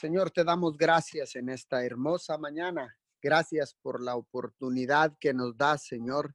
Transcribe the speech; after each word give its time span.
Señor, 0.00 0.30
te 0.30 0.44
damos 0.44 0.78
gracias 0.78 1.36
en 1.36 1.50
esta 1.50 1.84
hermosa 1.84 2.38
mañana. 2.38 2.96
Gracias 3.20 3.74
por 3.82 4.02
la 4.02 4.16
oportunidad 4.16 5.14
que 5.20 5.34
nos 5.34 5.58
da, 5.58 5.76
Señor, 5.76 6.34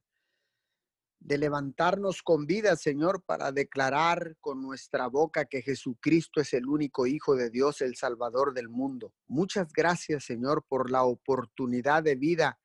de 1.18 1.36
levantarnos 1.36 2.22
con 2.22 2.46
vida, 2.46 2.76
Señor, 2.76 3.24
para 3.24 3.50
declarar 3.50 4.36
con 4.40 4.62
nuestra 4.62 5.08
boca 5.08 5.46
que 5.46 5.62
Jesucristo 5.62 6.40
es 6.40 6.54
el 6.54 6.68
único 6.68 7.08
Hijo 7.08 7.34
de 7.34 7.50
Dios, 7.50 7.80
el 7.80 7.96
Salvador 7.96 8.54
del 8.54 8.68
mundo. 8.68 9.12
Muchas 9.26 9.72
gracias, 9.72 10.26
Señor, 10.26 10.64
por 10.68 10.88
la 10.88 11.02
oportunidad 11.02 12.04
de 12.04 12.14
vida, 12.14 12.60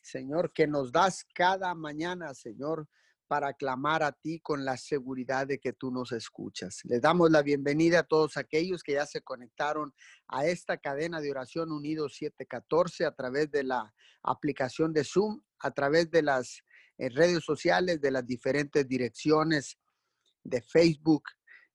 Señor, 0.00 0.54
que 0.54 0.66
nos 0.66 0.90
das 0.90 1.26
cada 1.34 1.74
mañana, 1.74 2.32
Señor, 2.32 2.88
para 3.26 3.52
clamar 3.54 4.02
a 4.02 4.12
ti 4.12 4.40
con 4.40 4.64
la 4.64 4.76
seguridad 4.76 5.46
de 5.46 5.58
que 5.58 5.72
tú 5.72 5.90
nos 5.90 6.12
escuchas. 6.12 6.80
Les 6.84 7.00
damos 7.00 7.30
la 7.30 7.42
bienvenida 7.42 8.00
a 8.00 8.02
todos 8.02 8.36
aquellos 8.36 8.82
que 8.82 8.92
ya 8.92 9.06
se 9.06 9.22
conectaron 9.22 9.92
a 10.28 10.46
esta 10.46 10.78
cadena 10.78 11.20
de 11.20 11.30
oración 11.30 11.72
Unido 11.72 12.08
714 12.08 13.04
a 13.04 13.14
través 13.14 13.50
de 13.50 13.64
la 13.64 13.92
aplicación 14.22 14.92
de 14.92 15.04
Zoom, 15.04 15.40
a 15.58 15.70
través 15.72 16.10
de 16.10 16.22
las 16.22 16.62
eh, 16.98 17.08
redes 17.08 17.44
sociales, 17.44 18.00
de 18.00 18.10
las 18.10 18.26
diferentes 18.26 18.86
direcciones 18.86 19.78
de 20.42 20.62
Facebook. 20.62 21.24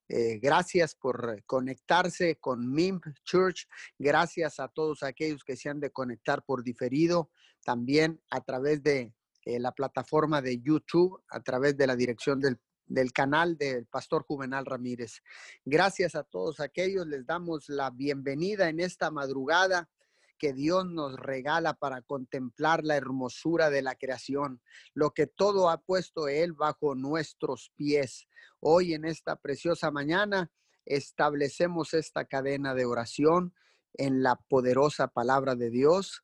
Eh, 0.08 0.40
gracias 0.40 0.96
por 0.96 1.42
conectarse 1.46 2.38
con 2.38 2.70
MIMP 2.70 3.06
Church. 3.24 3.68
Gracias 3.98 4.60
a 4.60 4.68
todos 4.68 5.04
aquellos 5.04 5.44
que 5.44 5.56
se 5.56 5.70
han 5.70 5.80
de 5.80 5.92
conectar 5.92 6.44
por 6.44 6.64
diferido, 6.64 7.32
también 7.64 8.22
a 8.30 8.42
través 8.42 8.84
de 8.84 9.14
eh, 9.46 9.60
la 9.60 9.72
plataforma 9.72 10.42
de 10.42 10.60
YouTube 10.60 11.22
a 11.30 11.42
través 11.42 11.78
de 11.78 11.88
la 11.88 11.96
dirección 11.96 12.40
del, 12.40 12.60
del 12.86 13.12
canal 13.12 13.58
del 13.58 13.86
Pastor 13.88 14.24
Juvenal 14.24 14.66
Ramírez. 14.66 15.22
Gracias 15.66 16.16
a 16.16 16.24
todos 16.24 16.60
aquellos, 16.60 17.08
les 17.08 17.26
damos 17.26 17.70
la 17.70 17.90
bienvenida 17.90 18.70
en 18.70 18.80
esta 18.80 19.10
madrugada 19.12 19.90
que 20.38 20.54
Dios 20.54 20.88
nos 20.88 21.18
regala 21.18 21.76
para 21.76 22.02
contemplar 22.02 22.84
la 22.84 22.96
hermosura 22.96 23.70
de 23.70 23.84
la 23.84 23.94
creación, 23.94 24.60
lo 24.96 25.12
que 25.12 25.28
todo 25.28 25.70
ha 25.70 25.78
puesto 25.82 26.28
Él 26.28 26.54
bajo 26.54 26.96
nuestros 26.96 27.72
pies. 27.76 28.28
Hoy 28.60 28.96
en 28.96 29.06
esta 29.06 29.36
preciosa 29.36 29.92
mañana 29.92 30.52
establecemos 30.86 31.94
esta 31.94 32.26
cadena 32.26 32.74
de 32.74 32.86
oración 32.86 33.54
en 33.94 34.24
la 34.24 34.36
poderosa 34.36 35.10
palabra 35.10 35.56
de 35.56 35.70
Dios 35.70 36.24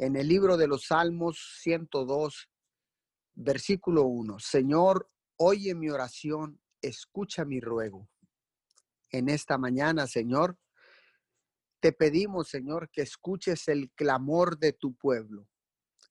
en 0.00 0.16
el 0.16 0.28
libro 0.28 0.56
de 0.56 0.66
los 0.66 0.86
Salmos 0.86 1.58
102, 1.60 2.48
versículo 3.34 4.04
1. 4.04 4.38
Señor, 4.38 5.10
oye 5.36 5.74
mi 5.74 5.90
oración, 5.90 6.58
escucha 6.80 7.44
mi 7.44 7.60
ruego. 7.60 8.08
En 9.10 9.28
esta 9.28 9.58
mañana, 9.58 10.06
Señor, 10.06 10.56
te 11.80 11.92
pedimos, 11.92 12.48
Señor, 12.48 12.88
que 12.90 13.02
escuches 13.02 13.68
el 13.68 13.90
clamor 13.90 14.58
de 14.58 14.72
tu 14.72 14.94
pueblo, 14.94 15.46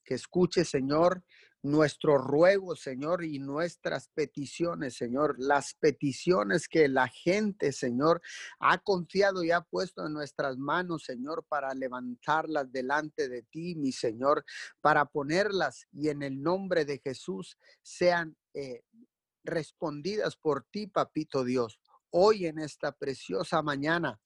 que 0.04 0.14
escuches, 0.14 0.70
Señor, 0.70 1.24
nuestro 1.62 2.18
ruego, 2.18 2.76
Señor, 2.76 3.24
y 3.24 3.40
nuestras 3.40 4.10
peticiones, 4.10 4.96
Señor, 4.96 5.36
las 5.38 5.74
peticiones 5.74 6.68
que 6.68 6.88
la 6.88 7.08
gente, 7.08 7.72
Señor, 7.72 8.22
ha 8.60 8.78
confiado 8.78 9.44
y 9.44 9.52
ha 9.52 9.62
puesto 9.62 10.06
en 10.06 10.14
nuestras 10.14 10.58
manos, 10.58 11.04
Señor, 11.04 11.46
para 11.48 11.74
levantarlas 11.74 12.72
delante 12.72 13.28
de 13.28 13.44
ti, 13.44 13.76
mi 13.76 13.92
Señor, 13.92 14.46
para 14.82 15.06
ponerlas 15.06 15.88
y 15.92 16.10
en 16.10 16.24
el 16.24 16.42
nombre 16.42 16.86
de 16.86 17.00
Jesús 17.00 17.58
sean 17.82 18.38
eh, 18.54 18.84
respondidas 19.44 20.38
por 20.38 20.66
ti, 20.72 20.88
papito 20.88 21.44
Dios. 21.44 21.80
Hoy 22.12 22.48
en 22.48 22.58
esta 22.58 22.92
preciosa 22.92 23.62
mañana 23.62 24.20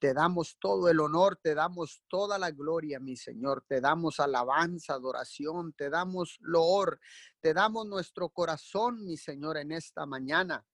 te 0.00 0.14
damos 0.14 0.56
todo 0.58 0.88
el 0.88 0.98
honor, 0.98 1.38
te 1.40 1.54
damos 1.54 2.02
toda 2.08 2.38
la 2.38 2.50
gloria, 2.50 2.98
mi 2.98 3.16
Señor. 3.16 3.64
Te 3.68 3.80
damos 3.80 4.18
alabanza, 4.18 4.94
adoración, 4.94 5.74
te 5.74 5.90
damos 5.90 6.38
loor, 6.40 6.98
te 7.40 7.52
damos 7.52 7.86
nuestro 7.86 8.30
corazón, 8.30 9.04
mi 9.04 9.18
Señor, 9.18 9.58
en 9.58 9.72
esta 9.72 10.06
mañana. 10.06 10.64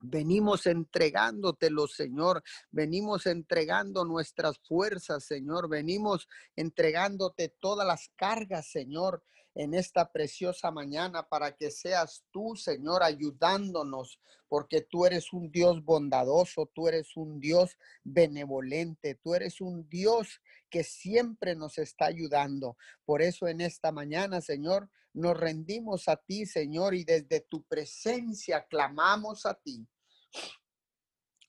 Venimos 0.00 0.66
entregándotelo, 0.66 1.86
Señor. 1.86 2.42
Venimos 2.70 3.26
entregando 3.26 4.06
nuestras 4.06 4.58
fuerzas, 4.58 5.24
Señor. 5.24 5.68
Venimos 5.68 6.26
entregándote 6.56 7.54
todas 7.60 7.86
las 7.86 8.10
cargas, 8.16 8.70
Señor 8.70 9.22
en 9.62 9.74
esta 9.74 10.10
preciosa 10.10 10.70
mañana 10.70 11.28
para 11.28 11.54
que 11.54 11.70
seas 11.70 12.24
tú, 12.30 12.56
Señor, 12.56 13.02
ayudándonos, 13.02 14.18
porque 14.48 14.80
tú 14.80 15.04
eres 15.04 15.34
un 15.34 15.52
Dios 15.52 15.84
bondadoso, 15.84 16.70
tú 16.74 16.88
eres 16.88 17.14
un 17.14 17.40
Dios 17.40 17.76
benevolente, 18.02 19.16
tú 19.16 19.34
eres 19.34 19.60
un 19.60 19.86
Dios 19.86 20.40
que 20.70 20.82
siempre 20.82 21.54
nos 21.54 21.76
está 21.76 22.06
ayudando. 22.06 22.78
Por 23.04 23.20
eso 23.20 23.48
en 23.48 23.60
esta 23.60 23.92
mañana, 23.92 24.40
Señor, 24.40 24.88
nos 25.12 25.36
rendimos 25.38 26.08
a 26.08 26.16
ti, 26.16 26.46
Señor, 26.46 26.94
y 26.94 27.04
desde 27.04 27.40
tu 27.42 27.62
presencia 27.64 28.64
clamamos 28.64 29.44
a 29.44 29.52
ti 29.52 29.86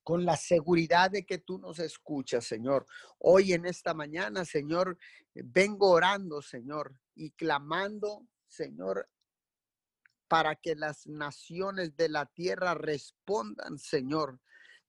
con 0.03 0.25
la 0.25 0.35
seguridad 0.35 1.11
de 1.11 1.25
que 1.25 1.37
tú 1.37 1.59
nos 1.59 1.79
escuchas, 1.79 2.43
Señor. 2.43 2.85
Hoy 3.19 3.53
en 3.53 3.65
esta 3.65 3.93
mañana, 3.93 4.43
Señor, 4.43 4.97
vengo 5.33 5.91
orando, 5.91 6.41
Señor, 6.41 6.93
y 7.15 7.31
clamando, 7.31 8.27
Señor, 8.47 9.09
para 10.27 10.55
que 10.55 10.75
las 10.75 11.07
naciones 11.07 11.95
de 11.97 12.09
la 12.09 12.25
tierra 12.25 12.73
respondan, 12.73 13.77
Señor, 13.77 14.39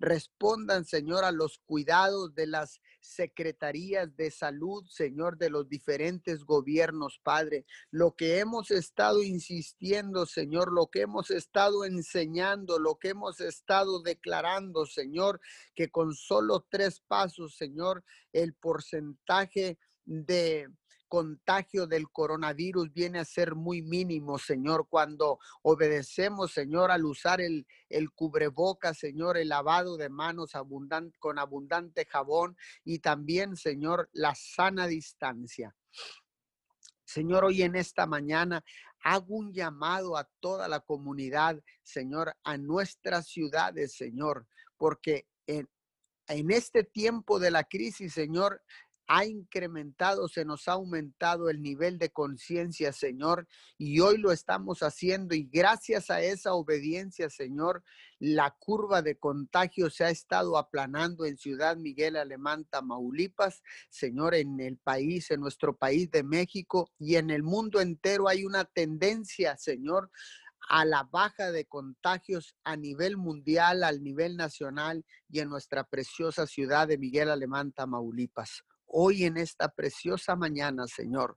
respondan, 0.03 0.85
Señor, 0.85 1.25
a 1.25 1.31
los 1.31 1.59
cuidados 1.59 2.35
de 2.35 2.47
las 2.47 2.81
secretarías 3.01 4.15
de 4.17 4.31
salud, 4.31 4.85
Señor, 4.89 5.39
de 5.39 5.49
los 5.49 5.69
diferentes 5.69 6.45
gobiernos, 6.45 7.21
Padre. 7.23 7.65
Lo 7.91 8.15
que 8.17 8.39
hemos 8.41 8.71
estado 8.71 9.23
insistiendo, 9.23 10.27
Señor, 10.27 10.73
lo 10.73 10.89
que 10.89 11.03
hemos 11.03 11.31
estado 11.31 11.85
enseñando, 11.85 12.79
lo 12.79 12.99
que 12.99 13.11
hemos 13.11 13.41
estado 13.41 14.03
declarando, 14.03 14.87
Señor, 14.87 15.41
que 15.75 15.89
con 15.89 16.15
solo 16.15 16.67
tres 16.69 17.01
pasos, 17.01 17.57
Señor, 17.57 18.05
el 18.33 18.55
porcentaje 18.55 19.79
de 20.05 20.69
contagio 21.13 21.87
del 21.87 22.11
coronavirus 22.11 22.91
viene 22.91 23.19
a 23.19 23.27
ser 23.27 23.55
muy 23.55 23.83
mínimo, 23.83 24.39
Señor, 24.39 24.87
cuando 24.89 25.39
obedecemos, 25.61 26.53
Señor, 26.53 26.91
al 26.91 27.05
usar 27.05 27.43
el, 27.43 27.67
el 27.91 28.11
cubreboca, 28.13 28.95
Señor, 28.95 29.37
el 29.37 29.51
lavado 29.51 29.99
de 29.99 30.09
manos 30.09 30.53
con 31.19 31.39
abundante 31.39 32.07
jabón 32.07 32.57
y 32.83 33.01
también, 33.01 33.57
Señor, 33.57 34.09
la 34.15 34.35
sana 34.35 34.87
distancia. 34.87 35.77
Señor, 37.05 37.45
hoy 37.45 37.61
en 37.61 37.77
esta 37.77 38.07
mañana 38.07 38.65
hago 39.05 39.35
un 39.35 39.53
llamado 39.53 40.17
a 40.17 40.27
toda 40.41 40.67
la 40.67 40.81
comunidad, 40.81 41.63
Señor, 41.83 42.35
a 42.43 42.57
nuestras 42.57 43.27
ciudades, 43.27 43.95
Señor, 43.95 44.47
porque 44.79 45.29
en, 45.47 45.69
en 46.29 46.51
este 46.51 46.85
tiempo 46.85 47.39
de 47.39 47.51
la 47.51 47.65
crisis, 47.65 48.15
Señor, 48.15 48.63
ha 49.07 49.25
incrementado, 49.25 50.29
se 50.29 50.45
nos 50.45 50.69
ha 50.69 50.73
aumentado 50.73 51.51
el 51.51 51.61
nivel 51.61 51.99
de 51.99 52.11
conciencia, 52.11 52.93
Señor, 52.93 53.47
y 53.77 54.01
hoy 54.01 54.19
lo 54.19 54.33
estamos 54.33 54.83
haciendo 54.83 55.35
y 55.35 55.45
gracias 55.45 56.11
a 56.11 56.21
esa 56.21 56.55
obediencia, 56.55 57.29
Señor, 57.29 57.83
la 58.19 58.55
curva 58.59 59.03
de 59.03 59.17
contagio 59.17 59.91
se 59.91 60.05
ha 60.05 60.11
estado 60.11 60.57
aplanando 60.57 61.25
en 61.25 61.37
Ciudad 61.37 61.77
Miguel 61.77 62.17
Alemán, 62.17 62.65
Tamaulipas, 62.71 63.63
Señor, 63.91 64.35
en 64.35 64.61
el 64.61 64.79
país, 64.79 65.31
en 65.31 65.41
nuestro 65.41 65.77
país 65.77 66.11
de 66.11 66.23
México 66.23 66.91
y 66.99 67.17
en 67.17 67.31
el 67.31 67.43
mundo 67.43 67.81
entero 67.81 68.29
hay 68.29 68.45
una 68.45 68.65
tendencia, 68.65 69.57
Señor, 69.57 70.11
a 70.69 70.85
la 70.85 71.03
baja 71.03 71.51
de 71.51 71.65
contagios 71.65 72.55
a 72.63 72.77
nivel 72.77 73.17
mundial, 73.17 73.83
al 73.83 74.03
nivel 74.03 74.37
nacional 74.37 75.05
y 75.29 75.41
en 75.41 75.49
nuestra 75.49 75.83
preciosa 75.85 76.47
ciudad 76.47 76.87
de 76.87 76.99
Miguel 76.99 77.31
Alemán, 77.31 77.73
Tamaulipas 77.73 78.63
hoy 78.93 79.25
en 79.25 79.37
esta 79.37 79.69
preciosa 79.69 80.37
mañana, 80.37 80.87
Señor. 80.87 81.37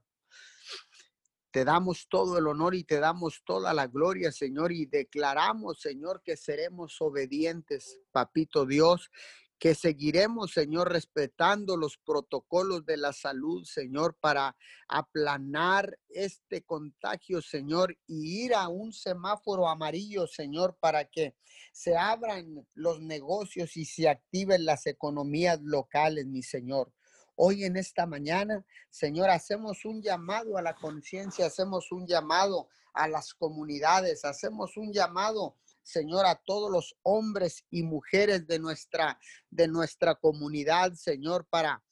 Te 1.50 1.64
damos 1.64 2.06
todo 2.08 2.36
el 2.38 2.46
honor 2.46 2.74
y 2.74 2.84
te 2.84 3.00
damos 3.00 3.42
toda 3.44 3.72
la 3.72 3.86
gloria, 3.86 4.30
Señor, 4.30 4.72
y 4.72 4.84
declaramos, 4.84 5.80
Señor, 5.80 6.22
que 6.22 6.36
seremos 6.36 7.00
obedientes, 7.00 7.98
Papito 8.12 8.66
Dios, 8.66 9.10
que 9.58 9.74
seguiremos, 9.74 10.52
Señor, 10.52 10.92
respetando 10.92 11.78
los 11.78 11.96
protocolos 11.96 12.84
de 12.84 12.98
la 12.98 13.14
salud, 13.14 13.64
Señor, 13.64 14.16
para 14.20 14.54
aplanar 14.86 15.98
este 16.10 16.62
contagio, 16.62 17.40
Señor, 17.40 17.96
y 18.06 18.44
ir 18.44 18.54
a 18.54 18.68
un 18.68 18.92
semáforo 18.92 19.66
amarillo, 19.66 20.26
Señor, 20.26 20.76
para 20.78 21.06
que 21.06 21.36
se 21.72 21.96
abran 21.96 22.66
los 22.74 23.00
negocios 23.00 23.78
y 23.78 23.86
se 23.86 24.10
activen 24.10 24.66
las 24.66 24.86
economías 24.86 25.58
locales, 25.62 26.26
mi 26.26 26.42
Señor. 26.42 26.92
Hoy 27.36 27.64
en 27.64 27.76
esta 27.76 28.06
mañana, 28.06 28.64
Señor, 28.88 29.28
hacemos 29.28 29.84
un 29.84 30.00
llamado 30.00 30.56
a 30.56 30.62
la 30.62 30.74
conciencia, 30.74 31.46
hacemos 31.46 31.92
un 31.92 32.06
llamado 32.06 32.68
a 32.94 33.08
las 33.08 33.34
comunidades, 33.34 34.24
hacemos 34.24 34.78
un 34.78 34.90
llamado, 34.90 35.58
Señor, 35.82 36.24
a 36.24 36.36
todos 36.36 36.70
los 36.70 36.96
hombres 37.02 37.64
y 37.70 37.82
mujeres 37.82 38.46
de 38.46 38.58
nuestra, 38.58 39.20
de 39.50 39.68
nuestra 39.68 40.14
comunidad, 40.14 40.94
Señor, 40.94 41.46
para 41.46 41.84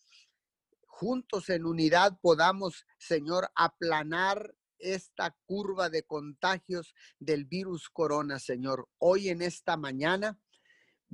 juntos 0.87 1.51
en 1.51 1.67
unidad 1.67 2.19
podamos, 2.23 2.87
Señor, 2.99 3.51
aplanar 3.55 4.55
esta 4.79 5.37
curva 5.45 5.91
de 5.91 6.05
contagios 6.05 6.95
del 7.19 7.45
virus 7.45 7.91
corona, 7.91 8.39
Señor. 8.39 8.89
Hoy 8.99 9.29
en 9.29 9.43
esta 9.43 9.77
mañana 9.77 10.39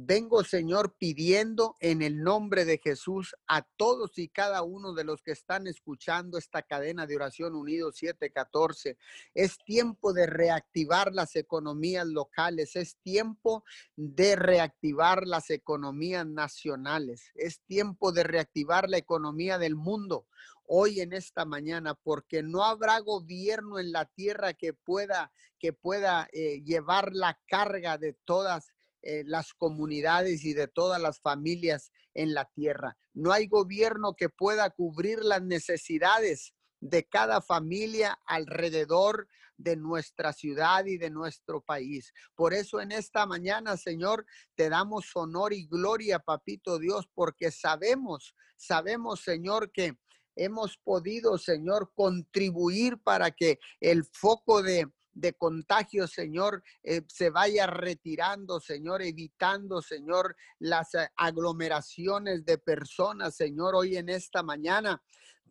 Vengo, 0.02 0.44
Señor, 0.44 0.94
pidiendo 0.96 1.76
en 1.78 2.00
el 2.00 2.22
nombre 2.22 2.64
de 2.64 2.78
Jesús 2.78 3.36
a 3.46 3.60
todos 3.60 4.16
y 4.16 4.28
cada 4.28 4.62
uno 4.62 4.94
de 4.94 5.04
los 5.04 5.22
que 5.22 5.32
están 5.32 5.66
escuchando 5.66 6.38
esta 6.38 6.62
cadena 6.62 7.06
de 7.06 7.16
oración 7.16 7.54
unido 7.54 7.92
714. 7.92 8.96
Es 9.34 9.58
tiempo 9.58 10.14
de 10.14 10.26
reactivar 10.26 11.12
las 11.12 11.36
economías 11.36 12.06
locales, 12.06 12.76
es 12.76 12.96
tiempo 13.02 13.62
de 13.94 14.36
reactivar 14.36 15.26
las 15.26 15.50
economías 15.50 16.26
nacionales, 16.26 17.30
es 17.34 17.60
tiempo 17.66 18.10
de 18.10 18.22
reactivar 18.22 18.88
la 18.88 18.96
economía 18.96 19.58
del 19.58 19.76
mundo 19.76 20.26
hoy 20.64 21.00
en 21.00 21.12
esta 21.12 21.44
mañana, 21.44 21.94
porque 21.94 22.42
no 22.42 22.64
habrá 22.64 23.00
gobierno 23.00 23.78
en 23.78 23.92
la 23.92 24.06
tierra 24.06 24.54
que 24.54 24.72
pueda 24.72 25.30
que 25.58 25.74
pueda 25.74 26.26
eh, 26.32 26.62
llevar 26.62 27.12
la 27.12 27.38
carga 27.46 27.98
de 27.98 28.14
todas 28.24 28.72
eh, 29.02 29.22
las 29.26 29.54
comunidades 29.54 30.44
y 30.44 30.52
de 30.52 30.68
todas 30.68 31.00
las 31.00 31.20
familias 31.20 31.90
en 32.14 32.34
la 32.34 32.44
tierra. 32.44 32.96
No 33.14 33.32
hay 33.32 33.46
gobierno 33.46 34.14
que 34.14 34.28
pueda 34.28 34.68
cubrir 34.70 35.24
las 35.24 35.42
necesidades 35.42 36.54
de 36.80 37.04
cada 37.04 37.40
familia 37.40 38.18
alrededor 38.26 39.28
de 39.56 39.76
nuestra 39.76 40.32
ciudad 40.32 40.86
y 40.86 40.96
de 40.96 41.10
nuestro 41.10 41.60
país. 41.60 42.12
Por 42.34 42.54
eso 42.54 42.80
en 42.80 42.92
esta 42.92 43.26
mañana, 43.26 43.76
Señor, 43.76 44.26
te 44.54 44.68
damos 44.68 45.14
honor 45.14 45.52
y 45.52 45.66
gloria, 45.66 46.18
papito 46.18 46.78
Dios, 46.78 47.08
porque 47.14 47.50
sabemos, 47.50 48.34
sabemos, 48.56 49.20
Señor, 49.20 49.70
que 49.70 49.98
hemos 50.36 50.78
podido, 50.78 51.36
Señor, 51.36 51.92
contribuir 51.94 52.98
para 52.98 53.30
que 53.30 53.58
el 53.80 54.04
foco 54.04 54.62
de, 54.62 54.90
de 55.20 55.34
contagio, 55.34 56.06
Señor, 56.06 56.62
eh, 56.82 57.02
se 57.06 57.30
vaya 57.30 57.66
retirando, 57.66 58.60
Señor, 58.60 59.02
evitando, 59.02 59.82
Señor, 59.82 60.36
las 60.58 60.94
eh, 60.94 61.08
aglomeraciones 61.16 62.44
de 62.44 62.58
personas, 62.58 63.36
Señor, 63.36 63.74
hoy 63.74 63.96
en 63.96 64.08
esta 64.08 64.42
mañana. 64.42 65.02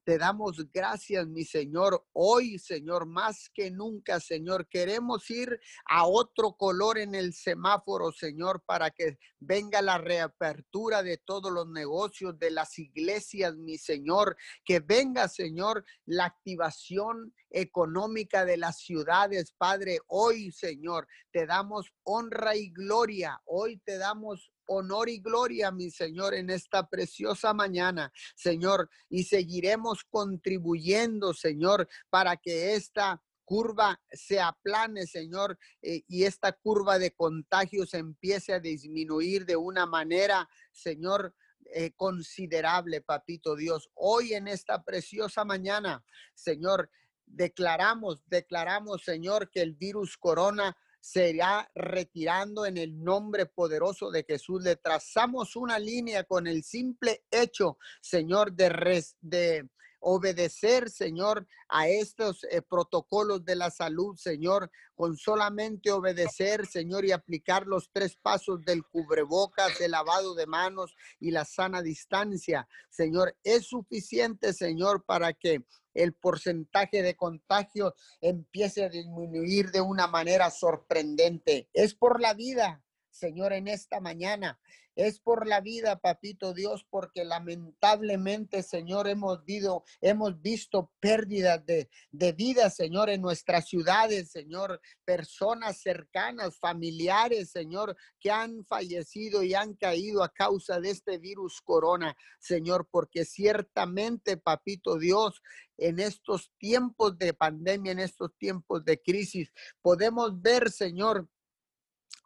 Te 0.10 0.18
damos 0.18 0.71
gracias, 0.71 1.27
mi 1.27 1.44
Señor. 1.45 2.04
Hoy, 2.13 2.57
Señor, 2.57 3.06
más 3.06 3.48
que 3.54 3.69
nunca, 3.69 4.19
Señor, 4.19 4.68
queremos 4.68 5.30
ir 5.30 5.60
a 5.86 6.07
otro 6.07 6.54
color 6.54 6.98
en 6.98 7.13
el 7.13 7.33
semáforo, 7.33 8.12
Señor, 8.12 8.63
para 8.65 8.89
que 8.89 9.19
venga 9.39 9.83
la 9.83 10.00
reapertura 10.00 11.04
de 11.04 11.18
todos 11.18 11.51
los 11.51 11.68
negocios, 11.68 12.39
de 12.39 12.50
las 12.50 12.80
iglesias, 12.80 13.56
mi 13.56 13.77
Señor. 13.77 14.36
Que 14.65 14.80
venga, 14.80 15.27
Señor, 15.27 15.86
la 16.06 16.25
activación 16.25 17.31
económica 17.50 18.46
de 18.46 18.57
las 18.57 18.80
ciudades, 18.80 19.54
Padre. 19.57 20.00
Hoy, 20.07 20.51
Señor, 20.51 21.07
te 21.31 21.46
damos 21.46 21.92
honra 22.04 22.56
y 22.56 22.69
gloria. 22.69 23.42
Hoy 23.46 23.78
te 23.80 23.98
damos 23.98 24.51
honor 24.68 25.10
y 25.10 25.19
gloria, 25.19 25.72
mi 25.72 25.90
Señor, 25.90 26.34
en 26.36 26.50
esta 26.50 26.88
preciosa 26.88 27.54
mañana, 27.54 28.12
Señor, 28.36 28.90
y 29.10 29.24
seguiremos 29.24 30.04
contribuyendo, 30.04 31.34
Señor, 31.34 31.88
para 32.10 32.38
que 32.38 32.75
esta 32.75 33.22
curva 33.46 34.00
se 34.12 34.40
aplane, 34.40 35.07
Señor, 35.07 35.57
eh, 35.81 36.04
y 36.07 36.24
esta 36.25 36.51
curva 36.51 37.00
de 37.00 37.12
contagios 37.16 37.96
empiece 37.96 38.54
a 38.54 38.60
disminuir 38.60 39.48
de 39.48 39.56
una 39.56 39.88
manera, 39.88 40.48
Señor, 40.72 41.34
eh, 41.74 41.92
considerable, 41.96 43.01
papito 43.01 43.56
Dios. 43.56 43.90
Hoy 43.96 44.34
en 44.34 44.48
esta 44.48 44.84
preciosa 44.84 45.46
mañana, 45.46 46.06
Señor, 46.36 46.92
declaramos, 47.29 48.21
declaramos, 48.27 49.03
Señor, 49.03 49.49
que 49.49 49.61
el 49.61 49.73
virus 49.73 50.17
corona 50.17 50.75
será 50.99 51.69
retirando 51.73 52.65
en 52.65 52.77
el 52.77 53.01
nombre 53.01 53.45
poderoso 53.45 54.11
de 54.11 54.23
Jesús. 54.23 54.61
Le 54.63 54.75
trazamos 54.75 55.55
una 55.55 55.79
línea 55.79 56.23
con 56.23 56.47
el 56.47 56.63
simple 56.63 57.23
hecho, 57.31 57.77
Señor, 58.01 58.51
de, 58.53 58.69
res, 58.69 59.15
de 59.21 59.69
obedecer, 60.01 60.89
Señor, 60.89 61.47
a 61.67 61.87
estos 61.87 62.43
eh, 62.45 62.61
protocolos 62.61 63.45
de 63.45 63.55
la 63.55 63.69
salud, 63.69 64.15
Señor, 64.15 64.71
con 64.95 65.17
solamente 65.17 65.91
obedecer, 65.91 66.65
Señor, 66.65 67.05
y 67.05 67.11
aplicar 67.11 67.67
los 67.67 67.89
tres 67.91 68.15
pasos 68.15 68.63
del 68.65 68.83
cubrebocas, 68.83 69.79
el 69.81 69.91
lavado 69.91 70.35
de 70.35 70.47
manos 70.47 70.95
y 71.19 71.31
la 71.31 71.45
sana 71.45 71.81
distancia, 71.81 72.67
Señor, 72.89 73.37
es 73.43 73.67
suficiente, 73.67 74.53
Señor, 74.53 75.03
para 75.05 75.33
que 75.33 75.65
el 76.04 76.13
porcentaje 76.13 77.01
de 77.01 77.16
contagio 77.16 77.96
empiece 78.22 78.86
a 78.86 78.90
disminuir 78.90 79.72
de 79.72 79.81
una 79.81 80.07
manera 80.07 80.50
sorprendente. 80.50 81.69
Es 81.74 81.94
por 81.94 82.22
la 82.22 82.34
vida, 82.34 82.84
Señor, 83.19 83.54
en 83.54 83.68
esta 83.68 84.00
mañana. 84.00 84.60
Es 84.95 85.19
por 85.19 85.48
la 85.48 85.62
vida, 85.62 86.00
papito 86.00 86.54
Dios, 86.54 86.86
porque 86.89 87.24
lamentablemente, 87.24 88.63
Señor, 88.63 89.07
hemos, 89.07 89.45
visto, 89.45 89.83
hemos 90.01 90.42
visto 90.42 90.92
pérdidas 91.00 91.66
de, 91.66 91.89
de 92.12 92.33
vida, 92.33 92.69
Señor, 92.69 93.10
en 93.10 93.21
nuestras 93.21 93.69
ciudades, 93.69 94.31
Señor, 94.31 94.81
personas 95.06 95.81
cercanas, 95.81 96.57
familiares, 96.57 97.51
Señor, 97.51 97.95
que 98.19 98.30
han 98.30 98.66
fallecido 98.66 99.42
y 99.42 99.54
han 99.54 99.74
caído 99.75 100.22
a 100.22 100.33
causa 100.33 100.81
de 100.81 100.89
este 100.89 101.18
virus 101.18 101.62
corona, 101.62 102.18
Señor, 102.39 102.88
porque 102.92 103.24
ciertamente, 103.24 104.36
papito 104.36 104.98
Dios, 104.98 105.42
en 105.77 106.00
estos 106.00 106.51
tiempos 106.57 107.18
de 107.18 107.33
pandemia, 107.33 107.94
en 107.94 108.00
estos 108.00 108.36
tiempos 108.38 108.83
de 108.83 109.01
crisis, 109.01 109.50
podemos 109.81 110.42
ver, 110.42 110.69
Señor, 110.72 111.30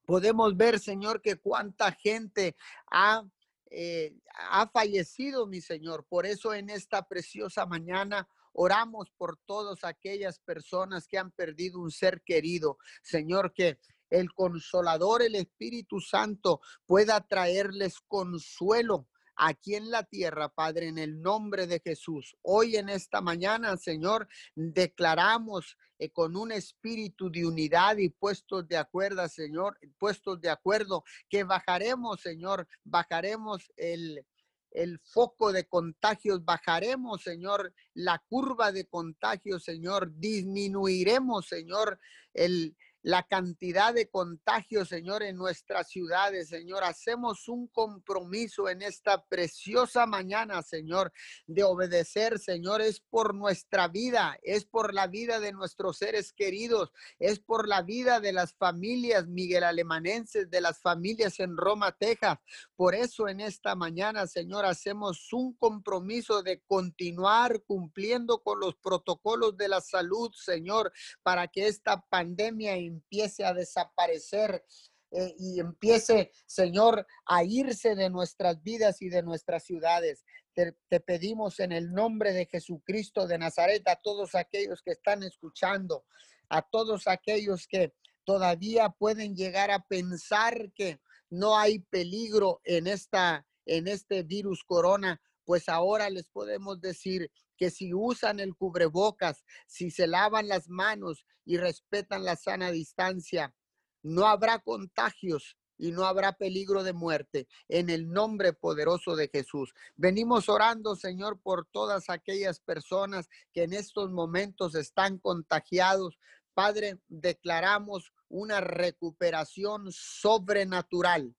podemos 0.06 0.56
ver, 0.56 0.80
Señor, 0.80 1.22
que 1.22 1.38
cuánta 1.38 1.92
gente 1.92 2.56
ha, 2.92 3.24
eh, 3.70 4.16
ha 4.36 4.68
fallecido, 4.68 5.48
mi 5.48 5.62
Señor. 5.62 6.06
Por 6.08 6.26
eso 6.26 6.54
en 6.54 6.70
esta 6.70 7.08
preciosa 7.08 7.66
mañana 7.66 8.28
oramos 8.54 9.10
por 9.18 9.38
todas 9.46 9.84
aquellas 9.84 10.40
personas 10.40 11.08
que 11.08 11.18
han 11.18 11.32
perdido 11.32 11.80
un 11.80 11.92
ser 11.92 12.22
querido. 12.24 12.78
Señor, 13.02 13.54
que 13.54 13.80
el 14.10 14.32
consolador, 14.34 15.24
el 15.24 15.36
Espíritu 15.36 16.00
Santo, 16.00 16.62
pueda 16.86 17.20
traerles 17.22 18.00
consuelo 18.08 19.08
aquí 19.36 19.76
en 19.76 19.90
la 19.90 20.04
tierra, 20.04 20.50
Padre, 20.50 20.88
en 20.88 20.98
el 20.98 21.22
nombre 21.22 21.68
de 21.68 21.80
Jesús. 21.80 22.36
Hoy 22.42 22.76
en 22.76 22.90
esta 22.90 23.22
mañana, 23.22 23.78
Señor, 23.78 24.28
declaramos 24.56 25.78
eh, 26.00 26.10
con 26.10 26.36
un 26.36 26.52
espíritu 26.52 27.30
de 27.30 27.46
unidad 27.46 27.98
y 27.98 28.10
puestos 28.10 28.68
de 28.68 28.78
acuerdo, 28.78 29.28
Señor, 29.28 29.78
puestos 29.98 30.42
de 30.42 30.50
acuerdo, 30.50 31.04
que 31.30 31.44
bajaremos, 31.44 32.22
Señor, 32.22 32.68
bajaremos 32.84 33.72
el, 33.78 34.26
el 34.72 35.00
foco 35.00 35.52
de 35.52 35.66
contagios, 35.66 36.44
bajaremos, 36.44 37.22
Señor, 37.22 37.74
la 37.94 38.24
curva 38.28 38.72
de 38.72 38.86
contagios, 38.86 39.64
Señor, 39.64 40.12
disminuiremos, 40.16 41.48
Señor, 41.48 42.00
el, 42.34 42.76
la 43.04 43.24
cantidad 43.24 43.94
de 43.94 44.10
contagios, 44.10 44.88
Señor, 44.88 45.24
en 45.24 45.36
nuestras 45.36 45.90
ciudades, 45.90 46.48
Señor. 46.48 46.86
Hacemos 46.86 47.50
un 47.50 47.68
compromiso 47.68 48.70
en 48.70 48.82
esta 48.82 49.26
preciosa 49.26 50.06
mañana, 50.06 50.62
Señor, 50.62 51.12
de 51.46 51.64
obedecer, 51.64 52.40
Señor, 52.40 52.82
es 52.82 53.02
por 53.02 53.36
nuestra 53.36 53.90
vida, 53.90 54.40
es 54.42 54.66
por 54.66 54.94
la 54.94 55.08
vida 55.08 55.42
de 55.42 55.52
nuestros 55.52 55.98
seres 55.98 56.32
queridos, 56.32 56.92
es 57.20 57.40
por 57.40 57.68
la 57.68 57.82
vida 57.82 58.22
de 58.22 58.32
las 58.32 58.54
familias 58.54 59.28
Miguel 59.28 59.66
Alemanenses, 59.66 60.50
de 60.50 60.62
las 60.62 60.80
familias 60.82 61.42
en 61.42 61.58
Roma, 61.58 61.92
Texas. 61.92 62.40
Por 62.78 62.96
eso 62.96 63.28
en 63.28 63.42
esta 63.42 63.76
mañana, 63.76 64.28
Señor, 64.28 64.66
hacemos 64.66 65.34
un 65.34 65.54
compromiso 65.58 66.42
de 66.42 66.62
continuar 66.62 67.64
cumpliendo 67.64 68.42
con 68.42 68.62
los 68.62 68.76
protocolos 68.76 69.58
de 69.58 69.68
la 69.68 69.82
salud, 69.82 70.32
Señor, 70.34 70.94
para 71.22 71.50
que 71.50 71.68
esta 71.68 72.00
pandemia 72.10 72.78
empiece 72.94 73.44
a 73.46 73.54
desaparecer 73.54 74.64
eh, 75.12 75.36
y 75.38 75.60
empiece, 75.60 76.32
Señor, 76.46 77.06
a 77.26 77.44
irse 77.44 77.96
de 77.96 78.10
nuestras 78.10 78.62
vidas 78.64 79.02
y 79.02 79.10
de 79.10 79.22
nuestras 79.22 79.64
ciudades. 79.64 80.24
Te, 80.54 80.76
te, 80.90 81.00
pedimos 81.00 81.60
en 81.60 81.72
el 81.72 81.92
nombre 81.92 82.34
de 82.34 82.46
Jesucristo 82.46 83.28
de 83.28 83.38
Nazaret 83.38 83.88
a 83.88 83.96
todos 83.96 84.36
aquellos 84.36 84.82
que 84.82 84.92
están 84.92 85.24
escuchando, 85.24 86.06
a 86.50 86.62
todos 86.62 87.08
aquellos 87.08 87.68
que 87.68 87.94
todavía 88.24 88.90
pueden 88.90 89.36
llegar 89.36 89.72
a 89.72 89.86
pensar 89.88 90.72
que 90.74 91.00
no 91.30 91.58
hay 91.58 91.80
peligro 91.80 92.62
en 92.64 92.88
esta 92.88 93.46
en 93.66 93.88
este 93.88 94.24
virus 94.24 94.64
corona, 94.64 95.22
pues 95.46 95.70
ahora 95.70 96.10
les 96.10 96.28
podemos 96.30 96.82
decir 96.82 97.32
que 97.58 97.70
si 97.70 97.94
usan 97.94 98.40
el 98.40 98.56
cubrebocas, 98.56 99.44
si 99.68 99.92
se 99.92 100.08
lavan 100.08 100.48
las 100.48 100.70
manos 100.70 101.26
y 101.46 101.58
respetan 101.58 102.24
la 102.24 102.36
sana 102.36 102.72
distancia, 102.72 103.54
no 104.02 104.28
habrá 104.28 104.60
contagios 104.60 105.58
y 105.78 105.92
no 105.92 106.06
habrá 106.06 106.34
peligro 106.34 106.84
de 106.84 106.94
muerte 106.94 107.48
en 107.68 107.90
el 107.90 108.10
nombre 108.10 108.54
poderoso 108.54 109.16
de 109.16 109.30
Jesús. 109.30 109.74
Venimos 109.96 110.50
orando, 110.50 110.96
Señor, 110.96 111.42
por 111.42 111.68
todas 111.72 112.10
aquellas 112.10 112.60
personas 112.60 113.28
que 113.52 113.64
en 113.64 113.74
estos 113.74 114.12
momentos 114.12 114.76
están 114.76 115.18
contagiados. 115.18 116.20
Padre, 116.54 117.00
declaramos 117.08 118.14
una 118.30 118.62
recuperación 118.62 119.92
sobrenatural. 119.92 121.36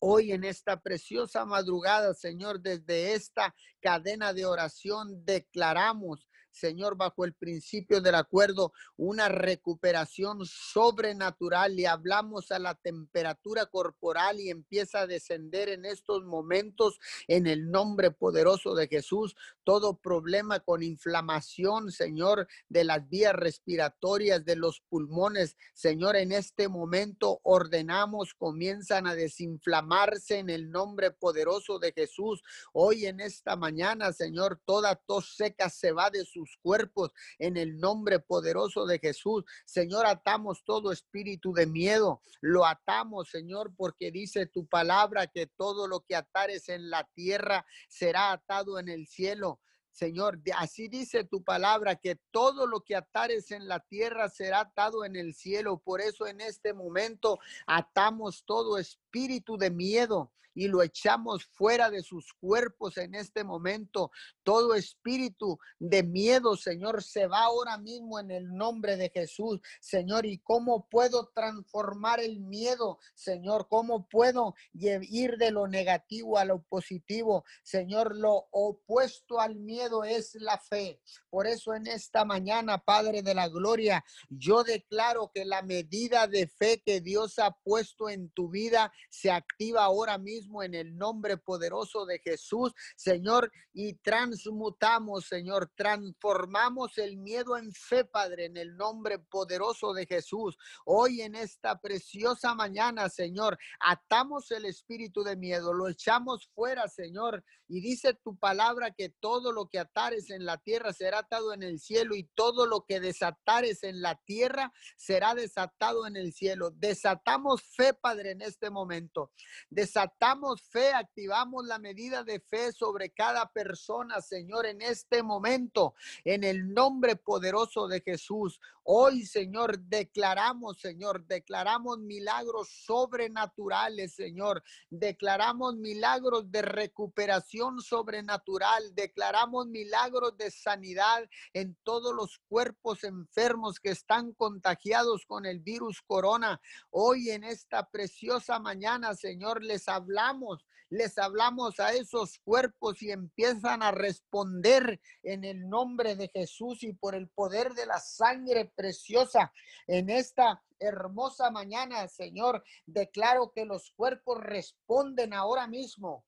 Hoy 0.00 0.30
en 0.32 0.44
esta 0.44 0.80
preciosa 0.80 1.44
madrugada, 1.44 2.14
Señor, 2.14 2.60
desde 2.60 3.14
esta 3.14 3.54
cadena 3.80 4.32
de 4.32 4.46
oración 4.46 5.24
declaramos 5.24 6.27
Señor, 6.58 6.96
bajo 6.96 7.24
el 7.24 7.34
principio 7.34 8.00
del 8.00 8.14
acuerdo, 8.14 8.72
una 8.96 9.28
recuperación 9.28 10.44
sobrenatural 10.44 11.78
y 11.78 11.86
hablamos 11.86 12.50
a 12.50 12.58
la 12.58 12.74
temperatura 12.74 13.66
corporal 13.66 14.40
y 14.40 14.50
empieza 14.50 15.00
a 15.00 15.06
descender 15.06 15.68
en 15.68 15.84
estos 15.84 16.24
momentos 16.24 16.98
en 17.26 17.46
el 17.46 17.70
nombre 17.70 18.10
poderoso 18.10 18.74
de 18.74 18.88
Jesús. 18.88 19.36
Todo 19.64 19.98
problema 19.98 20.60
con 20.60 20.82
inflamación, 20.82 21.90
Señor, 21.90 22.48
de 22.68 22.84
las 22.84 23.08
vías 23.08 23.34
respiratorias, 23.34 24.44
de 24.44 24.56
los 24.56 24.80
pulmones, 24.88 25.56
Señor, 25.74 26.16
en 26.16 26.32
este 26.32 26.68
momento 26.68 27.40
ordenamos, 27.42 28.34
comienzan 28.34 29.06
a 29.06 29.14
desinflamarse 29.14 30.38
en 30.38 30.50
el 30.50 30.70
nombre 30.70 31.10
poderoso 31.10 31.78
de 31.78 31.92
Jesús. 31.92 32.42
Hoy 32.72 33.06
en 33.06 33.20
esta 33.20 33.56
mañana, 33.56 34.12
Señor, 34.12 34.60
toda 34.64 34.96
tos 34.96 35.34
seca 35.36 35.70
se 35.70 35.92
va 35.92 36.10
de 36.10 36.24
sus 36.24 36.47
cuerpos 36.62 37.12
en 37.38 37.56
el 37.56 37.78
nombre 37.78 38.18
poderoso 38.20 38.86
de 38.86 38.98
Jesús. 38.98 39.44
Señor, 39.64 40.06
atamos 40.06 40.64
todo 40.64 40.92
espíritu 40.92 41.52
de 41.52 41.66
miedo. 41.66 42.22
Lo 42.40 42.66
atamos, 42.66 43.30
Señor, 43.30 43.72
porque 43.76 44.10
dice 44.10 44.46
tu 44.46 44.66
palabra 44.66 45.26
que 45.26 45.46
todo 45.46 45.86
lo 45.86 46.00
que 46.00 46.16
atares 46.16 46.68
en 46.68 46.90
la 46.90 47.04
tierra 47.14 47.66
será 47.88 48.32
atado 48.32 48.78
en 48.78 48.88
el 48.88 49.06
cielo. 49.06 49.60
Señor, 49.90 50.40
así 50.54 50.86
dice 50.86 51.24
tu 51.24 51.42
palabra, 51.42 51.96
que 51.96 52.20
todo 52.30 52.68
lo 52.68 52.82
que 52.82 52.94
atares 52.94 53.50
en 53.50 53.66
la 53.66 53.80
tierra 53.80 54.28
será 54.28 54.60
atado 54.60 55.04
en 55.04 55.16
el 55.16 55.34
cielo. 55.34 55.82
Por 55.84 56.00
eso 56.00 56.28
en 56.28 56.40
este 56.40 56.72
momento 56.72 57.40
atamos 57.66 58.44
todo 58.44 58.78
espíritu 58.78 59.07
de 59.12 59.70
miedo 59.70 60.32
y 60.58 60.66
lo 60.66 60.82
echamos 60.82 61.44
fuera 61.44 61.88
de 61.88 62.02
sus 62.02 62.32
cuerpos 62.34 62.96
en 62.96 63.14
este 63.14 63.44
momento. 63.44 64.10
Todo 64.42 64.74
espíritu 64.74 65.56
de 65.78 66.02
miedo, 66.02 66.56
Señor, 66.56 67.04
se 67.04 67.28
va 67.28 67.42
ahora 67.42 67.78
mismo 67.78 68.18
en 68.18 68.32
el 68.32 68.52
nombre 68.52 68.96
de 68.96 69.08
Jesús, 69.08 69.60
Señor. 69.80 70.26
¿Y 70.26 70.38
cómo 70.38 70.88
puedo 70.88 71.30
transformar 71.32 72.18
el 72.18 72.40
miedo, 72.40 72.98
Señor? 73.14 73.68
¿Cómo 73.68 74.08
puedo 74.08 74.56
ir 74.72 75.36
de 75.36 75.52
lo 75.52 75.68
negativo 75.68 76.38
a 76.38 76.44
lo 76.44 76.62
positivo? 76.64 77.44
Señor, 77.62 78.16
lo 78.16 78.48
opuesto 78.50 79.40
al 79.40 79.54
miedo 79.54 80.02
es 80.02 80.34
la 80.40 80.58
fe. 80.58 81.00
Por 81.30 81.46
eso 81.46 81.72
en 81.72 81.86
esta 81.86 82.24
mañana, 82.24 82.78
Padre 82.78 83.22
de 83.22 83.34
la 83.34 83.48
Gloria, 83.48 84.04
yo 84.28 84.64
declaro 84.64 85.30
que 85.32 85.44
la 85.44 85.62
medida 85.62 86.26
de 86.26 86.48
fe 86.48 86.82
que 86.84 87.00
Dios 87.00 87.38
ha 87.38 87.52
puesto 87.52 88.08
en 88.08 88.30
tu 88.30 88.48
vida 88.48 88.92
se 89.10 89.30
activa 89.30 89.84
ahora 89.84 90.18
mismo 90.18 90.62
en 90.62 90.74
el 90.74 90.96
nombre 90.96 91.36
poderoso 91.36 92.06
de 92.06 92.18
Jesús, 92.18 92.72
Señor, 92.96 93.50
y 93.72 93.94
transmutamos, 93.94 95.26
Señor, 95.26 95.70
transformamos 95.74 96.98
el 96.98 97.16
miedo 97.16 97.56
en 97.56 97.72
fe, 97.72 98.04
Padre, 98.04 98.46
en 98.46 98.56
el 98.56 98.76
nombre 98.76 99.18
poderoso 99.18 99.92
de 99.92 100.06
Jesús. 100.06 100.56
Hoy 100.84 101.22
en 101.22 101.34
esta 101.34 101.80
preciosa 101.80 102.54
mañana, 102.54 103.08
Señor, 103.08 103.58
atamos 103.80 104.50
el 104.50 104.64
espíritu 104.64 105.22
de 105.22 105.36
miedo, 105.36 105.72
lo 105.72 105.88
echamos 105.88 106.48
fuera, 106.54 106.88
Señor, 106.88 107.44
y 107.68 107.80
dice 107.80 108.14
tu 108.14 108.36
palabra 108.36 108.92
que 108.92 109.10
todo 109.10 109.52
lo 109.52 109.68
que 109.68 109.78
atares 109.78 110.30
en 110.30 110.46
la 110.46 110.56
tierra 110.56 110.92
será 110.92 111.18
atado 111.18 111.52
en 111.52 111.62
el 111.62 111.78
cielo 111.78 112.16
y 112.16 112.24
todo 112.34 112.66
lo 112.66 112.86
que 112.86 112.98
desatares 112.98 113.84
en 113.84 114.00
la 114.00 114.16
tierra 114.24 114.72
será 114.96 115.34
desatado 115.34 116.06
en 116.06 116.16
el 116.16 116.32
cielo. 116.32 116.70
Desatamos 116.70 117.62
fe, 117.62 117.92
Padre, 117.92 118.30
en 118.30 118.40
este 118.40 118.70
momento. 118.70 119.32
Desatamos 119.68 120.62
fe, 120.62 120.94
activamos 120.94 121.66
la 121.66 121.78
medida 121.78 122.24
de 122.24 122.40
fe 122.40 122.72
sobre 122.72 123.10
cada 123.10 123.50
persona, 123.52 124.20
Señor, 124.22 124.64
en 124.66 124.80
este 124.80 125.22
momento, 125.22 125.94
en 126.24 126.44
el 126.44 126.72
nombre 126.72 127.16
poderoso 127.16 127.86
de 127.86 128.00
Jesús. 128.00 128.60
Hoy, 128.90 129.26
Señor, 129.26 129.78
declaramos, 129.80 130.80
Señor, 130.80 131.26
declaramos 131.26 131.98
milagros 131.98 132.70
sobrenaturales, 132.86 134.14
Señor. 134.14 134.62
Declaramos 134.88 135.76
milagros 135.76 136.50
de 136.50 136.62
recuperación 136.62 137.57
sobrenatural. 137.80 138.94
Declaramos 138.94 139.66
milagros 139.66 140.36
de 140.36 140.50
sanidad 140.50 141.28
en 141.52 141.76
todos 141.82 142.14
los 142.14 142.38
cuerpos 142.48 143.04
enfermos 143.04 143.80
que 143.80 143.90
están 143.90 144.32
contagiados 144.32 145.26
con 145.26 145.46
el 145.46 145.60
virus 145.60 146.02
corona. 146.02 146.60
Hoy 146.90 147.30
en 147.30 147.44
esta 147.44 147.88
preciosa 147.88 148.58
mañana, 148.58 149.14
Señor, 149.14 149.62
les 149.62 149.88
hablamos 149.88 150.64
les 150.90 151.18
hablamos 151.18 151.80
a 151.80 151.92
esos 151.92 152.38
cuerpos 152.38 153.02
y 153.02 153.10
empiezan 153.10 153.82
a 153.82 153.90
responder 153.90 155.00
en 155.22 155.44
el 155.44 155.68
nombre 155.68 156.16
de 156.16 156.28
Jesús 156.28 156.82
y 156.82 156.94
por 156.94 157.14
el 157.14 157.28
poder 157.28 157.74
de 157.74 157.86
la 157.86 157.98
sangre 157.98 158.72
preciosa 158.74 159.52
en 159.86 160.08
esta 160.08 160.62
hermosa 160.78 161.50
mañana, 161.50 162.08
Señor. 162.08 162.64
Declaro 162.86 163.52
que 163.52 163.66
los 163.66 163.90
cuerpos 163.90 164.38
responden 164.40 165.34
ahora 165.34 165.66
mismo. 165.66 166.24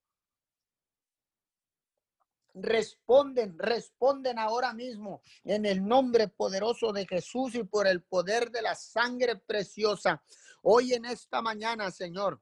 Responden, 2.54 3.58
responden 3.58 4.38
ahora 4.38 4.72
mismo 4.72 5.22
en 5.44 5.66
el 5.66 5.86
nombre 5.86 6.28
poderoso 6.28 6.92
de 6.92 7.06
Jesús 7.06 7.54
y 7.54 7.64
por 7.64 7.86
el 7.86 8.02
poder 8.02 8.50
de 8.50 8.62
la 8.62 8.74
sangre 8.74 9.36
preciosa. 9.36 10.22
Hoy 10.62 10.94
en 10.94 11.04
esta 11.04 11.40
mañana, 11.42 11.90
Señor, 11.90 12.40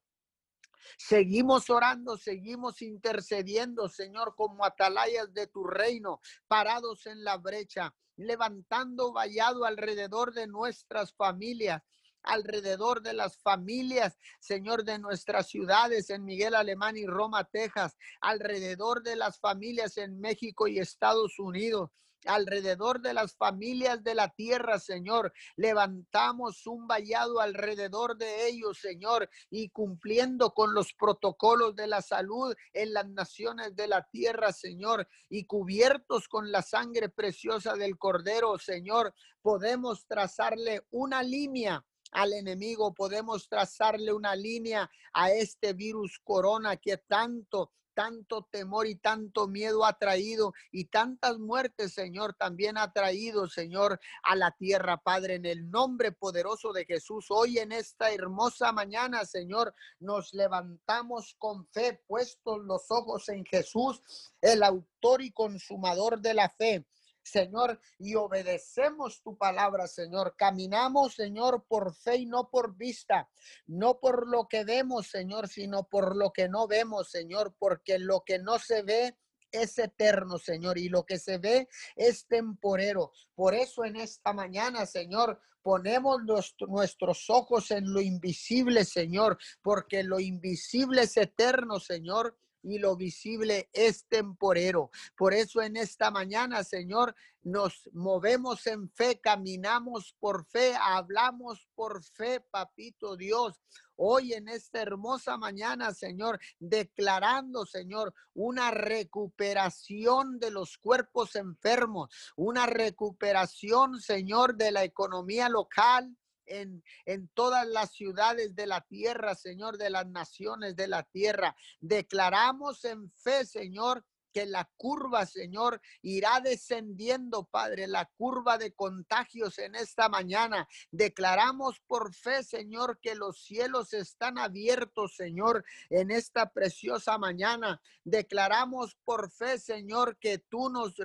Seguimos 0.97 1.69
orando, 1.69 2.17
seguimos 2.17 2.81
intercediendo, 2.81 3.89
Señor, 3.89 4.35
como 4.35 4.65
atalayas 4.65 5.33
de 5.35 5.47
tu 5.47 5.65
reino, 5.65 6.21
parados 6.47 7.07
en 7.07 7.25
la 7.25 7.37
brecha, 7.37 7.95
levantando 8.17 9.13
vallado 9.13 9.65
alrededor 9.65 10.33
de 10.33 10.47
nuestras 10.47 11.13
familias 11.13 11.83
alrededor 12.23 13.03
de 13.03 13.15
las 13.15 13.39
familias, 13.39 14.19
Señor, 14.41 14.85
de 14.85 14.99
nuestras 14.99 15.49
ciudades 15.49 16.11
en 16.11 16.25
Miguel 16.25 16.55
Alemán 16.55 16.97
y 16.97 17.07
Roma, 17.07 17.45
Texas, 17.45 17.97
alrededor 18.21 19.03
de 19.03 19.17
las 19.17 19.39
familias 19.39 19.97
en 19.97 20.21
México 20.21 20.67
y 20.69 20.79
Estados 20.79 21.39
Unidos 21.39 21.91
alrededor 22.27 23.01
de 23.01 23.15
las 23.15 23.35
familias 23.37 24.03
de 24.03 24.15
la 24.15 24.29
tierra, 24.31 24.79
Señor. 24.79 25.33
Levantamos 25.57 26.67
un 26.67 26.87
vallado 26.87 27.41
alrededor 27.41 28.17
de 28.17 28.49
ellos, 28.49 28.79
Señor, 28.79 29.29
y 29.51 29.71
cumpliendo 29.71 30.53
con 30.53 30.75
los 30.75 30.93
protocolos 30.95 31.75
de 31.77 31.87
la 31.87 32.03
salud 32.03 32.55
en 32.73 32.93
las 32.93 33.09
naciones 33.09 33.75
de 33.77 33.89
la 33.89 34.09
tierra, 34.11 34.53
Señor, 34.53 35.09
y 35.29 35.45
cubiertos 35.45 36.29
con 36.29 36.51
la 36.51 36.63
sangre 36.63 37.09
preciosa 37.09 37.75
del 37.75 37.99
Cordero, 37.99 38.59
Señor, 38.59 39.15
podemos 39.41 40.07
trazarle 40.07 40.83
una 40.91 41.23
línea 41.23 41.85
al 42.13 42.33
enemigo, 42.33 42.95
podemos 42.95 43.49
trazarle 43.49 44.13
una 44.13 44.35
línea 44.35 44.91
a 45.13 45.31
este 45.31 45.73
virus 45.73 46.21
corona 46.23 46.77
que 46.77 46.97
tanto 46.99 47.73
tanto 47.99 48.47
temor 48.53 48.87
y 48.87 48.95
tanto 48.95 49.49
miedo 49.49 49.85
ha 49.85 49.99
traído 49.99 50.53
y 50.71 50.85
tantas 50.85 51.37
muertes, 51.41 51.95
Señor, 51.95 52.33
también 52.35 52.79
ha 52.79 52.93
traído, 52.93 53.49
Señor, 53.49 53.99
a 54.23 54.37
la 54.37 54.53
tierra, 54.53 54.99
Padre, 54.99 55.35
en 55.35 55.47
el 55.47 55.69
nombre 55.69 56.13
poderoso 56.13 56.73
de 56.73 56.85
Jesús. 56.85 57.27
Hoy 57.29 57.59
en 57.59 57.73
esta 57.73 58.13
hermosa 58.13 58.71
mañana, 58.71 59.25
Señor, 59.25 59.75
nos 59.99 60.33
levantamos 60.33 61.35
con 61.39 61.67
fe, 61.73 62.01
puestos 62.07 62.61
los 62.61 62.89
ojos 62.89 63.29
en 63.31 63.45
Jesús, 63.45 64.01
el 64.41 64.63
autor 64.63 65.21
y 65.21 65.33
consumador 65.33 66.21
de 66.21 66.35
la 66.35 66.51
fe 66.51 66.87
Señor, 67.31 67.81
y 67.99 68.15
obedecemos 68.15 69.23
tu 69.23 69.37
palabra, 69.37 69.87
Señor. 69.87 70.35
Caminamos, 70.37 71.15
Señor, 71.15 71.65
por 71.69 71.95
fe 71.95 72.17
y 72.17 72.27
no 72.27 72.51
por 72.51 72.77
vista, 72.77 73.29
no 73.67 74.01
por 74.01 74.29
lo 74.29 74.49
que 74.49 74.65
vemos, 74.65 75.09
Señor, 75.09 75.49
sino 75.49 75.85
por 75.89 76.17
lo 76.17 76.33
que 76.33 76.49
no 76.49 76.67
vemos, 76.67 77.11
Señor, 77.11 77.55
porque 77.59 77.99
lo 77.99 78.23
que 78.25 78.39
no 78.39 78.59
se 78.59 78.83
ve 78.83 79.17
es 79.51 79.79
eterno, 79.79 80.39
Señor, 80.39 80.79
y 80.79 80.89
lo 80.89 81.05
que 81.05 81.19
se 81.19 81.39
ve 81.39 81.69
es 81.97 82.27
temporero. 82.27 83.13
Por 83.35 83.55
eso 83.55 83.85
en 83.85 83.97
esta 83.97 84.33
mañana, 84.33 84.87
Señor, 84.87 85.41
ponemos 85.63 86.21
nuestros 86.67 87.31
ojos 87.31 87.71
en 87.71 87.93
lo 87.93 88.01
invisible, 88.01 88.85
Señor, 88.85 89.39
porque 89.63 90.03
lo 90.03 90.21
invisible 90.21 91.03
es 91.03 91.17
eterno, 91.17 91.81
Señor 91.81 92.37
y 92.63 92.79
lo 92.79 92.97
visible 92.97 93.69
es 93.73 94.07
temporero. 94.07 94.91
Por 95.17 95.35
eso 95.35 95.63
en 95.63 95.77
esta 95.77 96.11
mañana, 96.11 96.65
Señor, 96.65 97.15
nos 97.43 97.89
movemos 97.93 98.67
en 98.67 98.91
fe, 98.91 99.21
caminamos 99.21 100.15
por 100.21 100.45
fe, 100.45 100.75
hablamos 100.79 101.67
por 101.75 102.03
fe, 102.03 102.41
papito 102.41 103.17
Dios. 103.17 103.61
Hoy 103.97 104.33
en 104.33 104.49
esta 104.49 104.83
hermosa 104.83 105.37
mañana, 105.37 105.93
Señor, 105.93 106.39
declarando, 106.59 107.67
Señor, 107.67 108.15
una 108.35 108.71
recuperación 108.71 110.39
de 110.39 110.51
los 110.51 110.79
cuerpos 110.79 111.37
enfermos, 111.37 112.11
una 112.37 112.67
recuperación, 112.67 114.01
Señor, 114.01 114.57
de 114.57 114.71
la 114.71 114.85
economía 114.85 115.49
local, 115.49 116.17
en, 116.49 117.29
todas 117.35 117.67
las 117.67 117.93
ciudades 117.93 118.55
de 118.55 118.67
la 118.67 118.81
tierra, 118.83 119.35
Señor, 119.35 119.79
de 119.79 119.91
las 119.91 120.07
naciones 120.07 120.77
de 120.77 120.89
la 120.89 121.03
tierra. 121.03 121.57
Declaramos 121.81 122.85
en 122.85 123.11
fe, 123.13 123.45
Señor, 123.45 124.05
que 124.33 124.47
la 124.47 124.71
curva, 124.77 125.27
Señor, 125.27 125.81
irá 126.03 126.41
descendiendo, 126.41 127.45
Padre, 127.45 127.87
la 127.87 128.05
curva 128.17 128.59
de 128.59 128.73
contagios 128.73 129.59
en 129.59 129.75
esta 129.75 130.09
mañana. 130.09 130.69
Declaramos 130.91 131.81
por 131.87 132.15
fe, 132.15 132.43
Señor, 132.45 132.99
que 133.01 133.15
los 133.15 133.43
cielos 133.43 133.93
están 133.95 134.39
abiertos, 134.39 135.17
Señor, 135.17 135.65
en 135.91 136.11
esta 136.11 136.51
preciosa 136.51 137.19
mañana. 137.19 137.81
Declaramos 138.05 138.97
por 139.05 139.31
fe, 139.31 139.59
Señor, 139.59 140.19
que 140.19 140.39
tú 140.39 140.69
nos 140.71 140.97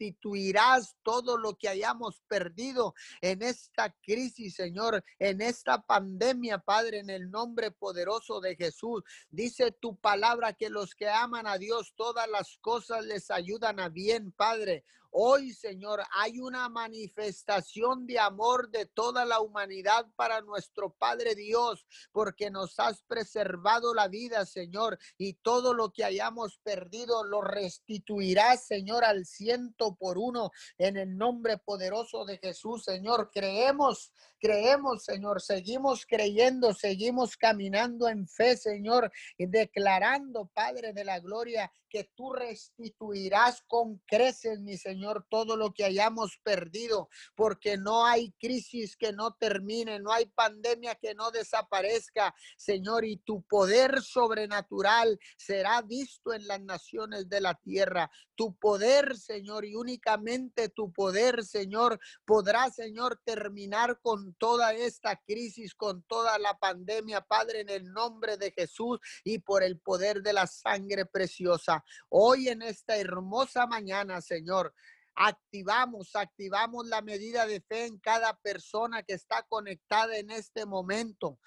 restituirás 0.00 0.96
todo 1.02 1.36
lo 1.36 1.56
que 1.56 1.68
hayamos 1.68 2.22
perdido 2.26 2.94
en 3.20 3.42
esta 3.42 3.94
crisis, 4.02 4.54
Señor, 4.54 5.04
en 5.18 5.42
esta 5.42 5.82
pandemia, 5.82 6.58
Padre, 6.58 7.00
en 7.00 7.10
el 7.10 7.30
nombre 7.30 7.70
poderoso 7.70 8.40
de 8.40 8.56
Jesús. 8.56 9.02
Dice 9.30 9.72
tu 9.72 9.96
palabra 9.96 10.54
que 10.54 10.70
los 10.70 10.94
que 10.94 11.08
aman 11.08 11.46
a 11.46 11.58
Dios, 11.58 11.92
todas 11.96 12.28
las 12.28 12.56
cosas 12.60 13.04
les 13.04 13.30
ayudan 13.30 13.78
a 13.78 13.88
bien, 13.88 14.32
Padre. 14.32 14.84
Hoy, 15.12 15.52
Señor, 15.52 16.02
hay 16.12 16.38
una 16.38 16.68
manifestación 16.68 18.06
de 18.06 18.20
amor 18.20 18.70
de 18.70 18.86
toda 18.86 19.24
la 19.24 19.40
humanidad 19.40 20.06
para 20.14 20.40
nuestro 20.40 20.94
Padre 20.94 21.34
Dios, 21.34 21.84
porque 22.12 22.48
nos 22.48 22.78
has 22.78 23.02
preservado 23.02 23.92
la 23.92 24.06
vida, 24.06 24.46
Señor, 24.46 24.98
y 25.18 25.34
todo 25.34 25.74
lo 25.74 25.92
que 25.92 26.04
hayamos 26.04 26.58
perdido 26.58 27.24
lo 27.24 27.40
restituirás, 27.40 28.66
Señor, 28.66 29.04
al 29.04 29.26
ciento 29.26 29.96
por 29.96 30.16
uno, 30.16 30.52
en 30.78 30.96
el 30.96 31.16
nombre 31.16 31.58
poderoso 31.58 32.24
de 32.24 32.38
Jesús, 32.38 32.84
Señor. 32.84 33.30
Creemos, 33.32 34.12
creemos, 34.38 35.02
Señor, 35.02 35.42
seguimos 35.42 36.06
creyendo, 36.06 36.72
seguimos 36.72 37.36
caminando 37.36 38.08
en 38.08 38.28
fe, 38.28 38.56
Señor, 38.56 39.10
y 39.36 39.46
declarando, 39.46 40.46
Padre 40.54 40.92
de 40.92 41.04
la 41.04 41.18
gloria, 41.18 41.72
que 41.90 42.10
tú 42.14 42.32
restituirás 42.32 43.62
con 43.66 43.98
creces, 44.06 44.60
mi 44.60 44.78
Señor 44.78 45.26
todo 45.28 45.56
lo 45.56 45.74
que 45.74 45.84
hayamos 45.84 46.38
perdido, 46.42 47.08
porque 47.34 47.76
no 47.76 48.06
hay 48.06 48.32
crisis 48.38 48.96
que 48.96 49.12
no 49.12 49.34
termine, 49.34 49.98
no 49.98 50.12
hay 50.12 50.26
pandemia 50.26 50.94
que 50.94 51.14
no 51.14 51.30
desaparezca, 51.30 52.34
Señor, 52.56 53.04
y 53.04 53.18
tu 53.18 53.42
poder 53.42 54.00
sobrenatural 54.02 55.18
será 55.36 55.82
visto 55.82 56.32
en 56.32 56.46
las 56.46 56.62
naciones 56.62 57.28
de 57.28 57.40
la 57.40 57.54
tierra. 57.54 58.10
Tu 58.36 58.56
poder, 58.56 59.16
Señor, 59.18 59.64
y 59.64 59.74
únicamente 59.74 60.68
tu 60.68 60.92
poder, 60.92 61.44
Señor, 61.44 61.98
podrá, 62.24 62.70
Señor, 62.70 63.20
terminar 63.24 64.00
con 64.00 64.34
toda 64.34 64.72
esta 64.72 65.20
crisis, 65.26 65.74
con 65.74 66.02
toda 66.04 66.38
la 66.38 66.56
pandemia, 66.58 67.20
Padre, 67.20 67.60
en 67.60 67.68
el 67.68 67.92
nombre 67.92 68.36
de 68.36 68.52
Jesús 68.52 68.98
y 69.24 69.40
por 69.40 69.62
el 69.62 69.78
poder 69.78 70.22
de 70.22 70.32
la 70.32 70.46
sangre 70.46 71.06
preciosa. 71.06 71.79
Hoy 72.08 72.48
en 72.48 72.62
esta 72.62 72.96
hermosa 72.96 73.66
mañana, 73.66 74.20
Señor, 74.20 74.74
activamos, 75.14 76.14
activamos 76.16 76.86
la 76.86 77.02
medida 77.02 77.46
de 77.46 77.60
fe 77.60 77.86
en 77.86 77.98
cada 77.98 78.36
persona 78.38 79.02
que 79.02 79.14
está 79.14 79.42
conectada 79.48 80.16
en 80.16 80.30
este 80.30 80.66
momento. 80.66 81.38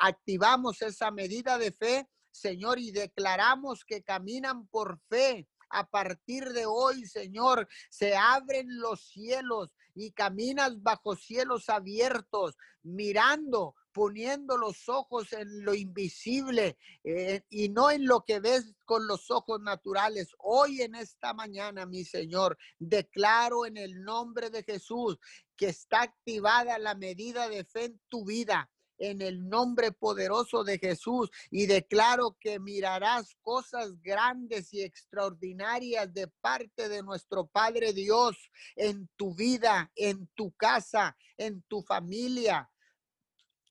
activamos 0.00 0.82
esa 0.82 1.10
medida 1.10 1.58
de 1.58 1.72
fe, 1.72 2.08
Señor, 2.30 2.78
y 2.78 2.90
declaramos 2.90 3.84
que 3.84 4.02
caminan 4.02 4.66
por 4.68 5.00
fe. 5.08 5.48
A 5.72 5.88
partir 5.88 6.48
de 6.48 6.66
hoy, 6.66 7.06
Señor, 7.06 7.68
se 7.90 8.16
abren 8.16 8.66
los 8.80 9.08
cielos 9.08 9.72
y 9.94 10.12
caminas 10.12 10.82
bajo 10.82 11.14
cielos 11.14 11.68
abiertos, 11.68 12.56
mirando, 12.82 13.76
poniendo 14.00 14.56
los 14.56 14.88
ojos 14.88 15.30
en 15.34 15.62
lo 15.62 15.74
invisible 15.74 16.78
eh, 17.04 17.42
y 17.50 17.68
no 17.68 17.90
en 17.90 18.06
lo 18.06 18.24
que 18.24 18.40
ves 18.40 18.72
con 18.86 19.06
los 19.06 19.30
ojos 19.30 19.60
naturales. 19.60 20.34
Hoy 20.38 20.80
en 20.80 20.94
esta 20.94 21.34
mañana, 21.34 21.84
mi 21.84 22.06
Señor, 22.06 22.56
declaro 22.78 23.66
en 23.66 23.76
el 23.76 24.02
nombre 24.02 24.48
de 24.48 24.62
Jesús 24.62 25.18
que 25.54 25.66
está 25.66 26.00
activada 26.00 26.78
la 26.78 26.94
medida 26.94 27.50
de 27.50 27.62
fe 27.62 27.84
en 27.84 28.00
tu 28.08 28.24
vida 28.24 28.70
en 28.96 29.22
el 29.22 29.48
nombre 29.48 29.92
poderoso 29.92 30.62
de 30.62 30.78
Jesús 30.78 31.30
y 31.50 31.66
declaro 31.66 32.36
que 32.38 32.58
mirarás 32.58 33.34
cosas 33.40 34.00
grandes 34.02 34.72
y 34.74 34.82
extraordinarias 34.82 36.12
de 36.12 36.28
parte 36.28 36.88
de 36.88 37.02
nuestro 37.02 37.46
Padre 37.46 37.94
Dios 37.94 38.36
en 38.76 39.08
tu 39.16 39.34
vida, 39.34 39.90
en 39.96 40.26
tu 40.34 40.52
casa, 40.52 41.16
en 41.38 41.62
tu 41.62 41.82
familia, 41.82 42.70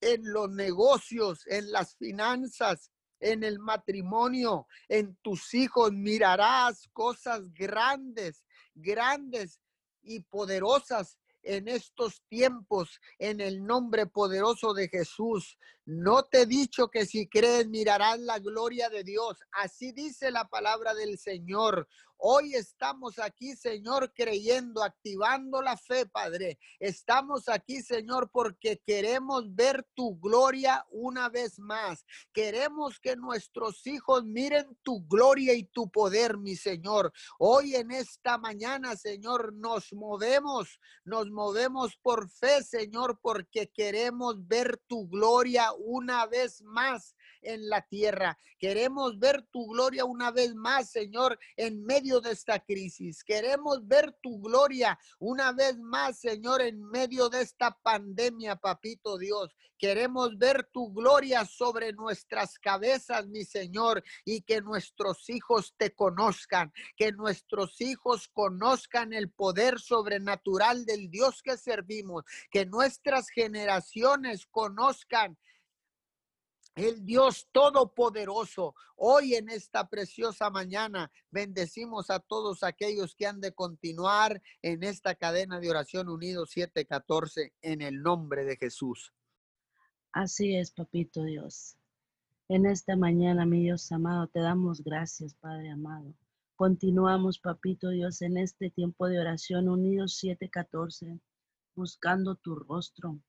en 0.02 0.32
los 0.32 0.50
negocios, 0.50 1.46
en 1.48 1.72
las 1.72 1.96
finanzas, 1.96 2.92
en 3.20 3.44
el 3.44 3.60
matrimonio, 3.60 4.68
en 4.88 5.16
tus 5.22 5.54
hijos. 5.54 5.92
Mirarás 5.92 6.88
cosas 6.94 7.54
grandes, 7.54 8.46
grandes 8.74 9.60
y 10.02 10.22
poderosas 10.22 11.18
en 11.44 11.68
estos 11.68 12.22
tiempos, 12.28 13.00
en 13.18 13.40
el 13.42 13.66
nombre 13.66 14.06
poderoso 14.06 14.74
de 14.74 14.90
Jesús. 14.90 15.58
No 15.86 16.24
te 16.24 16.42
he 16.42 16.46
dicho 16.46 16.90
que 16.90 17.06
si 17.06 17.28
crees 17.28 17.68
mirarás 17.68 18.20
la 18.20 18.40
gloria 18.40 18.90
de 18.90 19.04
Dios. 19.04 19.40
Así 19.52 19.92
dice 19.92 20.32
la 20.32 20.48
palabra 20.48 20.94
del 20.94 21.18
Señor. 21.18 21.88
Hoy 22.22 22.54
estamos 22.54 23.18
aquí, 23.18 23.56
Señor, 23.56 24.12
creyendo, 24.14 24.84
activando 24.84 25.62
la 25.62 25.78
fe, 25.78 26.06
Padre. 26.06 26.60
Estamos 26.78 27.48
aquí, 27.48 27.82
Señor, 27.82 28.30
porque 28.30 28.82
queremos 28.86 29.56
ver 29.56 29.88
tu 29.94 30.20
gloria 30.20 30.86
una 30.90 31.30
vez 31.30 31.58
más. 31.60 32.06
Queremos 32.34 33.00
que 33.00 33.16
nuestros 33.16 33.88
hijos 33.88 34.26
miren 34.26 34.78
tu 34.84 35.08
gloria 35.08 35.54
y 35.54 35.64
tu 35.64 35.90
poder, 35.90 36.38
mi 36.38 36.58
Señor. 36.58 37.14
Hoy 37.38 37.76
en 37.76 37.92
esta 37.92 38.38
mañana, 38.38 38.98
Señor, 38.98 39.54
nos 39.54 39.94
movemos, 39.94 40.78
nos 41.06 41.32
movemos 41.32 41.96
por 42.02 42.30
fe, 42.30 42.66
Señor, 42.66 43.18
porque 43.22 43.72
queremos 43.72 44.46
ver 44.46 44.78
tu 44.88 45.08
gloria 45.08 45.72
una 45.78 46.26
vez 46.26 46.62
más 46.64 47.16
en 47.42 47.70
la 47.70 47.82
tierra. 47.82 48.38
Queremos 48.58 49.18
ver 49.20 49.44
tu 49.52 49.68
gloria 49.68 50.06
una 50.06 50.32
vez 50.32 50.54
más, 50.56 50.90
Señor, 50.92 51.40
en 51.56 51.86
medio 51.86 52.20
de 52.22 52.32
esta 52.32 52.60
crisis. 52.60 53.24
Queremos 53.24 53.88
ver 53.88 54.14
tu 54.22 54.42
gloria 54.42 55.00
una 55.20 55.52
vez 55.52 55.78
más, 55.78 56.20
Señor, 56.20 56.62
en 56.62 56.82
medio 56.84 57.30
de 57.30 57.42
esta 57.42 57.72
pandemia, 57.82 58.56
papito 58.56 59.18
Dios. 59.18 59.56
Queremos 59.78 60.38
ver 60.38 60.66
tu 60.74 60.92
gloria 60.92 61.46
sobre 61.46 61.94
nuestras 61.94 62.60
cabezas, 62.60 63.28
mi 63.28 63.46
Señor, 63.46 64.04
y 64.26 64.42
que 64.42 64.60
nuestros 64.60 65.30
hijos 65.30 65.74
te 65.78 65.96
conozcan, 65.96 66.74
que 66.98 67.14
nuestros 67.14 67.80
hijos 67.80 68.28
conozcan 68.28 69.14
el 69.14 69.32
poder 69.32 69.80
sobrenatural 69.80 70.86
del 70.86 71.10
Dios 71.10 71.42
que 71.42 71.56
servimos, 71.56 72.26
que 72.52 72.66
nuestras 72.66 73.30
generaciones 73.30 74.48
conozcan 74.48 75.38
el 76.76 77.06
Dios 77.06 77.48
Todopoderoso. 77.52 78.76
Hoy 78.96 79.36
en 79.36 79.50
esta 79.50 79.90
preciosa 79.90 80.50
mañana 80.50 81.12
bendecimos 81.32 82.10
a 82.10 82.20
todos 82.20 82.64
aquellos 82.64 83.16
que 83.16 83.28
han 83.28 83.42
de 83.42 83.54
continuar 83.54 84.42
en 84.62 84.84
esta 84.84 85.16
cadena 85.16 85.60
de 85.60 85.70
oración 85.70 86.10
unidos 86.10 86.52
714 86.52 87.54
en 87.62 87.82
el 87.82 88.02
nombre 88.02 88.46
de 88.46 88.58
Jesús. 88.58 89.14
Así 90.12 90.56
es, 90.56 90.72
papito 90.72 91.24
Dios. 91.24 91.76
En 92.48 92.66
esta 92.66 92.96
mañana, 92.96 93.46
mi 93.46 93.62
Dios 93.62 93.92
amado, 93.92 94.28
te 94.28 94.40
damos 94.40 94.84
gracias, 94.84 95.36
Padre 95.36 95.70
amado. 95.70 96.16
Continuamos, 96.56 97.40
papito 97.40 97.90
Dios, 97.90 98.22
en 98.22 98.38
este 98.38 98.70
tiempo 98.70 99.08
de 99.08 99.20
oración 99.20 99.70
unidos 99.70 100.16
714, 100.16 101.20
buscando 101.76 102.36
tu 102.36 102.56
rostro 102.56 103.20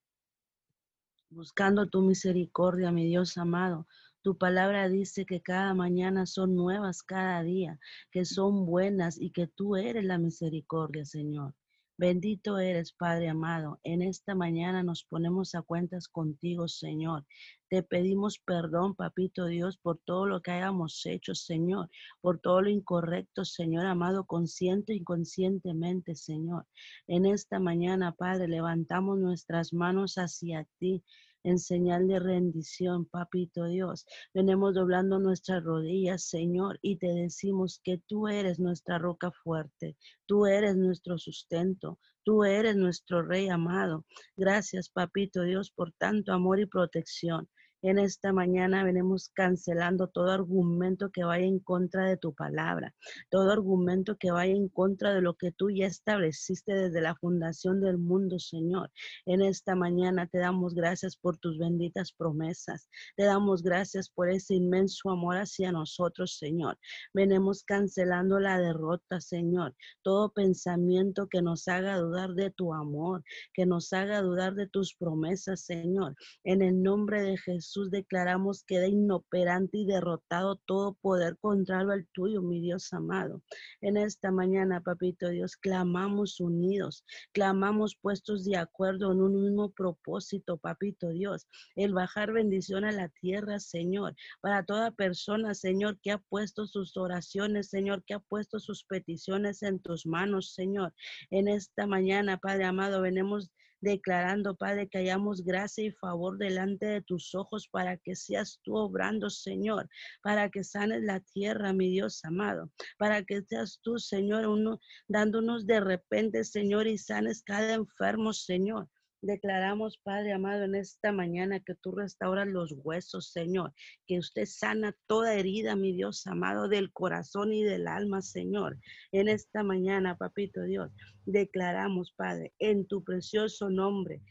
buscando 1.30 1.88
tu 1.88 2.02
misericordia, 2.02 2.92
mi 2.92 3.06
Dios 3.06 3.38
amado. 3.38 3.86
Tu 4.22 4.36
palabra 4.36 4.88
dice 4.88 5.24
que 5.24 5.40
cada 5.40 5.72
mañana 5.74 6.26
son 6.26 6.54
nuevas 6.54 7.02
cada 7.02 7.42
día, 7.42 7.78
que 8.10 8.24
son 8.24 8.66
buenas 8.66 9.18
y 9.18 9.30
que 9.30 9.46
tú 9.46 9.76
eres 9.76 10.04
la 10.04 10.18
misericordia, 10.18 11.04
Señor. 11.04 11.54
Bendito 12.00 12.56
eres, 12.58 12.94
Padre 12.94 13.28
amado. 13.28 13.78
En 13.84 14.00
esta 14.00 14.34
mañana 14.34 14.82
nos 14.82 15.04
ponemos 15.04 15.54
a 15.54 15.60
cuentas 15.60 16.08
contigo, 16.08 16.66
Señor. 16.66 17.26
Te 17.68 17.82
pedimos 17.82 18.38
perdón, 18.38 18.94
Papito 18.94 19.44
Dios, 19.44 19.76
por 19.76 19.98
todo 20.06 20.24
lo 20.24 20.40
que 20.40 20.50
hayamos 20.50 21.04
hecho, 21.04 21.34
Señor, 21.34 21.90
por 22.22 22.38
todo 22.38 22.62
lo 22.62 22.70
incorrecto, 22.70 23.44
Señor 23.44 23.84
amado, 23.84 24.24
consciente 24.24 24.94
e 24.94 24.96
inconscientemente, 24.96 26.14
Señor. 26.14 26.66
En 27.06 27.26
esta 27.26 27.60
mañana, 27.60 28.12
Padre, 28.12 28.48
levantamos 28.48 29.18
nuestras 29.18 29.74
manos 29.74 30.14
hacia 30.14 30.66
ti 30.78 31.04
en 31.44 31.58
señal 31.58 32.06
de 32.08 32.18
rendición, 32.18 33.06
papito 33.06 33.66
Dios. 33.66 34.06
Venimos 34.34 34.74
doblando 34.74 35.18
nuestras 35.18 35.62
rodillas, 35.64 36.24
Señor, 36.24 36.78
y 36.82 36.96
te 36.96 37.08
decimos 37.08 37.80
que 37.82 37.98
tú 38.06 38.28
eres 38.28 38.58
nuestra 38.58 38.98
roca 38.98 39.30
fuerte, 39.30 39.96
tú 40.26 40.46
eres 40.46 40.76
nuestro 40.76 41.18
sustento, 41.18 41.98
tú 42.24 42.44
eres 42.44 42.76
nuestro 42.76 43.22
Rey 43.22 43.48
amado. 43.48 44.04
Gracias, 44.36 44.88
papito 44.88 45.42
Dios, 45.42 45.70
por 45.70 45.92
tanto 45.92 46.32
amor 46.32 46.60
y 46.60 46.66
protección. 46.66 47.48
En 47.82 47.98
esta 47.98 48.34
mañana 48.34 48.84
venimos 48.84 49.30
cancelando 49.30 50.06
todo 50.06 50.30
argumento 50.30 51.08
que 51.10 51.24
vaya 51.24 51.46
en 51.46 51.60
contra 51.60 52.04
de 52.04 52.18
tu 52.18 52.34
palabra, 52.34 52.94
todo 53.30 53.50
argumento 53.50 54.18
que 54.18 54.30
vaya 54.30 54.52
en 54.52 54.68
contra 54.68 55.14
de 55.14 55.22
lo 55.22 55.32
que 55.32 55.50
tú 55.50 55.70
ya 55.70 55.86
estableciste 55.86 56.74
desde 56.74 57.00
la 57.00 57.14
fundación 57.14 57.80
del 57.80 57.96
mundo, 57.96 58.38
Señor. 58.38 58.90
En 59.24 59.40
esta 59.40 59.74
mañana 59.76 60.26
te 60.26 60.40
damos 60.40 60.74
gracias 60.74 61.16
por 61.16 61.38
tus 61.38 61.56
benditas 61.56 62.12
promesas. 62.12 62.86
Te 63.16 63.24
damos 63.24 63.62
gracias 63.62 64.10
por 64.10 64.28
ese 64.28 64.56
inmenso 64.56 65.08
amor 65.08 65.38
hacia 65.38 65.72
nosotros, 65.72 66.36
Señor. 66.36 66.78
Venimos 67.14 67.64
cancelando 67.64 68.38
la 68.40 68.58
derrota, 68.58 69.22
Señor. 69.22 69.74
Todo 70.02 70.34
pensamiento 70.34 71.28
que 71.28 71.40
nos 71.40 71.66
haga 71.66 71.96
dudar 71.96 72.34
de 72.34 72.50
tu 72.50 72.74
amor, 72.74 73.24
que 73.54 73.64
nos 73.64 73.90
haga 73.94 74.20
dudar 74.20 74.54
de 74.54 74.66
tus 74.66 74.94
promesas, 74.94 75.62
Señor. 75.62 76.14
En 76.44 76.60
el 76.60 76.82
nombre 76.82 77.22
de 77.22 77.38
Jesús 77.38 77.69
Jesús 77.70 77.92
declaramos 77.92 78.64
queda 78.64 78.88
inoperante 78.88 79.78
y 79.78 79.86
derrotado 79.86 80.56
todo 80.56 80.94
poder 80.94 81.38
contrario 81.38 81.92
al 81.92 82.04
tuyo, 82.08 82.42
mi 82.42 82.60
Dios 82.60 82.92
amado. 82.92 83.42
En 83.80 83.96
esta 83.96 84.32
mañana, 84.32 84.80
papito 84.80 85.28
Dios, 85.28 85.56
clamamos 85.56 86.40
unidos, 86.40 87.04
clamamos 87.30 87.94
puestos 87.94 88.44
de 88.44 88.56
acuerdo 88.56 89.12
en 89.12 89.20
un 89.20 89.40
mismo 89.40 89.70
propósito, 89.70 90.56
papito 90.56 91.10
Dios, 91.10 91.46
el 91.76 91.94
bajar 91.94 92.32
bendición 92.32 92.84
a 92.84 92.90
la 92.90 93.08
tierra, 93.08 93.60
Señor, 93.60 94.16
para 94.40 94.64
toda 94.64 94.90
persona, 94.90 95.54
Señor, 95.54 96.00
que 96.00 96.10
ha 96.10 96.18
puesto 96.18 96.66
sus 96.66 96.96
oraciones, 96.96 97.68
Señor, 97.68 98.02
que 98.02 98.14
ha 98.14 98.18
puesto 98.18 98.58
sus 98.58 98.82
peticiones 98.82 99.62
en 99.62 99.78
tus 99.78 100.06
manos, 100.06 100.54
Señor. 100.54 100.92
En 101.30 101.46
esta 101.46 101.86
mañana, 101.86 102.36
Padre 102.36 102.64
amado, 102.64 103.00
venimos 103.00 103.52
declarando, 103.80 104.56
Padre, 104.56 104.88
que 104.88 104.98
hayamos 104.98 105.42
gracia 105.44 105.84
y 105.84 105.92
favor 105.92 106.38
delante 106.38 106.86
de 106.86 107.02
tus 107.02 107.34
ojos 107.34 107.68
para 107.68 107.96
que 107.96 108.14
seas 108.14 108.60
tú 108.62 108.76
obrando, 108.76 109.30
Señor, 109.30 109.88
para 110.22 110.50
que 110.50 110.64
sanes 110.64 111.02
la 111.02 111.20
tierra, 111.20 111.72
mi 111.72 111.90
Dios 111.90 112.24
amado, 112.24 112.70
para 112.98 113.22
que 113.22 113.42
seas 113.42 113.80
tú, 113.82 113.98
Señor, 113.98 114.46
uno 114.46 114.80
dándonos 115.08 115.66
de 115.66 115.80
repente, 115.80 116.44
Señor, 116.44 116.86
y 116.86 116.98
sanes 116.98 117.42
cada 117.42 117.74
enfermo, 117.74 118.32
Señor. 118.32 118.88
Declaramos, 119.22 119.98
Padre 119.98 120.32
amado, 120.32 120.64
en 120.64 120.74
esta 120.74 121.12
mañana 121.12 121.60
que 121.60 121.74
tú 121.74 121.92
restauras 121.92 122.48
los 122.48 122.72
huesos, 122.72 123.30
Señor, 123.32 123.74
que 124.06 124.18
usted 124.18 124.46
sana 124.46 124.96
toda 125.06 125.34
herida, 125.34 125.76
mi 125.76 125.92
Dios 125.92 126.26
amado, 126.26 126.68
del 126.68 126.90
corazón 126.90 127.52
y 127.52 127.62
del 127.62 127.86
alma, 127.86 128.22
Señor. 128.22 128.78
En 129.12 129.28
esta 129.28 129.62
mañana, 129.62 130.16
papito 130.16 130.62
Dios, 130.62 130.90
declaramos, 131.26 132.14
Padre, 132.16 132.54
en 132.58 132.86
tu 132.86 133.04
precioso 133.04 133.68
nombre, 133.68 134.22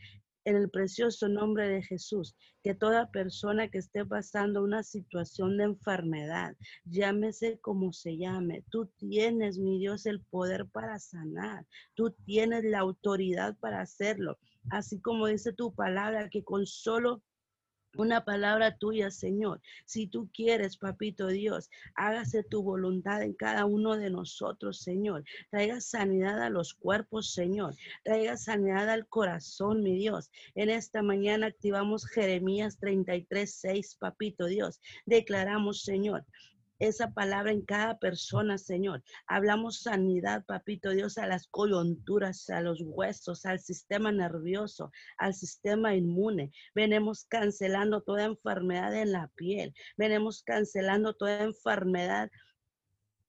en 0.44 0.56
el 0.56 0.72
precioso 0.72 1.30
nombre 1.30 1.70
de 1.70 1.84
Jesús, 1.84 2.36
que 2.64 2.74
toda 2.74 3.12
persona 3.12 3.68
que 3.68 3.78
esté 3.78 4.04
pasando 4.08 4.64
una 4.64 4.82
situación 4.82 5.58
de 5.58 5.66
enfermedad, 5.66 6.56
llámese 6.86 7.60
como 7.60 7.94
se 7.94 8.18
llame, 8.18 8.64
tú 8.72 8.88
tienes, 8.98 9.60
mi 9.60 9.78
Dios, 9.78 10.08
el 10.08 10.22
poder 10.32 10.66
para 10.66 10.98
sanar, 10.98 11.68
tú 11.94 12.10
tienes 12.26 12.64
la 12.64 12.80
autoridad 12.80 13.56
para 13.60 13.82
hacerlo 13.82 14.40
así 14.70 15.00
como 15.02 15.28
dice 15.28 15.54
tu 15.54 15.74
palabra, 15.74 16.30
que 16.30 16.44
con 16.44 16.66
solo 16.66 17.22
una 17.98 18.24
palabra 18.24 18.78
tuya, 18.78 19.10
Señor. 19.10 19.62
Si 19.86 20.08
tú 20.08 20.30
quieres, 20.34 20.78
papito 20.78 21.28
Dios, 21.28 21.70
hágase 21.96 22.44
tu 22.44 22.62
voluntad 22.62 23.24
en 23.24 23.34
cada 23.34 23.66
uno 23.66 23.98
de 23.98 24.10
nosotros, 24.10 24.82
Señor. 24.82 25.24
Traiga 25.52 25.82
sanidad 25.82 26.42
a 26.42 26.50
los 26.50 26.74
cuerpos, 26.74 27.34
Señor. 27.34 27.76
Traiga 28.04 28.38
sanidad 28.38 28.90
al 28.90 29.08
corazón, 29.08 29.82
mi 29.82 29.96
Dios. 29.96 30.30
En 30.56 30.70
esta 30.70 31.02
mañana 31.02 31.48
activamos 31.48 32.06
Jeremías 32.06 32.78
33, 32.80 33.52
6, 33.60 33.98
papito 34.00 34.46
Dios. 34.46 34.80
Declaramos, 35.06 35.84
Señor, 35.84 36.26
esa 36.80 37.12
palabra 37.12 37.52
en 37.52 37.62
cada 37.62 38.00
persona, 38.00 38.58
Señor. 38.58 39.04
Hablamos 39.28 39.82
sanidad, 39.82 40.46
papito 40.46 40.92
Dios, 40.92 41.18
a 41.18 41.28
las 41.28 41.48
coyunturas, 41.48 42.50
a 42.50 42.62
los 42.62 42.82
huesos, 42.82 43.46
al 43.46 43.60
sistema 43.60 44.12
nervioso, 44.12 44.92
al 45.18 45.34
sistema 45.34 45.96
inmune. 45.96 46.52
Venimos 46.74 47.26
cancelando 47.26 48.02
toda 48.02 48.26
enfermedad 48.26 48.96
en 48.96 49.12
la 49.12 49.28
piel. 49.36 49.74
Venimos 49.98 50.42
cancelando 50.44 51.14
toda 51.14 51.44
enfermedad 51.44 52.30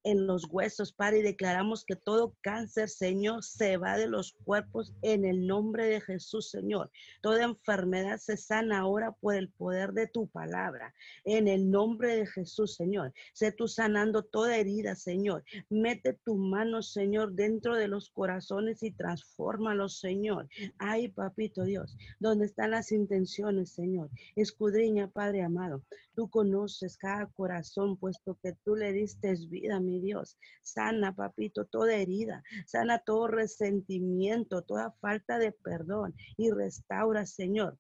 en 0.04 0.26
los 0.26 0.46
huesos, 0.50 0.92
Padre, 0.92 1.18
y 1.18 1.22
declaramos 1.22 1.84
que 1.84 1.96
todo 1.96 2.36
cáncer, 2.42 2.88
Señor, 2.88 3.42
se 3.42 3.76
va 3.76 3.96
de 3.96 4.06
los 4.06 4.32
cuerpos 4.44 4.94
en 5.02 5.24
el 5.24 5.46
nombre 5.46 5.86
de 5.86 6.00
Jesús, 6.00 6.50
Señor. 6.50 6.90
Toda 7.22 7.44
enfermedad 7.44 8.18
se 8.18 8.36
sana 8.36 8.80
ahora 8.80 9.12
por 9.12 9.34
el 9.34 9.48
poder 9.48 9.92
de 9.92 10.06
tu 10.06 10.28
palabra. 10.28 10.94
En 11.24 11.48
el 11.48 11.70
nombre 11.70 12.16
de 12.16 12.26
Jesús, 12.26 12.74
Señor. 12.74 13.12
Sé 13.32 13.52
tú 13.52 13.68
sanando 13.68 14.22
toda 14.22 14.56
herida, 14.56 14.94
Señor. 14.94 15.44
Mete 15.68 16.12
tu 16.24 16.36
mano, 16.36 16.82
Señor, 16.82 17.32
dentro 17.32 17.76
de 17.76 17.88
los 17.88 18.10
corazones 18.10 18.82
y 18.82 18.90
transfórmalos, 18.90 19.98
Señor. 19.98 20.48
Ay, 20.78 21.08
papito 21.08 21.64
Dios, 21.64 21.96
¿dónde 22.18 22.46
están 22.46 22.72
las 22.72 22.92
intenciones, 22.92 23.70
Señor? 23.70 24.10
Escudriña, 24.36 25.08
Padre 25.08 25.42
amado. 25.42 25.82
Tú 26.14 26.28
conoces 26.28 26.96
cada 26.96 27.26
corazón, 27.26 27.96
puesto 27.96 28.38
que 28.42 28.52
tú 28.64 28.76
le 28.76 28.92
diste 28.92 29.30
vida, 29.48 29.80
mi 29.80 29.89
Dios. 29.98 30.38
Sana, 30.62 31.14
papito, 31.16 31.64
toda 31.64 31.96
herida, 31.96 32.44
sana 32.66 32.98
todo 32.98 33.26
resentimiento, 33.26 34.62
toda 34.62 34.92
falta 35.00 35.38
de 35.38 35.50
perdón 35.50 36.14
y 36.36 36.50
restaura, 36.50 37.26
Señor 37.26 37.78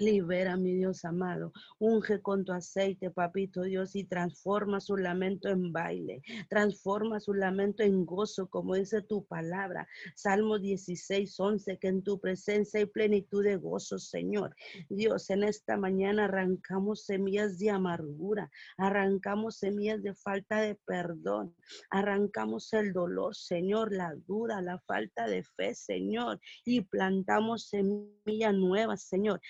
Libera, 0.00 0.56
mi 0.56 0.74
Dios 0.74 1.04
amado. 1.04 1.52
Unge 1.80 2.22
con 2.22 2.44
tu 2.44 2.52
aceite, 2.52 3.10
papito 3.10 3.62
Dios, 3.62 3.96
y 3.96 4.04
transforma 4.04 4.80
su 4.80 4.96
lamento 4.96 5.48
en 5.48 5.72
baile. 5.72 6.22
Transforma 6.48 7.18
su 7.18 7.34
lamento 7.34 7.82
en 7.82 8.06
gozo, 8.06 8.48
como 8.48 8.76
dice 8.76 9.02
tu 9.02 9.26
palabra. 9.26 9.88
Salmo 10.14 10.60
16, 10.60 11.40
11, 11.40 11.78
que 11.78 11.88
en 11.88 12.04
tu 12.04 12.20
presencia 12.20 12.78
hay 12.78 12.86
plenitud 12.86 13.42
de 13.42 13.56
gozo, 13.56 13.98
Señor. 13.98 14.54
Dios, 14.88 15.30
en 15.30 15.42
esta 15.42 15.76
mañana 15.76 16.26
arrancamos 16.26 17.04
semillas 17.04 17.58
de 17.58 17.70
amargura, 17.70 18.50
arrancamos 18.76 19.56
semillas 19.56 20.00
de 20.04 20.14
falta 20.14 20.60
de 20.60 20.76
perdón, 20.86 21.56
arrancamos 21.90 22.72
el 22.72 22.92
dolor, 22.92 23.34
Señor, 23.34 23.92
la 23.92 24.14
duda, 24.28 24.62
la 24.62 24.78
falta 24.78 25.26
de 25.26 25.42
fe, 25.42 25.74
Señor, 25.74 26.38
y 26.64 26.82
plantamos 26.82 27.68
semillas 27.68 28.54
nuevas, 28.54 29.02
Señor 29.02 29.40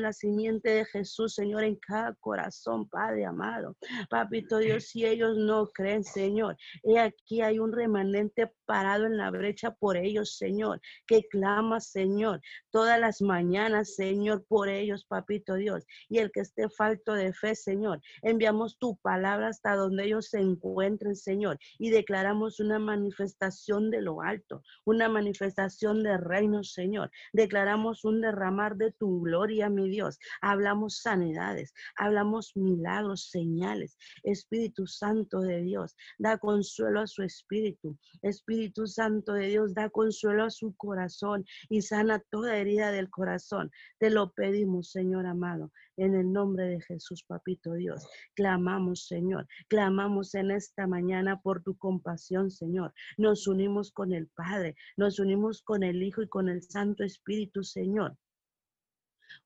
la 0.00 0.12
simiente 0.12 0.70
de 0.70 0.84
Jesús, 0.84 1.34
Señor, 1.34 1.64
en 1.64 1.76
cada 1.76 2.14
corazón, 2.14 2.88
Padre 2.88 3.24
amado. 3.24 3.76
Papito 4.10 4.58
Dios, 4.58 4.84
si 4.84 5.04
ellos 5.04 5.36
no 5.36 5.68
creen, 5.68 6.04
Señor, 6.04 6.56
he 6.82 6.98
aquí 6.98 7.40
hay 7.40 7.58
un 7.58 7.72
remanente 7.72 8.52
parado 8.66 9.06
en 9.06 9.16
la 9.16 9.30
brecha 9.30 9.72
por 9.72 9.96
ellos, 9.96 10.36
Señor, 10.36 10.80
que 11.06 11.22
clama, 11.28 11.80
Señor, 11.80 12.40
todas 12.70 12.98
las 12.98 13.20
mañanas, 13.20 13.94
Señor, 13.94 14.44
por 14.46 14.68
ellos, 14.68 15.04
Papito 15.04 15.54
Dios. 15.54 15.84
Y 16.08 16.18
el 16.18 16.30
que 16.32 16.40
esté 16.40 16.68
falto 16.68 17.14
de 17.14 17.32
fe, 17.32 17.54
Señor, 17.54 18.00
enviamos 18.22 18.78
tu 18.78 18.96
palabra 18.96 19.48
hasta 19.48 19.76
donde 19.76 20.04
ellos 20.04 20.28
se 20.30 20.40
encuentren, 20.40 21.16
Señor, 21.16 21.58
y 21.78 21.90
declaramos 21.90 22.60
una 22.60 22.78
manifestación 22.78 23.90
de 23.90 24.00
lo 24.00 24.22
alto, 24.22 24.62
una 24.84 25.08
manifestación 25.08 26.02
de 26.02 26.16
reino, 26.16 26.62
Señor. 26.64 27.10
Declaramos 27.32 28.04
un 28.04 28.20
derramar 28.20 28.76
de 28.76 28.92
tu 28.92 29.22
gloria 29.22 29.53
victoria, 29.54 29.68
mi 29.70 29.88
Dios. 29.88 30.18
Hablamos 30.40 31.00
sanidades, 31.00 31.72
hablamos 31.96 32.52
milagros, 32.56 33.30
señales. 33.30 33.96
Espíritu 34.22 34.86
Santo 34.86 35.40
de 35.40 35.62
Dios, 35.62 35.94
da 36.18 36.38
consuelo 36.38 37.00
a 37.00 37.06
su 37.06 37.22
espíritu. 37.22 37.96
Espíritu 38.22 38.86
Santo 38.86 39.32
de 39.32 39.48
Dios, 39.48 39.74
da 39.74 39.90
consuelo 39.90 40.44
a 40.44 40.50
su 40.50 40.74
corazón 40.76 41.44
y 41.68 41.82
sana 41.82 42.22
toda 42.30 42.56
herida 42.56 42.90
del 42.90 43.10
corazón. 43.10 43.70
Te 43.98 44.10
lo 44.10 44.32
pedimos, 44.32 44.90
Señor 44.90 45.26
amado, 45.26 45.70
en 45.96 46.14
el 46.14 46.32
nombre 46.32 46.64
de 46.66 46.80
Jesús, 46.80 47.24
papito 47.24 47.74
Dios. 47.74 48.06
Clamamos, 48.34 49.06
Señor, 49.06 49.46
clamamos 49.68 50.34
en 50.34 50.50
esta 50.50 50.86
mañana 50.86 51.40
por 51.40 51.62
tu 51.62 51.76
compasión, 51.76 52.50
Señor. 52.50 52.92
Nos 53.16 53.46
unimos 53.46 53.92
con 53.92 54.12
el 54.12 54.28
Padre, 54.28 54.74
nos 54.96 55.18
unimos 55.18 55.62
con 55.62 55.82
el 55.82 56.02
Hijo 56.02 56.22
y 56.22 56.28
con 56.28 56.48
el 56.48 56.62
Santo 56.62 57.04
Espíritu, 57.04 57.62
Señor. 57.62 58.16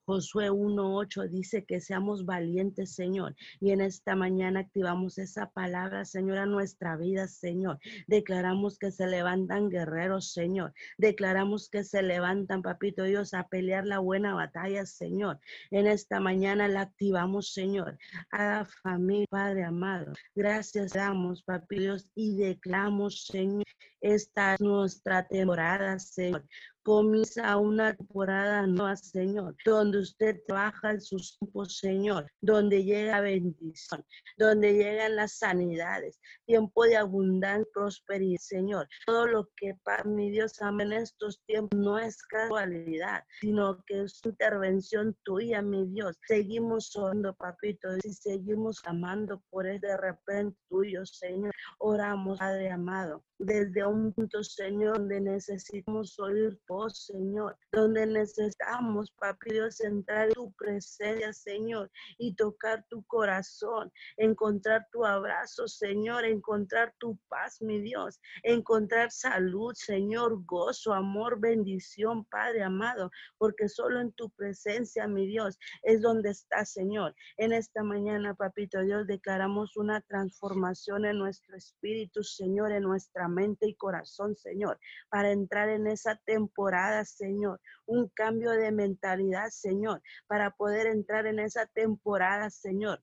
Josué 0.09 0.51
1.8 0.51 1.29
dice 1.29 1.65
que 1.67 1.81
seamos 1.81 2.25
valientes, 2.25 2.95
Señor. 2.95 3.37
Y 3.61 3.73
en 3.73 3.83
esta 3.83 4.17
mañana 4.17 4.61
activamos 4.61 5.19
esa 5.19 5.51
palabra, 5.51 6.07
Señor, 6.07 6.39
a 6.39 6.47
nuestra 6.47 6.97
vida, 6.97 7.29
Señor. 7.29 7.79
Declaramos 8.07 8.79
que 8.79 8.91
se 8.91 9.07
levantan 9.07 9.69
guerreros, 9.69 10.33
Señor. 10.33 10.73
Declaramos 10.97 11.69
que 11.69 11.85
se 11.85 12.03
levantan, 12.03 12.63
papito 12.63 13.05
Dios, 13.05 13.35
a 13.35 13.49
pelear 13.49 13.87
la 13.87 13.99
buena 13.99 14.35
batalla, 14.35 14.87
Señor. 14.87 15.41
En 15.71 15.87
esta 15.87 16.21
mañana 16.21 16.69
la 16.69 16.81
activamos, 16.81 17.53
Señor. 17.53 17.99
A 18.31 18.65
familia, 18.83 19.27
Padre 19.29 19.65
amado. 19.65 20.15
Gracias 20.35 20.93
damos, 20.93 21.43
papito 21.43 21.83
Dios, 21.83 22.09
y 22.15 22.37
declaramos, 22.37 23.27
Señor, 23.27 23.65
esta 24.01 24.55
es 24.55 24.61
nuestra 24.61 25.27
temporada, 25.27 25.99
Señor 25.99 26.45
comienza 26.89 27.55
una 27.59 27.95
temporada 27.95 28.67
nueva, 28.67 28.97
Señor, 28.97 29.55
donde 29.63 29.99
usted 29.99 30.41
trabaja 30.47 30.93
en 30.93 31.03
sus 31.03 31.37
tiempos, 31.37 31.77
Señor, 31.77 32.33
donde 32.41 32.83
llega 32.83 33.21
bendición, 33.21 34.03
donde 34.39 34.73
llegan 34.73 35.17
las 35.17 35.33
sanidades, 35.37 36.19
tiempo 36.47 36.85
de 36.85 36.97
abundancia, 36.97 37.67
prosperidad, 37.75 38.41
Señor. 38.41 38.89
Todo 39.05 39.27
lo 39.27 39.51
que 39.55 39.75
para 39.85 40.03
mi 40.05 40.31
Dios 40.31 40.63
ama 40.63 40.83
en 40.85 40.95
estos 40.95 41.39
tiempos 41.45 41.79
no 41.79 41.99
es 41.99 42.23
casualidad, 42.23 43.23
sino 43.43 43.85
que 43.85 44.05
es 44.05 44.19
intervención 44.25 45.15
tuya, 45.25 45.61
mi 45.61 45.85
Dios. 45.89 46.17
Seguimos 46.27 46.97
orando, 46.97 47.35
papito, 47.35 47.89
y 48.03 48.13
seguimos 48.15 48.81
amando 48.87 49.43
por 49.51 49.67
ese 49.67 49.89
de 49.89 49.97
repente 49.99 50.59
tuyo, 50.71 51.05
Señor. 51.05 51.53
Oramos, 51.81 52.39
Padre 52.39 52.71
amado, 52.71 53.23
desde 53.39 53.85
un 53.85 54.13
punto, 54.15 54.43
Señor, 54.43 54.99
donde 54.99 55.21
necesitamos 55.21 56.19
oír 56.19 56.59
voz, 56.79 57.07
Señor, 57.07 57.57
donde 57.73 58.07
necesitamos, 58.07 59.11
papi 59.19 59.51
Dios, 59.51 59.81
entrar 59.81 60.29
en 60.29 60.35
tu 60.35 60.53
presencia, 60.53 61.33
Señor, 61.33 61.91
y 62.19 62.35
tocar 62.35 62.85
tu 62.89 63.03
corazón, 63.05 63.91
encontrar 64.17 64.87
tu 64.93 65.05
abrazo, 65.05 65.67
Señor, 65.67 66.25
encontrar 66.25 66.95
tu 66.99 67.19
paz, 67.29 67.61
mi 67.61 67.81
Dios, 67.81 68.21
encontrar 68.45 69.11
salud, 69.11 69.73
Señor, 69.75 70.45
gozo, 70.45 70.93
amor, 70.93 71.41
bendición, 71.41 72.25
Padre 72.27 72.63
amado, 72.63 73.11
porque 73.39 73.69
solo 73.69 74.01
en 74.01 74.13
tu 74.13 74.31
presencia, 74.31 75.09
mi 75.09 75.27
Dios, 75.27 75.59
es 75.83 76.01
donde 76.01 76.31
está, 76.31 76.65
Señor. 76.65 77.15
En 77.39 77.53
esta 77.53 77.83
mañana, 77.83 78.35
papito 78.35 78.81
Dios, 78.83 79.07
declaramos 79.07 79.77
una 79.77 80.01
transformación 80.03 81.07
en 81.07 81.19
nuestro 81.19 81.57
espíritu, 81.57 82.23
Señor, 82.23 82.71
en 82.71 82.85
nuestra 82.85 83.27
mente 83.27 83.67
y 83.67 83.75
corazón, 83.75 84.37
Señor, 84.37 84.79
para 85.11 85.33
entrar 85.33 85.69
en 85.71 85.89
esa 85.89 86.15
temporada, 86.25 86.68
Señor. 87.05 87.61
Un 87.87 88.09
cambio 88.09 88.51
de 88.51 88.71
mentalidad, 88.71 89.49
Señor, 89.51 90.03
para 90.27 90.51
poder 90.51 90.87
entrar 90.87 91.27
en 91.27 91.39
esa 91.39 91.67
temporada, 91.67 92.51
Señor. 92.51 93.03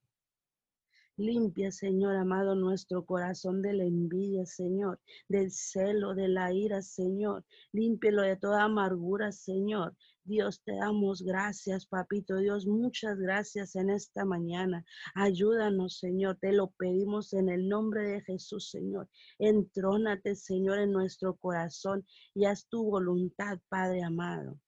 Limpia, 1.18 1.72
Señor 1.72 2.18
amado, 2.18 2.56
nuestro 2.56 3.06
corazón 3.06 3.62
de 3.62 3.72
la 3.72 3.86
envidia, 3.86 4.46
Señor, 4.46 5.00
del 5.30 5.50
celo, 5.50 6.14
de 6.14 6.28
la 6.28 6.52
ira, 6.52 6.82
Señor. 6.82 7.46
Límpielo 7.72 8.22
de 8.22 8.36
toda 8.36 8.64
amargura, 8.64 9.32
Señor. 9.32 9.96
Dios, 10.26 10.62
te 10.66 10.76
damos 10.76 11.22
gracias, 11.22 11.86
papito 11.86 12.36
Dios, 12.38 12.66
muchas 12.66 13.18
gracias 13.18 13.76
en 13.78 13.92
esta 13.92 14.26
mañana. 14.26 14.84
Ayúdanos, 15.14 16.00
Señor, 16.00 16.38
te 16.42 16.52
lo 16.52 16.72
pedimos 16.72 17.32
en 17.32 17.48
el 17.48 17.70
nombre 17.70 18.02
de 18.10 18.22
Jesús, 18.22 18.70
Señor. 18.70 19.08
Entrónate, 19.40 20.36
Señor, 20.36 20.80
en 20.80 20.92
nuestro 20.92 21.36
corazón 21.36 22.06
y 22.34 22.44
haz 22.44 22.68
tu 22.68 22.84
voluntad, 22.84 23.60
Padre 23.70 24.04
amado. 24.04 24.60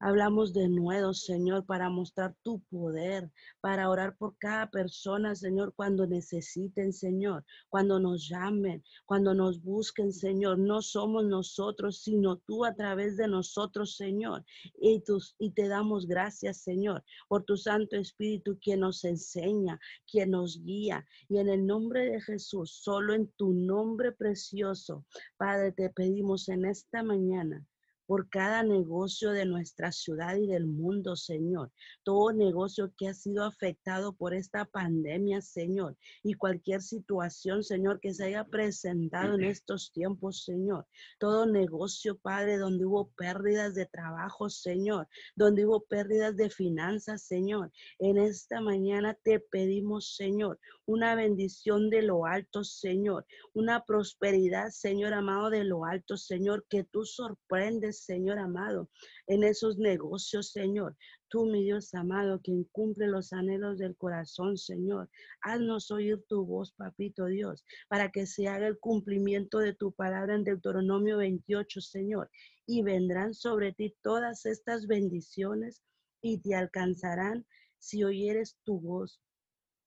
Hablamos 0.00 0.52
de 0.52 0.68
nuevo, 0.68 1.14
Señor, 1.14 1.64
para 1.64 1.88
mostrar 1.88 2.34
tu 2.42 2.60
poder, 2.64 3.30
para 3.60 3.88
orar 3.88 4.16
por 4.16 4.36
cada 4.38 4.68
persona, 4.70 5.34
Señor, 5.34 5.72
cuando 5.74 6.06
necesiten, 6.06 6.92
Señor, 6.92 7.44
cuando 7.68 8.00
nos 8.00 8.28
llamen, 8.28 8.82
cuando 9.06 9.34
nos 9.34 9.62
busquen, 9.62 10.12
Señor. 10.12 10.58
No 10.58 10.82
somos 10.82 11.24
nosotros, 11.24 12.02
sino 12.02 12.38
tú 12.38 12.64
a 12.64 12.74
través 12.74 13.16
de 13.16 13.28
nosotros, 13.28 13.96
Señor. 13.96 14.44
Y, 14.80 15.02
y 15.38 15.50
te 15.52 15.68
damos 15.68 16.06
gracias, 16.06 16.58
Señor, 16.58 17.02
por 17.28 17.44
tu 17.44 17.56
Santo 17.56 17.96
Espíritu, 17.96 18.58
quien 18.60 18.80
nos 18.80 19.04
enseña, 19.04 19.80
quien 20.10 20.32
nos 20.32 20.62
guía. 20.62 21.06
Y 21.28 21.38
en 21.38 21.48
el 21.48 21.64
nombre 21.64 22.10
de 22.10 22.20
Jesús, 22.20 22.72
solo 22.82 23.14
en 23.14 23.28
tu 23.36 23.54
nombre 23.54 24.12
precioso, 24.12 25.06
Padre, 25.36 25.72
te 25.72 25.88
pedimos 25.88 26.48
en 26.48 26.64
esta 26.64 27.02
mañana 27.02 27.64
por 28.06 28.28
cada 28.28 28.62
negocio 28.62 29.30
de 29.30 29.46
nuestra 29.46 29.92
ciudad 29.92 30.36
y 30.36 30.46
del 30.46 30.66
mundo, 30.66 31.16
Señor. 31.16 31.72
Todo 32.02 32.32
negocio 32.32 32.92
que 32.96 33.08
ha 33.08 33.14
sido 33.14 33.44
afectado 33.44 34.12
por 34.12 34.34
esta 34.34 34.64
pandemia, 34.64 35.40
Señor. 35.40 35.96
Y 36.22 36.34
cualquier 36.34 36.82
situación, 36.82 37.62
Señor, 37.62 38.00
que 38.00 38.12
se 38.12 38.24
haya 38.24 38.44
presentado 38.44 39.34
en 39.34 39.44
estos 39.44 39.92
tiempos, 39.92 40.44
Señor. 40.44 40.86
Todo 41.18 41.46
negocio, 41.46 42.18
Padre, 42.18 42.58
donde 42.58 42.84
hubo 42.84 43.10
pérdidas 43.16 43.74
de 43.74 43.86
trabajo, 43.86 44.50
Señor. 44.50 45.08
Donde 45.34 45.66
hubo 45.66 45.80
pérdidas 45.84 46.36
de 46.36 46.50
finanzas, 46.50 47.22
Señor. 47.22 47.72
En 47.98 48.18
esta 48.18 48.60
mañana 48.60 49.14
te 49.22 49.40
pedimos, 49.40 50.14
Señor, 50.16 50.58
una 50.86 51.14
bendición 51.14 51.88
de 51.88 52.02
lo 52.02 52.26
alto, 52.26 52.64
Señor. 52.64 53.26
Una 53.54 53.84
prosperidad, 53.84 54.68
Señor 54.70 55.14
amado, 55.14 55.50
de 55.50 55.64
lo 55.64 55.84
alto, 55.84 56.16
Señor, 56.16 56.66
que 56.68 56.84
tú 56.84 57.04
sorprendes 57.04 57.93
Señor 58.02 58.38
amado, 58.38 58.90
en 59.26 59.44
esos 59.44 59.78
negocios, 59.78 60.50
Señor. 60.50 60.96
Tú, 61.28 61.46
mi 61.46 61.64
Dios 61.64 61.94
amado, 61.94 62.40
quien 62.42 62.64
cumple 62.64 63.06
los 63.06 63.32
anhelos 63.32 63.78
del 63.78 63.96
corazón, 63.96 64.56
Señor. 64.56 65.08
Haznos 65.42 65.90
oír 65.90 66.22
tu 66.28 66.44
voz, 66.44 66.72
papito 66.72 67.26
Dios, 67.26 67.64
para 67.88 68.10
que 68.10 68.26
se 68.26 68.48
haga 68.48 68.66
el 68.66 68.78
cumplimiento 68.78 69.58
de 69.58 69.74
tu 69.74 69.92
palabra 69.92 70.34
en 70.34 70.44
Deuteronomio 70.44 71.16
28, 71.16 71.80
Señor. 71.80 72.30
Y 72.66 72.82
vendrán 72.82 73.34
sobre 73.34 73.72
ti 73.72 73.94
todas 74.02 74.46
estas 74.46 74.86
bendiciones 74.86 75.82
y 76.22 76.38
te 76.38 76.54
alcanzarán 76.54 77.46
si 77.78 78.04
oyeres 78.04 78.58
tu 78.64 78.80
voz 78.80 79.20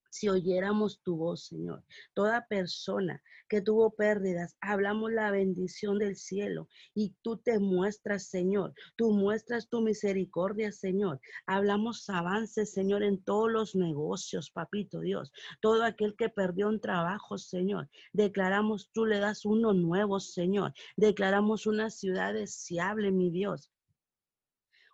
si 0.09 0.29
oyéramos 0.29 1.01
tu 1.01 1.17
voz, 1.17 1.45
Señor. 1.45 1.83
Toda 2.13 2.47
persona 2.47 3.21
que 3.47 3.61
tuvo 3.61 3.91
pérdidas, 3.91 4.55
hablamos 4.61 5.11
la 5.11 5.31
bendición 5.31 5.99
del 5.99 6.15
cielo 6.15 6.67
y 6.93 7.15
tú 7.21 7.37
te 7.37 7.59
muestras, 7.59 8.27
Señor. 8.27 8.73
Tú 8.95 9.11
muestras 9.11 9.69
tu 9.69 9.81
misericordia, 9.81 10.71
Señor. 10.71 11.19
Hablamos 11.45 12.09
avances, 12.09 12.73
Señor, 12.73 13.03
en 13.03 13.23
todos 13.23 13.51
los 13.51 13.75
negocios, 13.75 14.51
papito 14.51 14.99
Dios. 14.99 15.31
Todo 15.61 15.83
aquel 15.83 16.15
que 16.15 16.29
perdió 16.29 16.67
un 16.67 16.81
trabajo, 16.81 17.37
Señor. 17.37 17.89
Declaramos, 18.13 18.89
tú 18.91 19.05
le 19.05 19.19
das 19.19 19.45
uno 19.45 19.73
nuevo, 19.73 20.19
Señor. 20.19 20.73
Declaramos 20.95 21.67
una 21.67 21.89
ciudad 21.89 22.33
deseable, 22.33 23.11
mi 23.11 23.31
Dios 23.31 23.71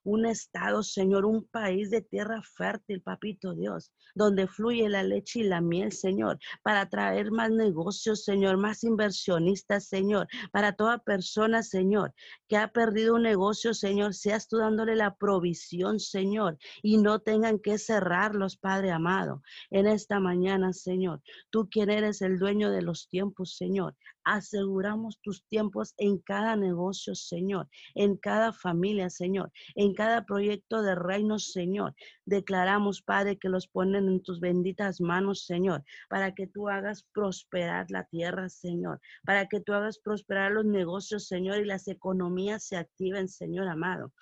un 0.04 0.26
estado, 0.26 0.84
Señor, 0.84 1.26
un 1.26 1.46
país 1.48 1.90
de 1.90 2.02
tierra 2.02 2.42
fértil, 2.42 3.02
papito 3.02 3.54
Dios, 3.54 3.92
donde 4.16 4.48
fluye 4.48 4.90
la 4.90 5.04
leche 5.04 5.40
y 5.40 5.44
la 5.44 5.62
miel, 5.62 5.92
Señor, 5.92 6.40
para 6.62 6.90
traer 6.90 7.32
más 7.32 7.52
negocios, 7.52 8.24
Señor, 8.24 8.58
más 8.58 8.84
inversionistas, 8.84 9.88
Señor, 9.88 10.28
para 10.52 10.74
toda 10.74 11.00
persona, 11.00 11.64
Señor, 11.64 12.14
que 12.48 12.58
ha 12.58 12.72
perdido 12.72 13.16
un 13.16 13.24
negocio, 13.24 13.74
Señor, 13.74 14.14
seas 14.14 14.48
tú 14.48 14.58
dándole 14.58 14.96
la 14.96 15.16
provisión, 15.16 16.00
Señor, 16.00 16.58
y 16.82 16.98
no 16.98 17.20
tengan 17.20 17.60
que 17.60 17.78
cerrarlos, 17.78 18.58
Padre 18.58 18.92
amado, 18.92 19.42
en 19.70 19.88
esta 19.88 20.20
mañana, 20.20 20.74
Señor. 20.74 21.22
Tú 21.50 21.70
quien 21.70 21.90
eres 21.90 22.22
el 22.22 22.40
dueño 22.40 22.72
de 22.72 22.82
los 22.82 23.08
tiempos, 23.08 23.56
Señor. 23.56 23.96
Aseguramos 24.24 25.20
tus 25.22 25.46
tiempos 25.48 25.94
en 25.98 26.18
cada 26.20 26.56
negocio, 26.56 27.16
Señor, 27.16 27.68
en 27.96 28.18
cada 28.18 28.54
familia, 28.54 29.10
Señor, 29.10 29.52
en 29.76 29.94
cada 29.94 30.26
proyecto 30.26 30.82
de 30.82 30.96
reino, 30.96 31.40
Señor. 31.40 31.94
Declaramos, 32.26 33.02
Padre, 33.02 33.38
que 33.38 33.50
los 33.50 33.68
ponen 33.68 34.08
en 34.08 34.24
tus 34.24 34.40
benditas 34.40 35.02
manos, 35.02 35.46
Señor, 35.46 35.84
para 36.10 36.34
que 36.34 36.48
tú 36.48 36.70
hagas 36.70 37.04
prosperar 37.14 37.88
la 37.90 38.06
tierra, 38.06 38.50
Señor, 38.50 39.02
para 39.26 39.48
que 39.48 39.60
tú 39.60 39.74
hagas 39.74 40.00
prosperar 40.00 40.52
los 40.52 40.66
negocios, 40.66 41.28
Señor, 41.28 41.60
y 41.60 41.66
las 41.66 41.88
economías 41.88 42.64
se 42.64 42.78
activen, 42.78 43.28
Señor 43.28 43.68
amado. 43.68 44.14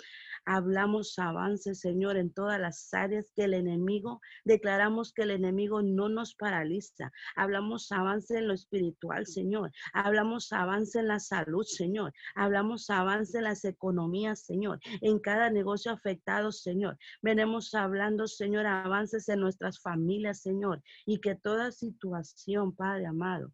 Hablamos 0.46 1.20
avance, 1.20 1.76
Señor, 1.76 2.18
en 2.18 2.34
todas 2.34 2.60
las 2.60 2.92
áreas 2.94 3.32
que 3.36 3.44
el 3.44 3.54
enemigo, 3.54 4.22
declaramos 4.44 5.14
que 5.14 5.22
el 5.22 5.32
enemigo 5.32 5.84
no 5.84 6.10
nos 6.10 6.34
paraliza. 6.34 7.12
Hablamos 7.36 7.92
avance 7.92 8.38
en 8.38 8.48
lo 8.48 8.54
espiritual, 8.54 9.28
Señor. 9.28 9.72
Hablamos 9.94 10.52
avance 10.52 11.00
en 11.00 11.08
la 11.08 11.20
salud, 11.20 11.64
Señor. 11.64 12.12
Hablamos 12.34 12.90
avance 12.90 13.38
en 13.38 13.44
las 13.44 13.64
economías, 13.66 14.44
Señor. 14.44 14.80
En 15.02 15.20
cada 15.20 15.52
negocio 15.52 15.92
afectado, 15.92 16.52
Señor. 16.52 16.98
Venimos 17.22 17.74
hablando, 17.76 18.28
Señor, 18.28 18.66
avances 18.66 19.30
en 19.30 19.42
nuestras 19.42 19.80
familias, 19.80 20.42
Señor. 20.42 20.82
Y 21.06 21.20
que 21.20 21.36
toda 21.36 21.72
situación, 21.72 22.76
Padre 22.76 23.06
amado, 23.06 23.52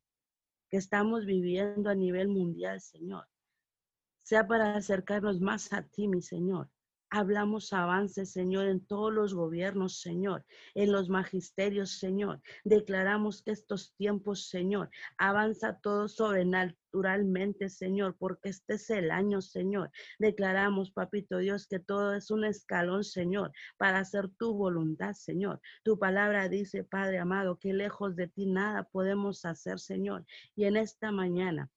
que 0.69 0.77
estamos 0.77 1.25
viviendo 1.25 1.89
a 1.89 1.95
nivel 1.95 2.29
mundial, 2.29 2.79
Señor, 2.79 3.27
sea 4.23 4.47
para 4.47 4.75
acercarnos 4.75 5.39
más 5.39 5.71
a 5.73 5.83
ti, 5.83 6.07
mi 6.07 6.21
Señor. 6.21 6.69
Hablamos 7.09 7.71
avances, 7.71 8.33
Señor, 8.33 8.67
en 8.67 8.85
todos 8.85 9.13
los 9.13 9.33
gobiernos, 9.33 10.01
Señor, 10.01 10.45
en 10.75 10.91
los 10.91 11.07
magisterios, 11.07 11.99
Señor. 11.99 12.41
Declaramos 12.65 13.41
que 13.41 13.51
estos 13.51 13.95
tiempos, 13.95 14.49
Señor, 14.49 14.89
avanza 15.17 15.79
todo 15.79 16.09
sobrenaturalmente, 16.09 17.69
Señor, 17.69 18.17
porque 18.19 18.49
este 18.49 18.73
es 18.73 18.89
el 18.89 19.11
año, 19.11 19.41
Señor. 19.41 19.89
Declaramos, 20.19 20.91
Papito 20.91 21.37
Dios, 21.37 21.67
que 21.67 21.79
todo 21.79 22.13
es 22.13 22.29
un 22.29 22.43
escalón, 22.43 23.05
Señor, 23.05 23.53
para 23.77 23.99
hacer 23.99 24.27
tu 24.37 24.53
voluntad, 24.53 25.13
Señor. 25.13 25.61
Tu 25.83 25.97
palabra 25.97 26.49
dice, 26.49 26.83
Padre 26.83 27.19
amado, 27.19 27.57
que 27.57 27.71
lejos 27.73 28.17
de 28.17 28.27
ti 28.27 28.47
nada 28.47 28.83
podemos 28.83 29.45
hacer, 29.45 29.79
Señor. 29.79 30.25
Y 30.57 30.65
en 30.65 30.75
esta 30.75 31.13
mañana 31.13 31.71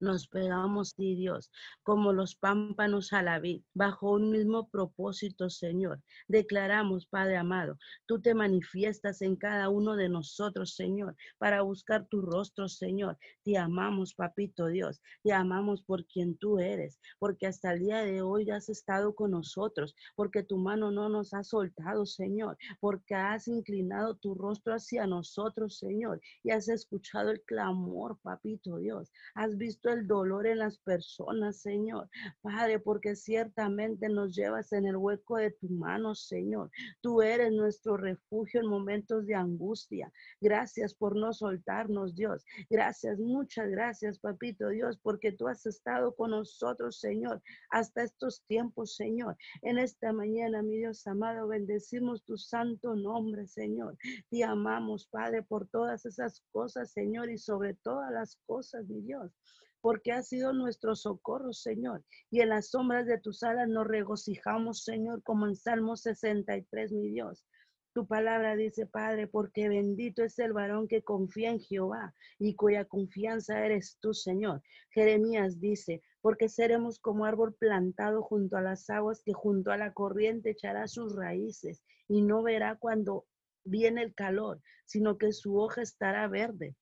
nos 0.00 0.28
pegamos, 0.28 0.94
sí, 0.96 1.14
Dios, 1.14 1.50
como 1.82 2.12
los 2.12 2.34
pámpanos 2.34 3.12
a 3.12 3.22
la 3.22 3.38
vid, 3.38 3.62
bajo 3.74 4.12
un 4.12 4.30
mismo 4.30 4.68
propósito, 4.68 5.50
Señor. 5.50 6.00
Declaramos, 6.28 7.06
Padre 7.06 7.36
amado, 7.36 7.78
tú 8.06 8.20
te 8.20 8.34
manifiestas 8.34 9.22
en 9.22 9.36
cada 9.36 9.68
uno 9.68 9.96
de 9.96 10.08
nosotros, 10.08 10.74
Señor, 10.74 11.16
para 11.38 11.62
buscar 11.62 12.06
tu 12.08 12.22
rostro, 12.22 12.68
Señor. 12.68 13.18
Te 13.44 13.56
amamos, 13.56 14.14
Papito 14.14 14.66
Dios, 14.66 15.00
te 15.22 15.32
amamos 15.32 15.82
por 15.82 16.06
quien 16.06 16.36
tú 16.36 16.58
eres, 16.58 17.00
porque 17.18 17.46
hasta 17.46 17.72
el 17.72 17.80
día 17.80 18.02
de 18.02 18.22
hoy 18.22 18.50
has 18.50 18.68
estado 18.68 19.14
con 19.14 19.32
nosotros, 19.32 19.94
porque 20.14 20.42
tu 20.42 20.58
mano 20.58 20.90
no 20.90 21.08
nos 21.08 21.34
ha 21.34 21.42
soltado, 21.42 22.06
Señor, 22.06 22.56
porque 22.80 23.14
has 23.14 23.48
inclinado 23.48 24.16
tu 24.16 24.34
rostro 24.34 24.74
hacia 24.74 25.06
nosotros, 25.06 25.78
Señor, 25.78 26.20
y 26.42 26.50
has 26.50 26.68
escuchado 26.68 27.30
el 27.30 27.42
clamor, 27.42 28.18
Papito 28.22 28.78
Dios. 28.78 29.10
Has 29.34 29.56
visto 29.56 29.87
el 29.90 30.06
dolor 30.06 30.46
en 30.46 30.58
las 30.58 30.78
personas, 30.78 31.60
Señor. 31.60 32.08
Padre, 32.40 32.78
porque 32.78 33.16
ciertamente 33.16 34.08
nos 34.08 34.34
llevas 34.34 34.72
en 34.72 34.86
el 34.86 34.96
hueco 34.96 35.36
de 35.36 35.50
tu 35.52 35.68
mano, 35.68 36.14
Señor. 36.14 36.70
Tú 37.00 37.22
eres 37.22 37.52
nuestro 37.52 37.96
refugio 37.96 38.60
en 38.60 38.66
momentos 38.66 39.26
de 39.26 39.34
angustia. 39.34 40.12
Gracias 40.40 40.94
por 40.94 41.16
no 41.16 41.32
soltarnos, 41.32 42.14
Dios. 42.14 42.44
Gracias, 42.70 43.18
muchas 43.18 43.68
gracias, 43.70 44.18
papito 44.18 44.68
Dios, 44.68 44.98
porque 45.02 45.32
tú 45.32 45.48
has 45.48 45.66
estado 45.66 46.14
con 46.14 46.30
nosotros, 46.30 46.98
Señor, 47.00 47.42
hasta 47.70 48.02
estos 48.02 48.42
tiempos, 48.46 48.96
Señor. 48.96 49.36
En 49.62 49.78
esta 49.78 50.12
mañana, 50.12 50.62
mi 50.62 50.78
Dios 50.78 51.06
amado, 51.06 51.48
bendecimos 51.48 52.24
tu 52.24 52.36
santo 52.36 52.94
nombre, 52.94 53.46
Señor. 53.46 53.96
Te 54.30 54.44
amamos, 54.44 55.06
Padre, 55.06 55.42
por 55.42 55.68
todas 55.68 56.04
esas 56.06 56.42
cosas, 56.52 56.92
Señor, 56.92 57.30
y 57.30 57.38
sobre 57.38 57.74
todas 57.74 58.12
las 58.12 58.36
cosas, 58.46 58.86
mi 58.88 59.00
Dios 59.02 59.32
porque 59.80 60.12
ha 60.12 60.22
sido 60.22 60.52
nuestro 60.52 60.96
socorro, 60.96 61.52
Señor. 61.52 62.04
Y 62.30 62.40
en 62.40 62.50
las 62.50 62.70
sombras 62.70 63.06
de 63.06 63.18
tus 63.18 63.42
alas 63.42 63.68
nos 63.68 63.86
regocijamos, 63.86 64.84
Señor, 64.84 65.22
como 65.22 65.46
en 65.46 65.56
Salmo 65.56 65.96
63, 65.96 66.92
mi 66.92 67.10
Dios. 67.10 67.46
Tu 67.94 68.06
palabra 68.06 68.54
dice, 68.54 68.86
Padre, 68.86 69.26
porque 69.26 69.68
bendito 69.68 70.22
es 70.22 70.38
el 70.38 70.52
varón 70.52 70.86
que 70.86 71.02
confía 71.02 71.50
en 71.50 71.60
Jehová 71.60 72.14
y 72.38 72.54
cuya 72.54 72.84
confianza 72.84 73.64
eres 73.64 73.98
tú, 74.00 74.14
Señor. 74.14 74.62
Jeremías 74.90 75.58
dice, 75.58 76.02
porque 76.20 76.48
seremos 76.48 77.00
como 77.00 77.24
árbol 77.24 77.54
plantado 77.54 78.22
junto 78.22 78.56
a 78.56 78.62
las 78.62 78.88
aguas 78.90 79.22
que 79.24 79.32
junto 79.32 79.72
a 79.72 79.76
la 79.76 79.94
corriente 79.94 80.50
echará 80.50 80.86
sus 80.86 81.16
raíces 81.16 81.82
y 82.06 82.22
no 82.22 82.42
verá 82.42 82.76
cuando 82.76 83.26
viene 83.64 84.02
el 84.02 84.14
calor, 84.14 84.60
sino 84.86 85.18
que 85.18 85.32
su 85.32 85.58
hoja 85.58 85.82
estará 85.82 86.28
verde 86.28 86.76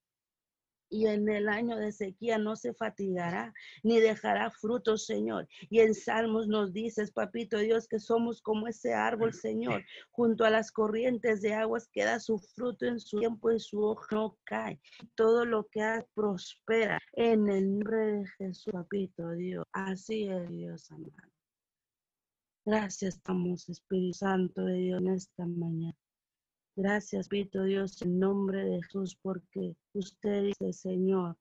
y 0.89 1.07
en 1.07 1.29
el 1.29 1.49
año 1.49 1.77
de 1.77 1.93
sequía 1.93 2.39
no 2.39 2.57
se 2.57 2.75
fatigará 2.75 3.53
ni 3.83 4.01
dejará 4.01 4.51
frutos, 4.51 5.07
Señor. 5.07 5.49
Y 5.69 5.81
en 5.81 5.95
Salmos 5.95 6.49
nos 6.49 6.73
dices, 6.73 7.13
papito 7.13 7.59
Dios, 7.59 7.89
que 7.89 7.99
somos 7.99 8.43
como 8.43 8.69
ese 8.69 8.95
árbol, 8.95 9.33
Señor, 9.33 9.85
junto 10.11 10.45
a 10.45 10.51
las 10.51 10.71
corrientes 10.71 11.43
de 11.43 11.55
aguas 11.55 11.89
que 11.93 12.05
da 12.05 12.21
su 12.21 12.39
fruto 12.39 12.87
en 12.87 13.01
su 13.01 13.19
tiempo 13.19 13.51
y 13.51 13.61
su 13.61 13.83
hoja 13.83 14.07
no 14.13 14.39
cae. 14.45 14.81
Todo 15.15 15.45
lo 15.45 15.65
que 15.65 15.83
hace 15.83 16.07
prospera 16.15 16.99
en 17.13 17.49
el 17.49 17.79
nombre 17.79 17.97
de 17.97 18.27
Jesús, 18.39 18.73
papito 18.73 19.31
Dios. 19.33 19.65
Así 19.73 20.29
es 20.29 20.49
Dios 20.49 20.91
amado. 20.91 21.33
Gracias, 22.65 23.17
estamos, 23.17 23.69
Espíritu 23.69 24.13
Santo 24.13 24.65
de 24.65 24.75
Dios, 24.75 25.01
en 25.01 25.09
esta 25.09 25.47
mañana. 25.47 25.95
Gracias, 26.79 27.29
Pito 27.29 27.63
Dios, 27.63 28.03
en 28.03 28.19
nombre 28.19 28.63
de 28.63 28.83
Jesús, 28.83 29.17
porque 29.23 29.75
usted 29.95 30.45
dice, 30.45 30.75
Señor, 30.75 31.39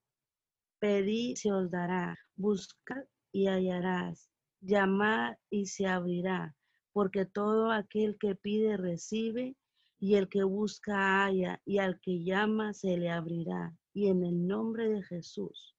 pedí 0.80 1.36
se 1.36 1.52
os 1.52 1.70
dará, 1.70 2.18
buscad 2.38 3.04
y 3.34 3.48
hallarás, 3.48 4.30
llamar 4.62 5.38
y 5.50 5.66
se 5.66 5.88
abrirá, 5.88 6.56
porque 6.94 7.26
todo 7.26 7.72
aquel 7.72 8.18
que 8.18 8.36
pide 8.36 8.78
recibe, 8.78 9.58
y 10.00 10.16
el 10.16 10.30
que 10.30 10.44
busca 10.44 11.26
halla, 11.26 11.62
y 11.66 11.80
al 11.80 12.00
que 12.00 12.24
llama 12.24 12.74
se 12.74 12.96
le 12.98 13.10
abrirá. 13.10 13.76
Y 13.94 14.08
en 14.08 14.24
el 14.24 14.48
nombre 14.48 14.88
de 14.88 15.04
Jesús, 15.04 15.76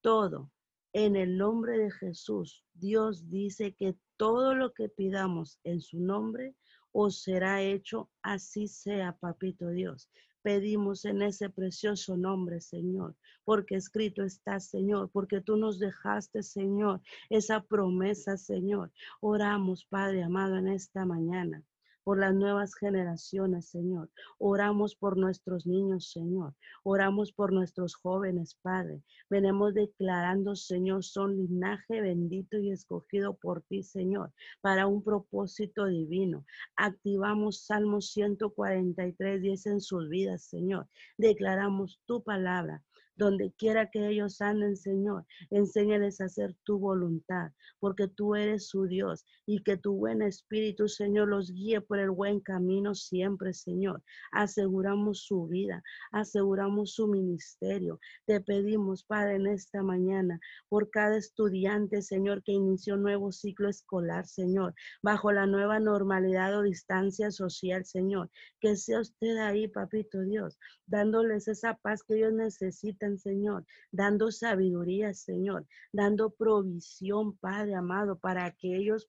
todo, 0.00 0.50
en 0.94 1.16
el 1.16 1.36
nombre 1.36 1.76
de 1.76 1.90
Jesús, 1.90 2.64
Dios 2.72 3.28
dice 3.28 3.74
que 3.74 3.94
todo 4.16 4.54
lo 4.54 4.72
que 4.72 4.88
pidamos 4.88 5.58
en 5.64 5.82
su 5.82 6.00
nombre, 6.00 6.54
os 6.92 7.22
será 7.22 7.62
hecho, 7.62 8.10
así 8.22 8.66
sea, 8.68 9.16
papito 9.18 9.68
Dios. 9.70 10.08
Pedimos 10.42 11.04
en 11.04 11.22
ese 11.22 11.50
precioso 11.50 12.16
nombre, 12.16 12.60
Señor, 12.60 13.14
porque 13.44 13.76
escrito 13.76 14.22
está, 14.22 14.58
Señor, 14.58 15.10
porque 15.12 15.40
tú 15.40 15.56
nos 15.56 15.78
dejaste, 15.78 16.42
Señor, 16.42 17.02
esa 17.28 17.62
promesa, 17.62 18.36
Señor. 18.36 18.90
Oramos, 19.20 19.84
Padre 19.84 20.22
amado, 20.22 20.56
en 20.56 20.68
esta 20.68 21.04
mañana 21.04 21.62
por 22.04 22.18
las 22.18 22.34
nuevas 22.34 22.74
generaciones, 22.74 23.68
Señor. 23.68 24.10
Oramos 24.38 24.96
por 24.96 25.16
nuestros 25.16 25.66
niños, 25.66 26.10
Señor. 26.10 26.54
Oramos 26.82 27.32
por 27.32 27.52
nuestros 27.52 27.94
jóvenes, 27.94 28.56
Padre. 28.62 29.02
Venimos 29.28 29.74
declarando, 29.74 30.56
Señor, 30.56 31.04
son 31.04 31.36
linaje 31.36 32.00
bendito 32.00 32.58
y 32.58 32.70
escogido 32.70 33.34
por 33.34 33.62
ti, 33.62 33.82
Señor, 33.82 34.32
para 34.60 34.86
un 34.86 35.02
propósito 35.02 35.86
divino. 35.86 36.44
Activamos 36.76 37.64
Salmo 37.64 38.00
143, 38.00 39.42
10 39.42 39.66
en 39.66 39.80
sus 39.80 40.08
vidas, 40.08 40.44
Señor. 40.44 40.88
Declaramos 41.18 42.00
tu 42.06 42.22
palabra 42.22 42.82
donde 43.16 43.52
quiera 43.58 43.90
que 43.90 44.08
ellos 44.08 44.40
anden, 44.40 44.76
Señor, 44.76 45.26
enséñales 45.50 46.20
a 46.20 46.24
hacer 46.24 46.54
tu 46.64 46.78
voluntad, 46.78 47.50
porque 47.78 48.08
tú 48.08 48.34
eres 48.34 48.68
su 48.68 48.86
Dios 48.86 49.26
y 49.46 49.62
que 49.62 49.76
tu 49.76 49.94
buen 49.94 50.22
espíritu, 50.22 50.88
Señor, 50.88 51.28
los 51.28 51.52
guíe 51.52 51.80
por 51.80 51.98
el 51.98 52.10
buen 52.10 52.40
camino 52.40 52.94
siempre, 52.94 53.52
Señor. 53.52 54.02
Aseguramos 54.32 55.24
su 55.24 55.46
vida, 55.46 55.82
aseguramos 56.12 56.94
su 56.94 57.08
ministerio. 57.08 57.98
Te 58.26 58.40
pedimos, 58.40 59.04
Padre, 59.04 59.36
en 59.36 59.46
esta 59.48 59.82
mañana, 59.82 60.40
por 60.68 60.90
cada 60.90 61.16
estudiante, 61.16 62.02
Señor, 62.02 62.42
que 62.42 62.52
inició 62.52 62.94
un 62.94 63.02
nuevo 63.02 63.32
ciclo 63.32 63.68
escolar, 63.68 64.26
Señor, 64.26 64.74
bajo 65.02 65.32
la 65.32 65.46
nueva 65.46 65.78
normalidad 65.78 66.56
o 66.58 66.62
distancia 66.62 67.30
social, 67.30 67.84
Señor. 67.84 68.30
Que 68.60 68.76
sea 68.76 69.00
usted 69.00 69.36
ahí, 69.38 69.68
Papito 69.68 70.20
Dios, 70.22 70.58
dándoles 70.86 71.48
esa 71.48 71.74
paz 71.74 72.02
que 72.02 72.16
ellos 72.16 72.32
necesitan 72.32 73.09
Señor, 73.18 73.64
dando 73.90 74.30
sabiduría, 74.30 75.14
Señor, 75.14 75.66
dando 75.92 76.30
provisión, 76.30 77.36
Padre 77.38 77.74
amado, 77.74 78.18
para 78.18 78.50
que 78.52 78.76
ellos 78.76 79.08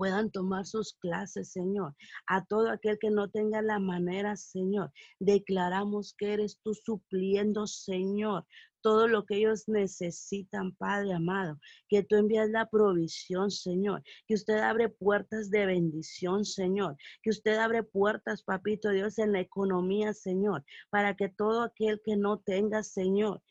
puedan 0.00 0.30
tomar 0.30 0.64
sus 0.64 0.94
clases, 0.94 1.52
Señor. 1.52 1.94
A 2.26 2.42
todo 2.46 2.70
aquel 2.70 2.98
que 2.98 3.10
no 3.10 3.28
tenga 3.28 3.60
la 3.60 3.78
manera, 3.78 4.34
Señor, 4.34 4.90
declaramos 5.18 6.14
que 6.16 6.32
eres 6.32 6.58
tú 6.62 6.72
supliendo, 6.72 7.66
Señor, 7.66 8.46
todo 8.80 9.08
lo 9.08 9.26
que 9.26 9.36
ellos 9.36 9.64
necesitan, 9.68 10.74
Padre 10.76 11.12
amado. 11.12 11.58
Que 11.90 12.02
tú 12.02 12.16
envías 12.16 12.48
la 12.48 12.64
provisión, 12.70 13.50
Señor. 13.50 14.02
Que 14.26 14.32
usted 14.32 14.60
abre 14.60 14.88
puertas 14.88 15.50
de 15.50 15.66
bendición, 15.66 16.46
Señor. 16.46 16.96
Que 17.22 17.28
usted 17.28 17.58
abre 17.58 17.82
puertas, 17.82 18.42
Papito 18.42 18.88
Dios, 18.88 19.18
en 19.18 19.32
la 19.32 19.40
economía, 19.40 20.14
Señor. 20.14 20.64
Para 20.88 21.14
que 21.14 21.28
todo 21.28 21.60
aquel 21.60 22.00
que 22.02 22.16
no 22.16 22.38
tenga, 22.38 22.82
Señor, 22.82 23.42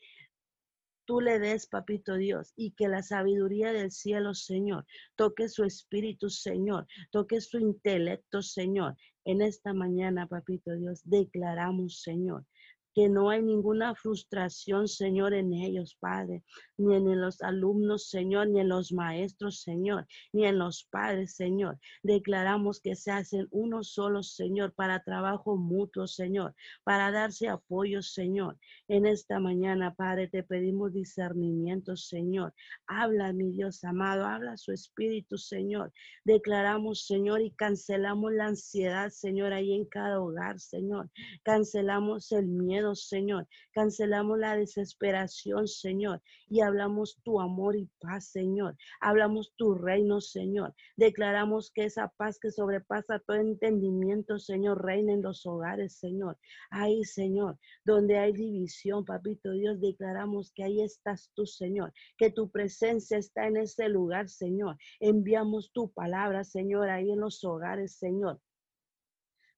tú 1.10 1.20
le 1.20 1.40
des, 1.40 1.66
papito 1.66 2.14
Dios, 2.14 2.52
y 2.54 2.70
que 2.70 2.86
la 2.86 3.02
sabiduría 3.02 3.72
del 3.72 3.90
cielo, 3.90 4.32
Señor, 4.32 4.86
toque 5.16 5.48
su 5.48 5.64
espíritu, 5.64 6.30
Señor, 6.30 6.86
toque 7.10 7.40
su 7.40 7.58
intelecto, 7.58 8.42
Señor. 8.42 8.96
En 9.24 9.42
esta 9.42 9.74
mañana, 9.74 10.28
papito 10.28 10.72
Dios, 10.76 11.00
declaramos, 11.02 12.00
Señor, 12.02 12.46
que 12.94 13.08
no 13.08 13.30
hay 13.30 13.42
ninguna 13.42 13.94
frustración, 13.94 14.88
Señor, 14.88 15.32
en 15.34 15.52
ellos, 15.52 15.96
Padre, 16.00 16.42
ni 16.76 16.96
en 16.96 17.20
los 17.20 17.40
alumnos, 17.42 18.08
Señor, 18.08 18.48
ni 18.48 18.60
en 18.60 18.68
los 18.68 18.92
maestros, 18.92 19.60
Señor, 19.60 20.06
ni 20.32 20.44
en 20.46 20.58
los 20.58 20.84
padres, 20.90 21.34
Señor. 21.36 21.78
Declaramos 22.02 22.80
que 22.80 22.96
se 22.96 23.12
hacen 23.12 23.46
uno 23.50 23.84
solo, 23.84 24.22
Señor, 24.22 24.72
para 24.74 25.02
trabajo 25.02 25.56
mutuo, 25.56 26.06
Señor, 26.06 26.54
para 26.84 27.12
darse 27.12 27.48
apoyo, 27.48 28.02
Señor. 28.02 28.58
En 28.88 29.06
esta 29.06 29.38
mañana, 29.38 29.94
Padre, 29.94 30.28
te 30.28 30.42
pedimos 30.42 30.92
discernimiento, 30.92 31.96
Señor. 31.96 32.54
Habla, 32.86 33.32
mi 33.32 33.52
Dios 33.52 33.84
amado, 33.84 34.24
habla 34.24 34.56
su 34.56 34.72
espíritu, 34.72 35.38
Señor. 35.38 35.92
Declaramos, 36.24 37.06
Señor, 37.06 37.40
y 37.40 37.52
cancelamos 37.52 38.32
la 38.32 38.46
ansiedad, 38.46 39.10
Señor, 39.10 39.52
ahí 39.52 39.74
en 39.74 39.84
cada 39.84 40.20
hogar, 40.20 40.58
Señor. 40.58 41.10
Cancelamos 41.44 42.32
el 42.32 42.46
miedo 42.46 42.79
Señor. 42.94 43.46
Cancelamos 43.72 44.38
la 44.38 44.56
desesperación, 44.56 45.68
Señor, 45.68 46.22
y 46.48 46.60
hablamos 46.60 47.18
tu 47.22 47.40
amor 47.40 47.76
y 47.76 47.88
paz, 48.00 48.28
Señor. 48.30 48.76
Hablamos 49.00 49.52
tu 49.56 49.74
reino, 49.74 50.20
Señor. 50.20 50.74
Declaramos 50.96 51.70
que 51.72 51.84
esa 51.84 52.08
paz 52.16 52.38
que 52.40 52.50
sobrepasa 52.50 53.20
todo 53.20 53.36
entendimiento, 53.36 54.38
Señor, 54.38 54.84
reina 54.84 55.12
en 55.12 55.22
los 55.22 55.46
hogares, 55.46 55.98
Señor. 55.98 56.38
Ahí, 56.70 57.04
Señor, 57.04 57.58
donde 57.84 58.18
hay 58.18 58.32
división, 58.32 59.04
papito 59.04 59.52
Dios, 59.52 59.80
declaramos 59.80 60.52
que 60.54 60.64
ahí 60.64 60.82
estás 60.82 61.30
tú, 61.34 61.46
Señor, 61.46 61.92
que 62.16 62.30
tu 62.30 62.50
presencia 62.50 63.18
está 63.18 63.46
en 63.46 63.56
ese 63.58 63.88
lugar, 63.88 64.28
Señor. 64.28 64.76
Enviamos 64.98 65.70
tu 65.72 65.92
palabra, 65.92 66.44
Señor, 66.44 66.88
ahí 66.88 67.10
en 67.10 67.20
los 67.20 67.44
hogares, 67.44 67.96
Señor. 67.96 68.40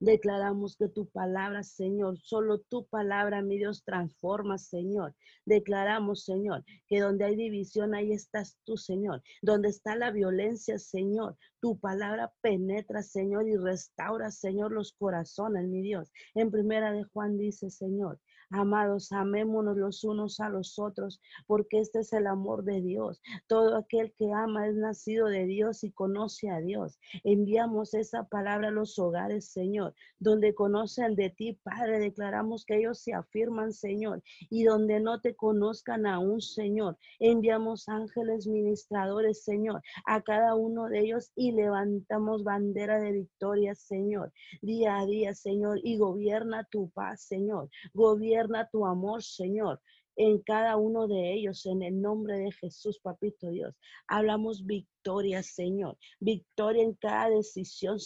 Declaramos 0.02 0.76
que 0.76 0.88
tu 0.88 1.06
palabra, 1.06 1.62
Señor, 1.62 2.18
solo 2.18 2.58
tu 2.58 2.86
palabra, 2.86 3.40
mi 3.40 3.56
Dios, 3.56 3.84
transforma, 3.84 4.58
Señor. 4.58 5.14
Declaramos, 5.44 6.24
Señor, 6.24 6.64
que 6.88 6.98
donde 6.98 7.24
hay 7.24 7.36
división, 7.36 7.94
ahí 7.94 8.12
estás 8.12 8.58
tú, 8.64 8.76
Señor. 8.76 9.22
Donde 9.42 9.68
está 9.68 9.94
la 9.94 10.10
violencia, 10.10 10.76
Señor, 10.80 11.36
tu 11.60 11.78
palabra 11.78 12.32
penetra, 12.40 13.00
Señor, 13.04 13.46
y 13.46 13.56
restaura, 13.56 14.32
Señor, 14.32 14.72
los 14.72 14.92
corazones, 14.92 15.68
mi 15.68 15.82
Dios. 15.82 16.10
En 16.34 16.50
primera 16.50 16.90
de 16.90 17.04
Juan 17.04 17.38
dice, 17.38 17.70
Señor, 17.70 18.18
Amados, 18.54 19.12
amémonos 19.12 19.78
los 19.78 20.04
unos 20.04 20.38
a 20.38 20.50
los 20.50 20.78
otros, 20.78 21.22
porque 21.46 21.80
este 21.80 22.00
es 22.00 22.12
el 22.12 22.26
amor 22.26 22.64
de 22.64 22.82
Dios. 22.82 23.22
Todo 23.46 23.78
aquel 23.78 24.12
que 24.18 24.30
ama 24.30 24.68
es 24.68 24.74
nacido 24.74 25.28
de 25.28 25.46
Dios 25.46 25.82
y 25.84 25.90
conoce 25.90 26.50
a 26.50 26.60
Dios. 26.60 26.98
Enviamos 27.24 27.94
esa 27.94 28.24
palabra 28.24 28.68
a 28.68 28.70
los 28.70 28.98
hogares, 28.98 29.46
Señor, 29.48 29.94
donde 30.18 30.54
conocen 30.54 31.14
de 31.14 31.30
ti, 31.30 31.58
Padre. 31.62 31.98
Declaramos 31.98 32.66
que 32.66 32.76
ellos 32.76 32.98
se 32.98 33.14
afirman, 33.14 33.72
Señor, 33.72 34.22
y 34.50 34.64
donde 34.64 35.00
no 35.00 35.22
te 35.22 35.34
conozcan 35.34 36.04
aún, 36.04 36.42
Señor. 36.42 36.98
Enviamos 37.20 37.88
ángeles 37.88 38.46
ministradores, 38.46 39.44
Señor, 39.44 39.80
a 40.04 40.20
cada 40.20 40.56
uno 40.56 40.90
de 40.90 41.00
ellos 41.00 41.32
y 41.34 41.52
levantamos 41.52 42.44
bandera 42.44 43.00
de 43.00 43.12
victoria, 43.12 43.74
Señor, 43.74 44.30
día 44.60 44.98
a 44.98 45.06
día, 45.06 45.34
Señor, 45.34 45.80
y 45.82 45.96
gobierna 45.96 46.68
tu 46.70 46.90
paz, 46.90 47.22
Señor. 47.22 47.70
Gobierna 47.94 48.41
tu 48.70 48.86
amor, 48.86 49.22
Señor, 49.22 49.80
en 50.16 50.40
cada 50.42 50.76
uno 50.76 51.08
de 51.08 51.32
ellos, 51.32 51.64
en 51.66 51.82
el 51.82 52.00
nombre 52.00 52.38
de 52.38 52.52
Jesús, 52.52 52.98
papito 53.00 53.48
Dios. 53.50 53.74
Hablamos 54.06 54.66
victoria, 54.66 55.42
Señor. 55.42 55.96
Victoria 56.20 56.82
en 56.82 56.94
cada 56.94 57.30
decisión. 57.30 57.98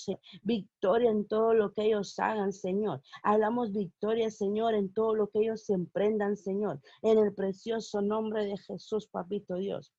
Victoria 0.42 1.10
en 1.10 1.26
todo 1.26 1.54
lo 1.54 1.72
que 1.72 1.86
ellos 1.86 2.18
hagan, 2.18 2.52
Señor. 2.52 3.02
Hablamos 3.22 3.72
victoria, 3.72 4.30
Señor, 4.30 4.74
en 4.74 4.92
todo 4.92 5.14
lo 5.14 5.28
que 5.28 5.40
ellos 5.40 5.68
emprendan, 5.70 6.36
Señor. 6.36 6.80
En 7.02 7.18
el 7.18 7.34
precioso 7.34 8.00
nombre 8.02 8.44
de 8.44 8.56
Jesús, 8.56 9.08
papito 9.08 9.56
Dios. 9.56 9.92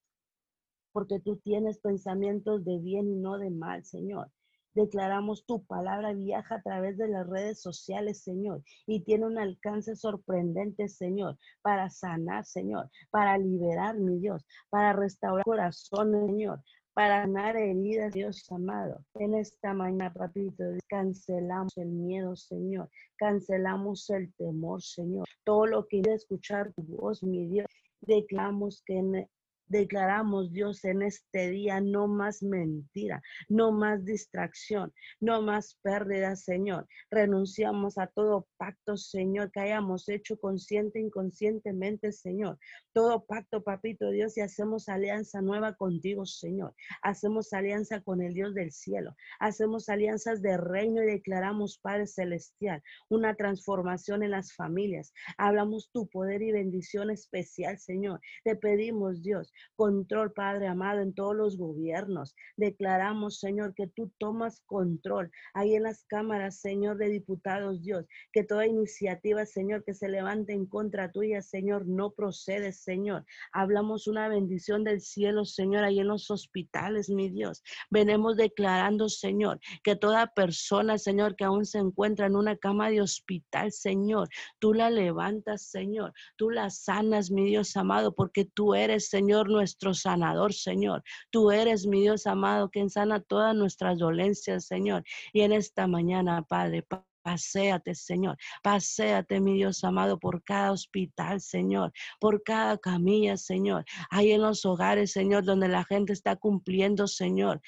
Porque 0.92 1.20
tú 1.20 1.36
tienes 1.36 1.78
pensamientos 1.78 2.64
de 2.64 2.78
bien 2.78 3.08
y 3.08 3.16
no 3.16 3.38
de 3.38 3.50
mal, 3.50 3.84
Señor. 3.84 4.30
Declaramos 4.78 5.44
tu 5.44 5.64
palabra 5.64 6.12
viaja 6.12 6.54
a 6.54 6.62
través 6.62 6.96
de 6.98 7.08
las 7.08 7.26
redes 7.26 7.60
sociales, 7.60 8.22
Señor, 8.22 8.62
y 8.86 9.00
tiene 9.00 9.26
un 9.26 9.36
alcance 9.36 9.96
sorprendente, 9.96 10.88
Señor, 10.88 11.36
para 11.62 11.90
sanar, 11.90 12.44
Señor, 12.44 12.88
para 13.10 13.36
liberar, 13.38 13.98
mi 13.98 14.20
Dios, 14.20 14.46
para 14.70 14.92
restaurar 14.92 15.42
corazones, 15.42 16.26
Señor, 16.26 16.62
para 16.94 17.22
sanar 17.22 17.56
heridas, 17.56 18.12
Dios 18.12 18.46
amado. 18.52 19.04
En 19.14 19.34
esta 19.34 19.74
mañana, 19.74 20.12
papito, 20.12 20.62
cancelamos 20.88 21.76
el 21.76 21.88
miedo, 21.88 22.36
Señor. 22.36 22.88
Cancelamos 23.16 24.08
el 24.10 24.32
temor, 24.34 24.80
Señor. 24.80 25.26
Todo 25.42 25.66
lo 25.66 25.88
que 25.88 26.02
quiere 26.02 26.14
escuchar 26.14 26.72
tu 26.74 26.84
voz, 26.84 27.24
mi 27.24 27.48
Dios. 27.48 27.66
Declaramos 28.02 28.84
que 28.86 28.98
en, 28.98 29.28
Declaramos, 29.68 30.52
Dios, 30.52 30.84
en 30.84 31.02
este 31.02 31.50
día 31.50 31.80
no 31.80 32.08
más 32.08 32.42
mentira, 32.42 33.22
no 33.48 33.72
más 33.72 34.04
distracción, 34.04 34.92
no 35.20 35.42
más 35.42 35.78
pérdida, 35.82 36.36
Señor. 36.36 36.86
Renunciamos 37.10 37.98
a 37.98 38.06
todo 38.06 38.48
pacto, 38.56 38.96
Señor, 38.96 39.50
que 39.50 39.60
hayamos 39.60 40.08
hecho 40.08 40.38
consciente, 40.38 41.00
inconscientemente, 41.00 42.12
Señor. 42.12 42.58
Todo 42.92 43.24
pacto, 43.24 43.62
papito 43.62 44.10
Dios, 44.10 44.36
y 44.36 44.40
hacemos 44.40 44.88
alianza 44.88 45.40
nueva 45.42 45.74
contigo, 45.74 46.24
Señor. 46.26 46.74
Hacemos 47.02 47.52
alianza 47.52 48.00
con 48.00 48.22
el 48.22 48.34
Dios 48.34 48.54
del 48.54 48.72
cielo. 48.72 49.14
Hacemos 49.38 49.88
alianzas 49.88 50.42
de 50.42 50.56
reino 50.56 51.02
y 51.02 51.06
declaramos, 51.06 51.78
Padre 51.78 52.06
Celestial, 52.06 52.82
una 53.08 53.34
transformación 53.34 54.22
en 54.22 54.30
las 54.30 54.54
familias. 54.54 55.12
Hablamos 55.36 55.90
tu 55.92 56.08
poder 56.08 56.42
y 56.42 56.52
bendición 56.52 57.10
especial, 57.10 57.78
Señor. 57.78 58.20
Te 58.44 58.56
pedimos, 58.56 59.22
Dios, 59.22 59.52
control, 59.76 60.32
Padre 60.32 60.66
amado, 60.66 61.00
en 61.00 61.14
todos 61.14 61.36
los 61.36 61.56
gobiernos. 61.56 62.34
Declaramos, 62.56 63.38
Señor, 63.38 63.74
que 63.74 63.86
tú 63.86 64.12
tomas 64.18 64.60
control 64.66 65.30
ahí 65.54 65.74
en 65.74 65.84
las 65.84 66.04
cámaras, 66.04 66.60
Señor, 66.60 66.96
de 66.98 67.08
diputados, 67.08 67.82
Dios, 67.82 68.06
que 68.32 68.44
toda 68.44 68.66
iniciativa, 68.66 69.44
Señor, 69.46 69.84
que 69.84 69.94
se 69.94 70.08
levante 70.08 70.52
en 70.52 70.66
contra 70.66 71.10
tuya, 71.12 71.42
Señor, 71.42 71.86
no 71.86 72.10
procede, 72.10 72.72
Señor. 72.72 73.24
Hablamos 73.52 74.06
una 74.06 74.28
bendición 74.28 74.84
del 74.84 75.00
cielo, 75.00 75.44
Señor, 75.44 75.84
ahí 75.84 76.00
en 76.00 76.08
los 76.08 76.30
hospitales, 76.30 77.08
mi 77.08 77.30
Dios. 77.30 77.62
Venemos 77.90 78.36
declarando, 78.36 79.08
Señor, 79.08 79.60
que 79.82 79.96
toda 79.96 80.26
persona, 80.28 80.98
Señor, 80.98 81.36
que 81.36 81.44
aún 81.44 81.64
se 81.64 81.78
encuentra 81.78 82.26
en 82.26 82.36
una 82.36 82.56
cama 82.56 82.90
de 82.90 83.00
hospital, 83.00 83.72
Señor, 83.72 84.28
tú 84.58 84.74
la 84.74 84.90
levantas, 84.90 85.62
Señor, 85.62 86.12
tú 86.36 86.50
la 86.50 86.70
sanas, 86.70 87.30
mi 87.30 87.46
Dios 87.46 87.76
amado, 87.76 88.14
porque 88.14 88.44
tú 88.44 88.74
eres, 88.74 89.08
Señor, 89.08 89.47
nuestro 89.48 89.94
sanador, 89.94 90.52
Señor. 90.52 91.02
Tú 91.30 91.50
eres 91.50 91.86
mi 91.86 92.00
Dios 92.00 92.26
amado, 92.26 92.70
quien 92.70 92.90
sana 92.90 93.20
todas 93.20 93.54
nuestras 93.54 93.98
dolencias, 93.98 94.66
Señor. 94.66 95.04
Y 95.32 95.42
en 95.42 95.52
esta 95.52 95.86
mañana, 95.86 96.42
Padre, 96.42 96.84
Paseate, 97.22 97.94
Señor. 97.94 98.36
Paseate, 98.62 99.40
mi 99.40 99.54
Dios 99.54 99.84
amado, 99.84 100.18
por 100.18 100.42
cada 100.44 100.72
hospital, 100.72 101.40
Señor, 101.40 101.92
por 102.20 102.42
cada 102.42 102.78
camilla, 102.78 103.36
Señor. 103.36 103.84
Ahí 104.10 104.32
en 104.32 104.42
los 104.42 104.64
hogares, 104.64 105.12
Señor, 105.12 105.44
donde 105.44 105.68
la 105.68 105.84
gente 105.84 106.12
está 106.12 106.36
cumpliendo, 106.36 107.06
Señor 107.06 107.60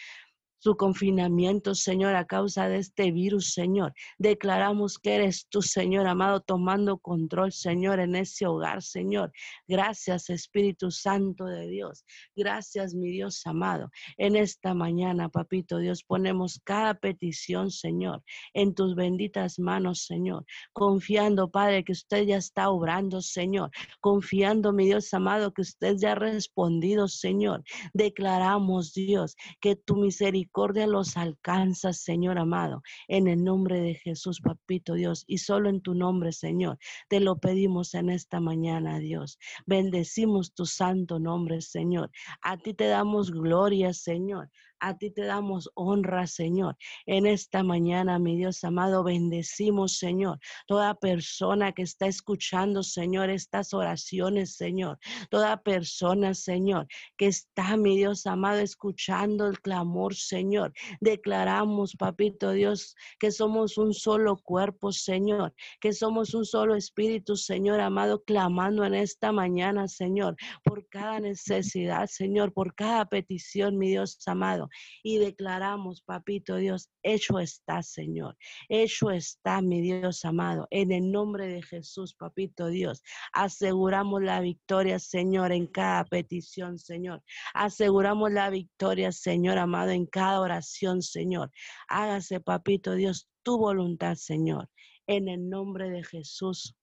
su 0.60 0.76
confinamiento, 0.76 1.74
Señor, 1.74 2.14
a 2.14 2.26
causa 2.26 2.68
de 2.68 2.76
este 2.76 3.10
virus, 3.12 3.54
Señor. 3.54 3.94
Declaramos 4.18 4.98
que 4.98 5.14
eres 5.14 5.46
tú, 5.48 5.62
Señor 5.62 6.06
amado, 6.06 6.40
tomando 6.40 6.98
control, 6.98 7.50
Señor, 7.50 7.98
en 7.98 8.14
ese 8.14 8.46
hogar, 8.46 8.82
Señor. 8.82 9.32
Gracias, 9.66 10.28
Espíritu 10.28 10.90
Santo 10.90 11.46
de 11.46 11.66
Dios. 11.66 12.04
Gracias, 12.36 12.94
mi 12.94 13.10
Dios 13.10 13.40
amado. 13.46 13.90
En 14.18 14.36
esta 14.36 14.74
mañana, 14.74 15.30
papito 15.30 15.78
Dios, 15.78 16.04
ponemos 16.04 16.60
cada 16.62 16.92
petición, 16.92 17.70
Señor, 17.70 18.22
en 18.52 18.74
tus 18.74 18.94
benditas 18.94 19.58
manos, 19.58 20.04
Señor. 20.04 20.44
Confiando, 20.74 21.50
Padre, 21.50 21.84
que 21.84 21.92
usted 21.92 22.24
ya 22.24 22.36
está 22.36 22.68
obrando, 22.68 23.22
Señor. 23.22 23.70
Confiando, 24.00 24.74
mi 24.74 24.84
Dios 24.84 25.14
amado, 25.14 25.54
que 25.54 25.62
usted 25.62 25.96
ya 25.98 26.12
ha 26.12 26.16
respondido, 26.16 27.08
Señor. 27.08 27.62
Declaramos, 27.94 28.92
Dios, 28.92 29.36
que 29.58 29.74
tu 29.74 29.96
misericordia 29.96 30.49
los 30.86 31.16
alcanza, 31.16 31.92
Señor 31.92 32.38
amado, 32.38 32.82
en 33.08 33.28
el 33.28 33.44
nombre 33.44 33.80
de 33.80 33.94
Jesús, 33.94 34.40
papito 34.40 34.94
Dios, 34.94 35.24
y 35.26 35.38
solo 35.38 35.68
en 35.68 35.80
tu 35.80 35.94
nombre, 35.94 36.32
Señor, 36.32 36.78
te 37.08 37.20
lo 37.20 37.38
pedimos 37.38 37.94
en 37.94 38.10
esta 38.10 38.40
mañana, 38.40 38.98
Dios. 38.98 39.38
Bendecimos 39.66 40.52
tu 40.52 40.66
santo 40.66 41.18
nombre, 41.18 41.60
Señor. 41.60 42.10
A 42.42 42.56
ti 42.56 42.74
te 42.74 42.86
damos 42.86 43.30
gloria, 43.30 43.92
Señor. 43.92 44.50
A 44.82 44.96
ti 44.96 45.10
te 45.10 45.24
damos 45.24 45.70
honra, 45.74 46.26
Señor. 46.26 46.74
En 47.04 47.26
esta 47.26 47.62
mañana, 47.62 48.18
mi 48.18 48.38
Dios 48.38 48.64
amado, 48.64 49.04
bendecimos, 49.04 49.98
Señor, 49.98 50.38
toda 50.66 50.94
persona 50.94 51.72
que 51.72 51.82
está 51.82 52.06
escuchando, 52.06 52.82
Señor, 52.82 53.28
estas 53.28 53.74
oraciones, 53.74 54.56
Señor. 54.56 54.98
Toda 55.28 55.62
persona, 55.62 56.32
Señor, 56.32 56.86
que 57.18 57.26
está, 57.26 57.76
mi 57.76 57.98
Dios 57.98 58.26
amado, 58.26 58.60
escuchando 58.60 59.48
el 59.48 59.60
clamor, 59.60 60.14
Señor. 60.14 60.72
Declaramos, 61.02 61.94
papito 61.94 62.52
Dios, 62.52 62.96
que 63.18 63.32
somos 63.32 63.76
un 63.76 63.92
solo 63.92 64.38
cuerpo, 64.38 64.92
Señor, 64.92 65.52
que 65.80 65.92
somos 65.92 66.32
un 66.32 66.46
solo 66.46 66.74
espíritu, 66.74 67.36
Señor 67.36 67.80
amado, 67.80 68.24
clamando 68.24 68.82
en 68.84 68.94
esta 68.94 69.30
mañana, 69.30 69.88
Señor, 69.88 70.36
por 70.64 70.88
cada 70.88 71.20
necesidad, 71.20 72.06
Señor, 72.06 72.54
por 72.54 72.74
cada 72.74 73.04
petición, 73.04 73.76
mi 73.76 73.90
Dios 73.90 74.16
amado 74.26 74.69
y 75.02 75.18
declaramos, 75.18 76.02
papito 76.02 76.56
Dios, 76.56 76.90
hecho 77.02 77.38
está, 77.38 77.82
Señor. 77.82 78.36
Hecho 78.68 79.10
está, 79.10 79.60
mi 79.62 79.80
Dios 79.80 80.24
amado. 80.24 80.66
En 80.70 80.92
el 80.92 81.10
nombre 81.10 81.46
de 81.46 81.62
Jesús, 81.62 82.14
papito 82.14 82.66
Dios, 82.66 83.02
aseguramos 83.32 84.22
la 84.22 84.40
victoria, 84.40 84.98
Señor, 84.98 85.52
en 85.52 85.66
cada 85.66 86.04
petición, 86.04 86.78
Señor. 86.78 87.22
Aseguramos 87.54 88.32
la 88.32 88.50
victoria, 88.50 89.12
Señor 89.12 89.58
amado, 89.58 89.90
en 89.90 90.06
cada 90.06 90.40
oración, 90.40 91.02
Señor. 91.02 91.50
Hágase, 91.88 92.40
papito 92.40 92.94
Dios, 92.94 93.28
tu 93.42 93.58
voluntad, 93.58 94.14
Señor. 94.14 94.68
En 95.06 95.28
el 95.28 95.48
nombre 95.48 95.90
de 95.90 96.04
Jesús. 96.04 96.76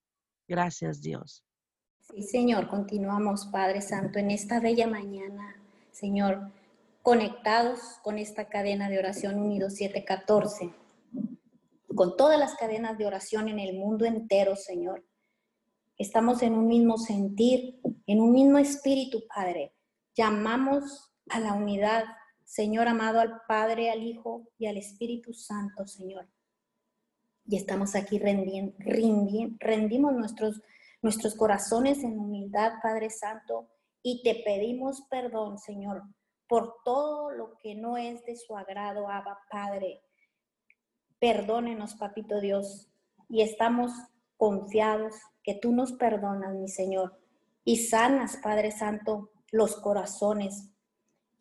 Gracias, 0.48 1.02
Dios. 1.02 1.44
Sí, 2.10 2.24
Señor, 2.24 2.70
continuamos, 2.70 3.48
Padre 3.48 3.82
Santo, 3.82 4.18
en 4.20 4.32
esta 4.32 4.62
bella 4.62 4.88
mañana, 4.88 5.56
Señor 5.92 6.52
conectados 7.08 7.80
con 8.04 8.18
esta 8.18 8.50
cadena 8.50 8.90
de 8.90 9.00
oración 9.00 9.40
Unido 9.40 9.70
714, 9.70 10.74
con 11.96 12.18
todas 12.18 12.38
las 12.38 12.56
cadenas 12.56 12.98
de 12.98 13.06
oración 13.06 13.48
en 13.48 13.60
el 13.60 13.78
mundo 13.78 14.04
entero, 14.04 14.58
Señor. 14.58 15.06
Estamos 15.98 16.42
en 16.44 16.52
un 16.52 16.68
mismo 16.68 16.98
sentir, 16.98 17.80
en 18.08 18.20
un 18.20 18.34
mismo 18.34 18.58
espíritu, 18.58 19.24
Padre. 19.34 19.74
Llamamos 20.16 21.14
a 21.30 21.40
la 21.40 21.54
unidad, 21.54 22.04
Señor 22.44 22.90
amado, 22.90 23.22
al 23.22 23.40
Padre, 23.48 23.90
al 23.90 24.04
Hijo 24.04 24.50
y 24.58 24.66
al 24.66 24.76
Espíritu 24.76 25.32
Santo, 25.34 25.88
Señor. 25.88 26.28
Y 27.46 27.56
estamos 27.56 27.96
aquí 27.96 28.20
rendiendo, 28.20 28.76
rendimos 29.62 30.14
nuestros, 30.14 30.62
nuestros 31.02 31.36
corazones 31.36 32.04
en 32.04 32.20
humildad, 32.20 32.74
Padre 32.84 33.10
Santo, 33.10 33.70
y 34.04 34.24
te 34.24 34.44
pedimos 34.44 35.04
perdón, 35.10 35.58
Señor, 35.58 36.04
por 36.48 36.78
todo 36.84 37.32
lo 37.32 37.58
que 37.58 37.76
no 37.76 37.98
es 37.98 38.24
de 38.26 38.36
su 38.36 38.56
agrado, 38.56 39.10
Abba 39.10 39.40
Padre. 39.50 40.02
Perdónenos, 41.20 41.96
Papito 41.96 42.40
Dios, 42.40 42.88
y 43.28 43.42
estamos 43.42 43.92
confiados 44.38 45.14
que 45.44 45.56
tú 45.56 45.72
nos 45.72 45.94
perdonas, 45.94 46.54
mi 46.56 46.70
Señor, 46.70 47.20
y 47.64 47.78
sanas, 47.78 48.38
Padre 48.38 48.72
Santo, 48.72 49.32
los 49.52 49.76
corazones. 49.76 50.72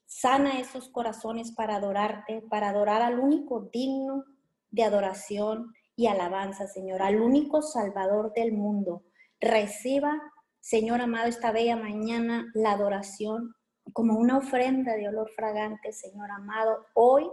Sana 0.07 0.61
esos 0.61 0.89
corazones 0.89 1.53
para 1.53 1.77
adorarte, 1.77 2.43
para 2.49 2.71
adorar 2.71 3.03
al 3.03 3.19
único 3.19 3.69
digno 3.73 4.25
de 4.71 4.85
adoración 4.85 5.75
y 5.95 6.07
alabanza, 6.07 6.67
Señor, 6.67 7.03
al 7.03 7.21
único 7.21 7.63
Salvador 7.63 8.33
del 8.33 8.53
mundo. 8.53 9.05
Reciba, 9.41 10.21
Señor 10.61 11.01
amado, 11.01 11.29
esta 11.29 11.53
bella 11.53 11.77
mañana 11.77 12.47
la 12.55 12.73
adoración 12.73 13.55
como 13.93 14.19
una 14.19 14.39
ofrenda 14.39 14.95
de 14.95 15.09
olor 15.09 15.31
fragante, 15.31 15.93
Señor 15.93 16.31
amado, 16.31 16.87
hoy 16.95 17.29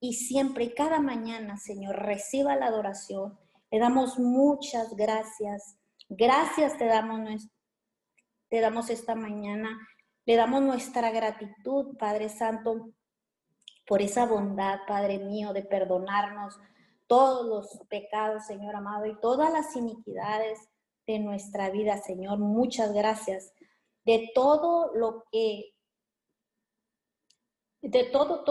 y 0.00 0.14
siempre 0.14 0.64
y 0.64 0.74
cada 0.74 1.00
mañana, 1.00 1.56
Señor, 1.56 1.96
reciba 1.96 2.56
la 2.56 2.66
adoración. 2.66 3.38
Le 3.70 3.78
damos 3.78 4.18
muchas 4.18 4.94
gracias. 4.96 5.76
Gracias 6.08 6.76
te 6.78 6.86
damos, 6.86 7.48
te 8.48 8.60
damos 8.60 8.90
esta 8.90 9.14
mañana. 9.14 9.78
Le 10.26 10.36
damos 10.36 10.62
nuestra 10.62 11.10
gratitud, 11.10 11.96
Padre 11.98 12.28
Santo, 12.28 12.92
por 13.86 14.02
esa 14.02 14.26
bondad, 14.26 14.80
Padre 14.86 15.18
mío, 15.18 15.52
de 15.52 15.62
perdonarnos 15.62 16.58
todos 17.06 17.46
los 17.46 17.86
pecados, 17.88 18.46
Señor 18.46 18.76
amado, 18.76 19.06
y 19.06 19.18
todas 19.20 19.52
las 19.52 19.74
iniquidades 19.74 20.60
de 21.06 21.18
nuestra 21.18 21.70
vida, 21.70 21.98
Señor. 21.98 22.38
Muchas 22.38 22.92
gracias 22.92 23.52
de 24.04 24.30
todo 24.34 24.92
lo 24.94 25.24
que, 25.30 25.74
de 27.82 28.04
todo, 28.04 28.44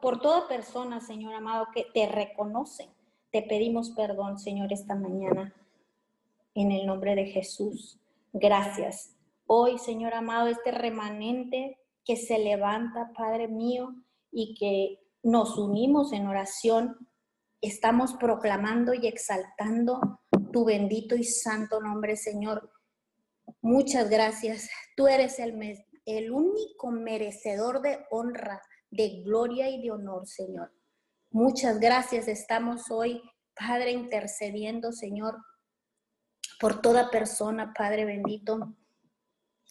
por 0.00 0.20
toda 0.20 0.48
persona, 0.48 1.00
Señor 1.00 1.34
amado, 1.34 1.68
que 1.74 1.86
te 1.92 2.08
reconoce. 2.08 2.88
Te 3.30 3.42
pedimos 3.42 3.90
perdón, 3.90 4.38
Señor, 4.38 4.72
esta 4.72 4.94
mañana, 4.94 5.54
en 6.54 6.72
el 6.72 6.86
nombre 6.86 7.14
de 7.14 7.26
Jesús. 7.26 7.98
Gracias. 8.32 9.16
Hoy, 9.46 9.78
Señor 9.78 10.14
amado, 10.14 10.48
este 10.48 10.70
remanente 10.70 11.78
que 12.04 12.16
se 12.16 12.38
levanta, 12.38 13.12
Padre 13.16 13.48
mío, 13.48 13.94
y 14.30 14.54
que 14.54 14.98
nos 15.22 15.56
unimos 15.56 16.12
en 16.12 16.26
oración, 16.26 17.08
estamos 17.60 18.14
proclamando 18.14 18.92
y 18.94 19.06
exaltando 19.06 20.20
tu 20.52 20.64
bendito 20.64 21.16
y 21.16 21.24
santo 21.24 21.80
nombre, 21.80 22.16
Señor 22.16 22.72
Muchas 23.60 24.10
gracias. 24.10 24.68
Tú 24.96 25.06
eres 25.08 25.38
el, 25.38 25.84
el 26.06 26.30
único 26.30 26.90
merecedor 26.90 27.80
de 27.82 28.04
honra, 28.10 28.62
de 28.90 29.22
gloria 29.22 29.68
y 29.68 29.82
de 29.82 29.90
honor, 29.90 30.26
Señor. 30.26 30.72
Muchas 31.30 31.80
gracias. 31.80 32.28
Estamos 32.28 32.90
hoy, 32.90 33.22
Padre, 33.54 33.92
intercediendo, 33.92 34.92
Señor, 34.92 35.36
por 36.60 36.80
toda 36.80 37.10
persona, 37.10 37.72
Padre 37.72 38.04
bendito. 38.04 38.76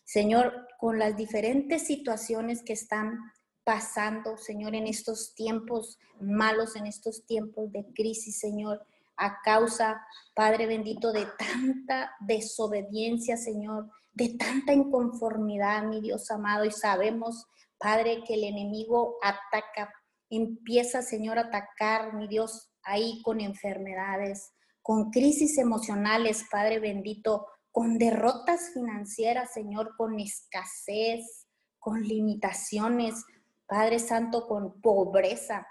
Señor, 0.03 0.67
con 0.79 0.99
las 0.99 1.15
diferentes 1.15 1.85
situaciones 1.85 2.63
que 2.63 2.73
están 2.73 3.19
pasando, 3.63 4.37
Señor, 4.37 4.75
en 4.75 4.87
estos 4.87 5.35
tiempos 5.35 5.99
malos, 6.19 6.75
en 6.75 6.87
estos 6.87 7.25
tiempos 7.25 7.71
de 7.71 7.85
crisis, 7.93 8.39
Señor 8.39 8.85
a 9.21 9.39
causa, 9.43 10.01
Padre 10.33 10.65
bendito, 10.65 11.11
de 11.11 11.27
tanta 11.37 12.11
desobediencia, 12.21 13.37
Señor, 13.37 13.89
de 14.13 14.35
tanta 14.37 14.73
inconformidad, 14.73 15.83
mi 15.83 16.01
Dios 16.01 16.29
amado. 16.31 16.65
Y 16.65 16.71
sabemos, 16.71 17.47
Padre, 17.77 18.23
que 18.25 18.35
el 18.35 18.43
enemigo 18.43 19.17
ataca, 19.21 19.93
empieza, 20.29 21.01
Señor, 21.01 21.37
a 21.37 21.43
atacar, 21.43 22.13
mi 22.13 22.27
Dios, 22.27 22.69
ahí 22.83 23.21
con 23.23 23.41
enfermedades, 23.41 24.51
con 24.81 25.11
crisis 25.11 25.57
emocionales, 25.57 26.45
Padre 26.51 26.79
bendito, 26.79 27.47
con 27.71 27.97
derrotas 27.97 28.71
financieras, 28.73 29.53
Señor, 29.53 29.95
con 29.95 30.19
escasez, 30.19 31.47
con 31.79 32.01
limitaciones, 32.03 33.25
Padre 33.65 33.99
Santo, 33.99 34.47
con 34.47 34.81
pobreza. 34.81 35.67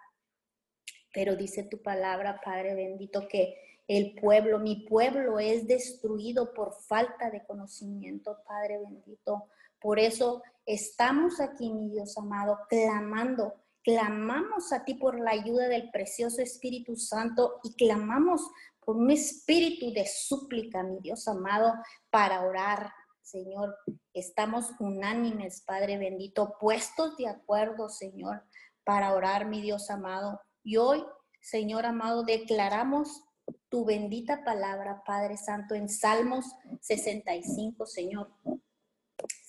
Pero 1.12 1.36
dice 1.36 1.64
tu 1.64 1.82
palabra, 1.82 2.40
Padre 2.42 2.74
bendito, 2.74 3.28
que 3.28 3.54
el 3.90 4.14
pueblo, 4.14 4.60
mi 4.60 4.86
pueblo 4.86 5.40
es 5.40 5.66
destruido 5.66 6.54
por 6.54 6.72
falta 6.74 7.28
de 7.28 7.44
conocimiento, 7.44 8.38
Padre 8.46 8.78
bendito. 8.78 9.48
Por 9.80 9.98
eso 9.98 10.44
estamos 10.64 11.40
aquí, 11.40 11.72
mi 11.72 11.90
Dios 11.90 12.16
amado, 12.16 12.56
clamando, 12.68 13.52
clamamos 13.82 14.72
a 14.72 14.84
ti 14.84 14.94
por 14.94 15.18
la 15.18 15.32
ayuda 15.32 15.66
del 15.66 15.90
precioso 15.90 16.40
Espíritu 16.40 16.94
Santo 16.94 17.58
y 17.64 17.74
clamamos 17.74 18.48
por 18.78 18.96
un 18.96 19.10
espíritu 19.10 19.92
de 19.92 20.06
súplica, 20.06 20.84
mi 20.84 21.00
Dios 21.00 21.26
amado, 21.26 21.74
para 22.10 22.42
orar. 22.42 22.92
Señor, 23.22 23.76
estamos 24.14 24.70
unánimes, 24.78 25.62
Padre 25.62 25.98
bendito, 25.98 26.54
puestos 26.60 27.16
de 27.16 27.26
acuerdo, 27.26 27.88
Señor, 27.88 28.44
para 28.84 29.14
orar, 29.14 29.46
mi 29.46 29.60
Dios 29.60 29.90
amado 29.90 30.40
y 30.62 30.76
hoy, 30.76 31.04
Señor 31.40 31.86
amado, 31.86 32.22
declaramos 32.22 33.24
tu 33.68 33.84
bendita 33.84 34.44
palabra, 34.44 35.02
Padre 35.04 35.36
Santo, 35.36 35.74
en 35.74 35.88
Salmos 35.88 36.46
65, 36.80 37.86
Señor. 37.86 38.30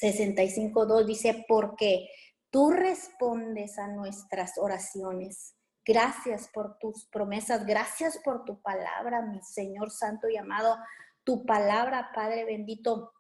65.2 0.01 1.05
dice, 1.05 1.45
porque 1.47 2.09
tú 2.49 2.71
respondes 2.71 3.77
a 3.77 3.87
nuestras 3.87 4.57
oraciones. 4.57 5.55
Gracias 5.85 6.49
por 6.53 6.77
tus 6.77 7.05
promesas, 7.05 7.65
gracias 7.65 8.19
por 8.23 8.45
tu 8.45 8.61
palabra, 8.61 9.21
mi 9.21 9.41
Señor 9.41 9.91
Santo 9.91 10.29
y 10.29 10.37
amado. 10.37 10.77
Tu 11.23 11.45
palabra, 11.45 12.11
Padre 12.13 12.45
bendito, 12.45 13.13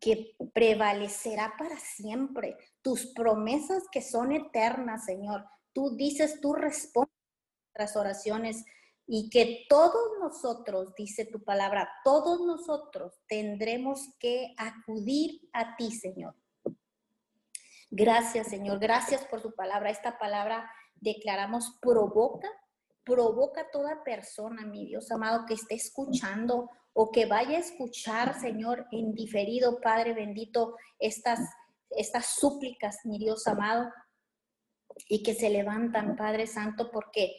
que 0.00 0.36
prevalecerá 0.52 1.54
para 1.58 1.76
siempre. 1.78 2.56
Tus 2.82 3.06
promesas 3.06 3.84
que 3.90 4.02
son 4.02 4.32
eternas, 4.32 5.04
Señor 5.04 5.44
tú 5.78 5.94
dices, 5.94 6.40
tú 6.40 6.54
respondes 6.54 7.14
a 7.14 7.78
nuestras 7.78 7.96
oraciones 7.96 8.64
y 9.10 9.30
que 9.30 9.64
todos 9.70 10.18
nosotros, 10.20 10.94
dice 10.94 11.24
tu 11.24 11.42
palabra, 11.42 11.90
todos 12.04 12.42
nosotros 12.42 13.18
tendremos 13.26 14.14
que 14.20 14.54
acudir 14.58 15.48
a 15.54 15.76
ti, 15.76 15.90
Señor. 15.90 16.36
Gracias, 17.90 18.48
Señor. 18.48 18.78
Gracias 18.78 19.24
por 19.24 19.40
su 19.40 19.54
palabra. 19.54 19.88
Esta 19.88 20.18
palabra 20.18 20.70
declaramos 20.94 21.78
provoca, 21.80 22.48
provoca 23.02 23.70
toda 23.70 24.04
persona, 24.04 24.66
mi 24.66 24.84
Dios 24.84 25.10
amado, 25.10 25.46
que 25.46 25.54
esté 25.54 25.74
escuchando 25.74 26.68
o 26.92 27.10
que 27.10 27.24
vaya 27.24 27.56
a 27.56 27.60
escuchar, 27.60 28.38
Señor, 28.38 28.88
en 28.92 29.14
diferido, 29.14 29.80
Padre 29.80 30.12
bendito, 30.12 30.76
estas, 30.98 31.40
estas 31.90 32.26
súplicas, 32.38 32.98
mi 33.04 33.18
Dios 33.18 33.46
amado, 33.46 33.90
y 35.08 35.22
que 35.22 35.32
se 35.32 35.48
levantan, 35.48 36.14
Padre 36.14 36.46
Santo, 36.46 36.90
porque 36.90 37.36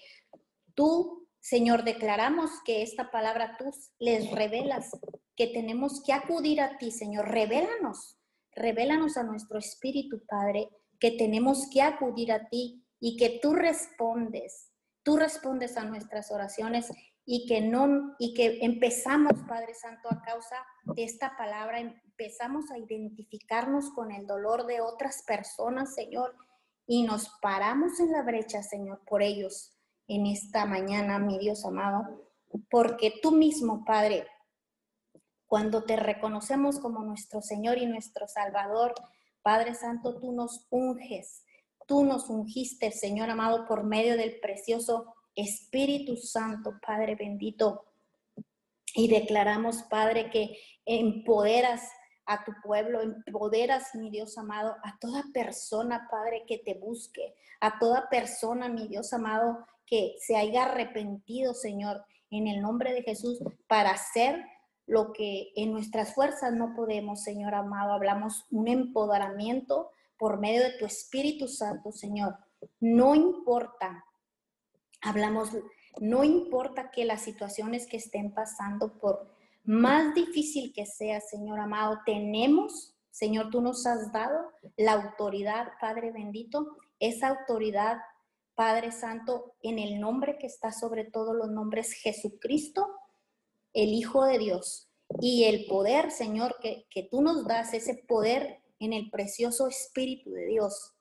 tú, 0.73 1.18
Señor, 1.39 1.83
declaramos 1.83 2.51
que 2.65 2.81
esta 2.81 3.11
palabra 3.11 3.55
tú 3.57 3.71
les 3.97 4.29
revelas, 4.31 4.91
que 5.35 5.47
tenemos 5.47 6.03
que 6.03 6.13
acudir 6.13 6.61
a 6.61 6.77
ti, 6.77 6.91
Señor. 6.91 7.29
Revélanos, 7.29 8.17
revélanos 8.53 9.15
a 9.17 9.23
nuestro 9.23 9.57
espíritu, 9.57 10.21
Padre, 10.27 10.69
que 10.99 11.11
tenemos 11.11 11.69
que 11.71 11.81
acudir 11.81 12.31
a 12.31 12.49
ti 12.49 12.85
y 12.99 13.15
que 13.15 13.39
tú 13.41 13.53
respondes, 13.53 14.71
tú 15.03 15.15
respondes 15.15 15.77
a 15.77 15.85
nuestras 15.85 16.29
oraciones 16.31 16.91
y 17.25 17.47
que 17.47 17.61
no 17.61 18.15
y 18.19 18.33
que 18.33 18.59
empezamos, 18.61 19.33
Padre 19.47 19.73
Santo, 19.75 20.09
a 20.11 20.21
causa 20.21 20.57
de 20.83 21.03
esta 21.03 21.37
palabra 21.37 21.79
empezamos 21.79 22.69
a 22.71 22.77
identificarnos 22.77 23.91
con 23.91 24.11
el 24.11 24.27
dolor 24.27 24.65
de 24.65 24.81
otras 24.81 25.23
personas, 25.25 25.95
Señor, 25.95 26.35
y 26.85 27.03
nos 27.03 27.29
paramos 27.41 27.99
en 28.01 28.11
la 28.11 28.23
brecha, 28.23 28.61
Señor, 28.61 29.01
por 29.05 29.21
ellos 29.21 29.78
en 30.09 30.25
esta 30.25 30.65
mañana, 30.65 31.19
mi 31.19 31.37
Dios 31.37 31.63
amado, 31.63 32.25
porque 32.69 33.13
tú 33.21 33.31
mismo, 33.31 33.85
Padre, 33.85 34.25
cuando 35.45 35.83
te 35.83 35.95
reconocemos 35.95 36.79
como 36.79 37.03
nuestro 37.03 37.41
Señor 37.41 37.77
y 37.77 37.85
nuestro 37.85 38.27
Salvador, 38.27 38.93
Padre 39.43 39.75
Santo, 39.75 40.19
tú 40.19 40.31
nos 40.31 40.65
unges, 40.71 41.43
tú 41.87 42.03
nos 42.03 42.29
ungiste, 42.29 42.91
Señor 42.91 43.29
amado, 43.29 43.67
por 43.67 43.83
medio 43.83 44.17
del 44.17 44.39
precioso 44.39 45.13
Espíritu 45.35 46.17
Santo, 46.17 46.73
Padre 46.85 47.15
bendito. 47.15 47.85
Y 48.95 49.07
declaramos, 49.07 49.83
Padre, 49.83 50.31
que 50.31 50.57
empoderas 50.85 51.83
a 52.29 52.43
tu 52.43 52.53
pueblo, 52.61 53.01
empoderas, 53.01 53.95
mi 53.95 54.11
Dios 54.11 54.37
amado, 54.37 54.75
a 54.83 54.99
toda 54.99 55.23
persona, 55.33 56.07
Padre, 56.11 56.43
que 56.47 56.59
te 56.59 56.75
busque, 56.75 57.33
a 57.59 57.79
toda 57.79 58.07
persona, 58.07 58.69
mi 58.69 58.87
Dios 58.87 59.13
amado, 59.13 59.65
que 59.87 60.13
se 60.19 60.37
haya 60.37 60.65
arrepentido, 60.65 61.55
Señor, 61.55 62.05
en 62.29 62.47
el 62.47 62.61
nombre 62.61 62.93
de 62.93 63.01
Jesús, 63.01 63.39
para 63.67 63.89
hacer 63.89 64.45
lo 64.85 65.11
que 65.11 65.51
en 65.55 65.71
nuestras 65.71 66.13
fuerzas 66.13 66.53
no 66.53 66.75
podemos, 66.75 67.23
Señor 67.23 67.55
amado. 67.55 67.93
Hablamos 67.93 68.45
un 68.51 68.67
empoderamiento 68.67 69.89
por 70.19 70.39
medio 70.39 70.61
de 70.61 70.77
tu 70.77 70.85
Espíritu 70.85 71.47
Santo, 71.47 71.91
Señor. 71.91 72.37
No 72.79 73.15
importa, 73.15 74.05
hablamos, 75.01 75.49
no 75.99 76.23
importa 76.23 76.91
que 76.91 77.05
las 77.05 77.23
situaciones 77.23 77.87
que 77.87 77.97
estén 77.97 78.35
pasando 78.35 78.99
por 78.99 79.38
más 79.69 80.15
difícil 80.15 80.73
que 80.73 80.87
sea, 80.87 81.21
Señor 81.21 81.59
amado, 81.59 81.99
tenemos, 82.03 82.95
Señor, 83.11 83.51
tú 83.51 83.61
nos 83.61 83.85
has 83.85 84.11
dado 84.11 84.51
la 84.77 84.93
autoridad, 84.93 85.73
Padre 85.79 86.11
bendito, 86.11 86.75
esa 86.99 87.27
autoridad, 87.27 87.99
Padre 88.55 88.91
Santo, 88.91 89.53
en 89.61 89.77
el 89.77 89.99
nombre 89.99 90.39
que 90.39 90.47
está 90.47 90.71
sobre 90.71 91.03
todos 91.03 91.35
los 91.35 91.51
nombres, 91.51 91.93
Jesucristo, 91.93 92.87
el 93.73 93.89
Hijo 93.89 94.25
de 94.25 94.39
Dios. 94.39 94.89
Y 95.21 95.43
el 95.43 95.67
poder, 95.67 96.09
Señor, 96.09 96.55
que, 96.59 96.87
que 96.89 97.03
tú 97.03 97.21
nos 97.21 97.45
das, 97.45 97.75
ese 97.75 97.93
poder 97.93 98.63
en 98.79 98.91
el 98.91 99.11
precioso 99.11 99.67
Espíritu 99.67 100.31
de 100.31 100.47
Dios, 100.47 100.95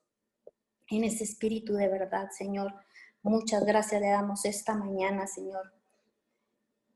en 0.90 1.04
ese 1.04 1.24
Espíritu 1.24 1.72
de 1.72 1.88
verdad, 1.88 2.28
Señor. 2.36 2.74
Muchas 3.22 3.64
gracias 3.64 3.98
le 4.02 4.10
damos 4.10 4.44
esta 4.44 4.74
mañana, 4.74 5.26
Señor 5.26 5.77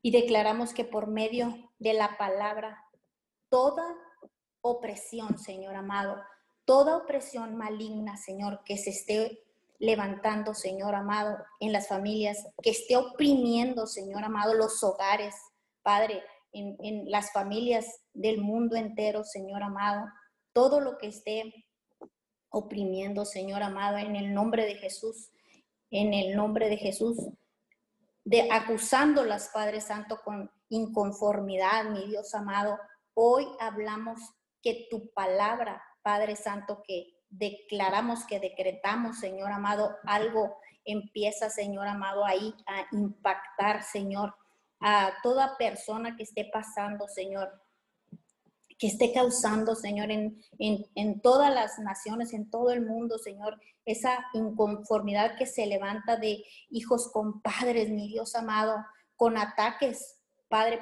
y 0.03 0.11
declaramos 0.11 0.73
que 0.73 0.83
por 0.83 1.07
medio 1.07 1.71
de 1.79 1.93
la 1.93 2.17
palabra, 2.17 2.85
toda 3.49 3.83
opresión, 4.61 5.39
Señor 5.39 5.75
amado, 5.75 6.17
toda 6.65 6.97
opresión 6.97 7.55
maligna, 7.55 8.17
Señor, 8.17 8.61
que 8.65 8.77
se 8.77 8.89
esté 8.89 9.39
levantando, 9.79 10.53
Señor 10.53 10.93
amado, 10.93 11.37
en 11.61 11.71
las 11.71 11.87
familias, 11.87 12.45
que 12.61 12.71
esté 12.71 12.97
oprimiendo, 12.97 13.87
Señor 13.87 14.25
amado, 14.25 14.53
los 14.53 14.83
hogares, 14.83 15.35
Padre, 15.81 16.21
en, 16.51 16.75
en 16.81 17.09
las 17.09 17.31
familias 17.31 18.01
del 18.13 18.39
mundo 18.41 18.75
entero, 18.75 19.23
Señor 19.23 19.63
amado, 19.63 20.05
todo 20.51 20.81
lo 20.81 20.97
que 20.97 21.07
esté 21.07 21.65
oprimiendo, 22.49 23.23
Señor 23.23 23.63
amado, 23.63 23.97
en 23.97 24.17
el 24.17 24.33
nombre 24.33 24.65
de 24.65 24.75
Jesús, 24.75 25.31
en 25.91 26.13
el 26.13 26.35
nombre 26.35 26.67
de 26.67 26.77
Jesús, 26.77 27.17
de 28.25 28.49
acusándolas, 28.51 29.49
Padre 29.53 29.81
Santo, 29.81 30.21
con 30.23 30.51
inconformidad, 30.69 31.85
mi 31.85 32.07
Dios 32.07 32.33
amado. 32.33 32.79
Hoy 33.13 33.47
hablamos 33.59 34.19
que 34.61 34.87
tu 34.89 35.11
palabra, 35.13 35.83
Padre 36.01 36.35
Santo, 36.35 36.83
que 36.87 37.13
declaramos, 37.29 38.25
que 38.25 38.39
decretamos, 38.39 39.19
Señor 39.19 39.51
amado, 39.51 39.95
algo 40.05 40.57
empieza, 40.85 41.49
Señor 41.49 41.87
amado, 41.87 42.25
ahí 42.25 42.53
a 42.67 42.85
impactar, 42.95 43.83
Señor, 43.83 44.35
a 44.79 45.13
toda 45.21 45.57
persona 45.57 46.15
que 46.15 46.23
esté 46.23 46.49
pasando, 46.51 47.07
Señor, 47.07 47.51
que 48.83 48.87
esté 48.87 49.13
causando, 49.13 49.75
Señor, 49.75 50.11
en, 50.11 50.43
en, 50.59 51.21
todas 51.21 51.53
las 51.53 51.79
naciones, 51.79 52.33
en 52.33 52.49
todo 52.49 52.69
el 52.69 52.85
mundo, 52.85 53.17
Señor, 53.17 53.57
esa 53.85 54.25
inconformidad 54.33 55.37
que 55.37 55.45
se 55.45 55.65
levanta 55.67 56.17
de 56.17 56.43
hijos 56.69 57.09
con 57.13 57.41
padres, 57.41 57.89
mi 57.89 58.09
Dios 58.09 58.35
amado, 58.35 58.85
con 59.15 59.37
ataques, 59.37 60.19
Padre, 60.49 60.81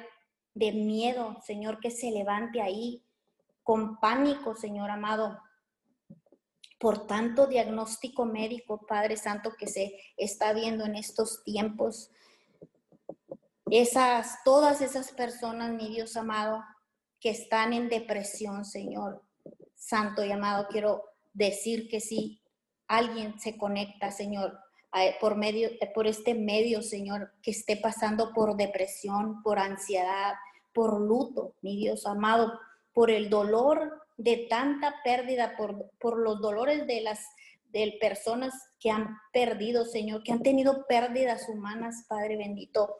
de 0.52 0.72
miedo, 0.72 1.36
Señor, 1.46 1.78
que 1.78 1.92
se 1.92 2.10
levante 2.10 2.60
ahí, 2.60 3.04
con 3.62 4.00
pánico, 4.00 4.56
Señor 4.56 4.90
amado, 4.90 5.38
por 6.80 7.06
tanto 7.06 7.46
diagnóstico 7.46 8.24
médico, 8.24 8.84
Padre 8.84 9.16
Santo, 9.16 9.52
que 9.56 9.68
se 9.68 9.96
está 10.16 10.52
viendo 10.52 10.84
en 10.86 10.96
estos 10.96 11.44
tiempos. 11.44 12.10
Esas, 13.70 14.42
todas 14.44 14.80
esas 14.80 15.12
personas, 15.12 15.70
mi 15.70 15.88
Dios 15.88 16.16
amado, 16.16 16.64
que 17.22 17.30
están 17.30 17.72
en 17.72 17.88
depresión, 17.88 18.64
Señor. 18.64 19.22
Santo 19.76 20.24
y 20.24 20.32
amado, 20.32 20.66
quiero 20.68 21.04
decir 21.32 21.88
que 21.88 22.00
si 22.00 22.40
alguien 22.88 23.38
se 23.38 23.56
conecta, 23.56 24.10
Señor, 24.10 24.58
por 25.20 25.36
medio 25.36 25.70
por 25.94 26.06
este 26.06 26.34
medio, 26.34 26.82
Señor, 26.82 27.32
que 27.42 27.52
esté 27.52 27.76
pasando 27.76 28.32
por 28.34 28.56
depresión, 28.56 29.42
por 29.42 29.58
ansiedad, 29.58 30.34
por 30.74 31.00
luto, 31.00 31.54
mi 31.62 31.76
Dios 31.76 32.06
amado, 32.06 32.58
por 32.92 33.10
el 33.10 33.30
dolor 33.30 34.02
de 34.16 34.46
tanta 34.50 34.96
pérdida, 35.02 35.56
por, 35.56 35.90
por 35.98 36.18
los 36.18 36.40
dolores 36.40 36.86
de 36.86 37.00
las 37.02 37.20
de 37.72 37.96
personas 38.00 38.52
que 38.78 38.90
han 38.90 39.16
perdido, 39.32 39.84
Señor, 39.86 40.22
que 40.22 40.32
han 40.32 40.42
tenido 40.42 40.86
pérdidas 40.86 41.48
humanas, 41.48 42.04
Padre 42.08 42.36
bendito. 42.36 42.94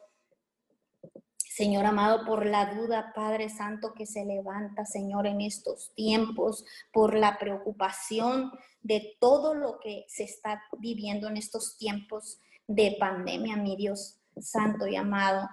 Señor 1.55 1.85
amado, 1.85 2.25
por 2.25 2.47
la 2.47 2.73
duda, 2.73 3.11
Padre 3.13 3.47
Santo, 3.47 3.93
que 3.93 4.07
se 4.07 4.25
levanta, 4.25 4.85
Señor, 4.85 5.27
en 5.27 5.39
estos 5.39 5.93
tiempos, 5.93 6.65
por 6.91 7.13
la 7.13 7.37
preocupación 7.37 8.51
de 8.81 9.15
todo 9.19 9.53
lo 9.53 9.77
que 9.79 10.03
se 10.07 10.23
está 10.23 10.63
viviendo 10.79 11.27
en 11.27 11.37
estos 11.37 11.77
tiempos 11.77 12.39
de 12.65 12.97
pandemia, 12.99 13.55
mi 13.55 13.75
Dios 13.75 14.19
Santo 14.41 14.87
y 14.87 14.95
amado, 14.95 15.47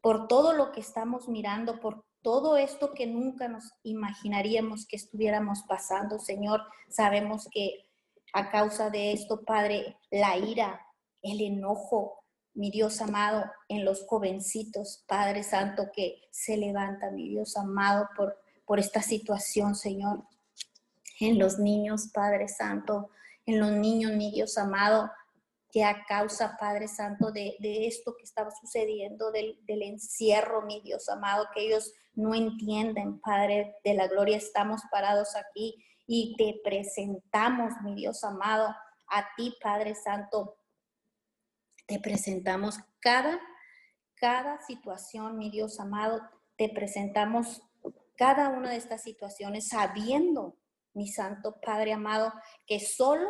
por 0.00 0.26
todo 0.26 0.54
lo 0.54 0.72
que 0.72 0.80
estamos 0.80 1.28
mirando, 1.28 1.80
por 1.80 2.02
todo 2.22 2.56
esto 2.56 2.94
que 2.94 3.06
nunca 3.06 3.46
nos 3.46 3.74
imaginaríamos 3.82 4.86
que 4.86 4.96
estuviéramos 4.96 5.64
pasando, 5.68 6.18
Señor. 6.18 6.62
Sabemos 6.88 7.46
que 7.52 7.90
a 8.32 8.50
causa 8.50 8.88
de 8.88 9.12
esto, 9.12 9.42
Padre, 9.42 9.98
la 10.10 10.38
ira, 10.38 10.80
el 11.20 11.42
enojo, 11.42 12.21
mi 12.54 12.70
Dios 12.70 13.00
amado, 13.00 13.44
en 13.68 13.84
los 13.84 14.04
jovencitos, 14.06 15.04
Padre 15.06 15.42
Santo, 15.42 15.90
que 15.92 16.20
se 16.30 16.56
levanta, 16.56 17.10
mi 17.10 17.28
Dios 17.28 17.56
amado, 17.56 18.08
por, 18.16 18.38
por 18.66 18.78
esta 18.78 19.02
situación, 19.02 19.74
Señor. 19.74 20.24
En 21.20 21.38
los 21.38 21.58
niños, 21.58 22.10
Padre 22.12 22.48
Santo, 22.48 23.10
en 23.46 23.60
los 23.60 23.72
niños, 23.72 24.12
mi 24.12 24.30
Dios 24.30 24.58
amado, 24.58 25.10
que 25.70 25.84
a 25.84 26.04
causa, 26.04 26.58
Padre 26.60 26.86
Santo, 26.86 27.32
de, 27.32 27.56
esto 27.60 28.14
que 28.16 28.24
estaba 28.24 28.50
sucediendo, 28.50 29.30
del, 29.30 29.58
del, 29.64 29.82
encierro, 29.82 30.62
mi 30.62 30.82
Dios 30.82 31.08
amado, 31.08 31.46
que 31.54 31.66
ellos 31.66 31.94
no 32.14 32.34
entienden, 32.34 33.20
Padre 33.20 33.76
de 33.82 33.94
la 33.94 34.06
gloria, 34.06 34.36
estamos 34.36 34.82
parados 34.90 35.34
aquí 35.34 35.82
y 36.06 36.36
te 36.36 36.60
presentamos, 36.62 37.72
mi 37.82 37.94
Dios 37.94 38.22
amado, 38.22 38.68
a 39.08 39.28
ti, 39.36 39.54
Padre 39.62 39.94
Santo, 39.94 40.56
te 41.92 42.00
presentamos 42.00 42.78
cada, 43.00 43.38
cada 44.14 44.58
situación, 44.62 45.36
mi 45.36 45.50
Dios 45.50 45.78
amado, 45.78 46.22
te 46.56 46.70
presentamos 46.70 47.60
cada 48.16 48.48
una 48.48 48.70
de 48.70 48.76
estas 48.76 49.02
situaciones 49.02 49.68
sabiendo, 49.68 50.56
mi 50.94 51.06
Santo 51.08 51.60
Padre 51.60 51.92
amado, 51.92 52.32
que 52.66 52.80
solo 52.80 53.28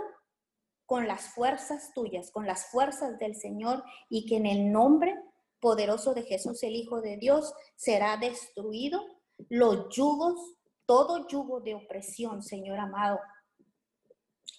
con 0.86 1.08
las 1.08 1.34
fuerzas 1.34 1.92
tuyas, 1.92 2.30
con 2.30 2.46
las 2.46 2.66
fuerzas 2.66 3.18
del 3.18 3.34
Señor 3.34 3.82
y 4.08 4.26
que 4.26 4.36
en 4.36 4.46
el 4.46 4.70
nombre 4.70 5.18
poderoso 5.58 6.14
de 6.14 6.22
Jesús, 6.22 6.62
el 6.62 6.76
Hijo 6.76 7.00
de 7.00 7.16
Dios, 7.16 7.52
será 7.74 8.16
destruido 8.16 9.04
los 9.48 9.88
yugos, 9.92 10.38
todo 10.86 11.26
yugo 11.26 11.60
de 11.62 11.74
opresión, 11.74 12.44
Señor 12.44 12.78
amado, 12.78 13.18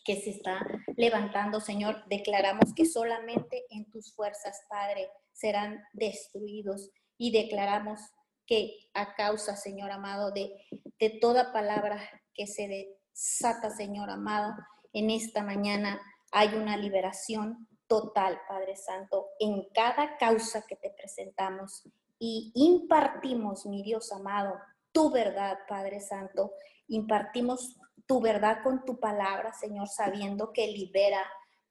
que 0.05 0.21
se 0.21 0.31
está 0.31 0.59
levantando, 0.97 1.59
Señor. 1.59 2.03
Declaramos 2.09 2.73
que 2.75 2.85
solamente 2.85 3.65
en 3.69 3.89
tus 3.89 4.13
fuerzas, 4.13 4.61
Padre, 4.69 5.09
serán 5.31 5.81
destruidos 5.93 6.89
y 7.17 7.31
declaramos 7.31 7.99
que 8.45 8.77
a 8.93 9.15
causa, 9.15 9.55
Señor 9.55 9.91
amado, 9.91 10.31
de, 10.31 10.51
de 10.99 11.09
toda 11.21 11.53
palabra 11.53 12.01
que 12.33 12.47
se 12.47 12.67
desata, 12.67 13.69
Señor 13.69 14.09
amado, 14.09 14.53
en 14.91 15.09
esta 15.09 15.43
mañana 15.43 16.01
hay 16.31 16.49
una 16.55 16.77
liberación 16.77 17.67
total, 17.87 18.39
Padre 18.47 18.75
Santo, 18.75 19.27
en 19.39 19.67
cada 19.73 20.17
causa 20.17 20.65
que 20.67 20.75
te 20.75 20.89
presentamos 20.89 21.83
y 22.19 22.51
impartimos, 22.55 23.65
mi 23.65 23.83
Dios 23.83 24.11
amado, 24.11 24.55
tu 24.93 25.11
verdad, 25.11 25.57
Padre 25.67 25.99
Santo. 25.99 26.53
Impartimos 26.87 27.77
tu 28.05 28.21
verdad 28.21 28.59
con 28.63 28.83
tu 28.85 28.99
palabra, 28.99 29.53
Señor, 29.53 29.87
sabiendo 29.87 30.51
que 30.51 30.67
libera, 30.67 31.23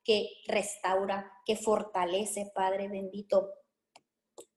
que 0.05 0.29
restaura, 0.47 1.31
que 1.45 1.57
fortalece, 1.57 2.51
Padre 2.55 2.89
bendito. 2.89 3.51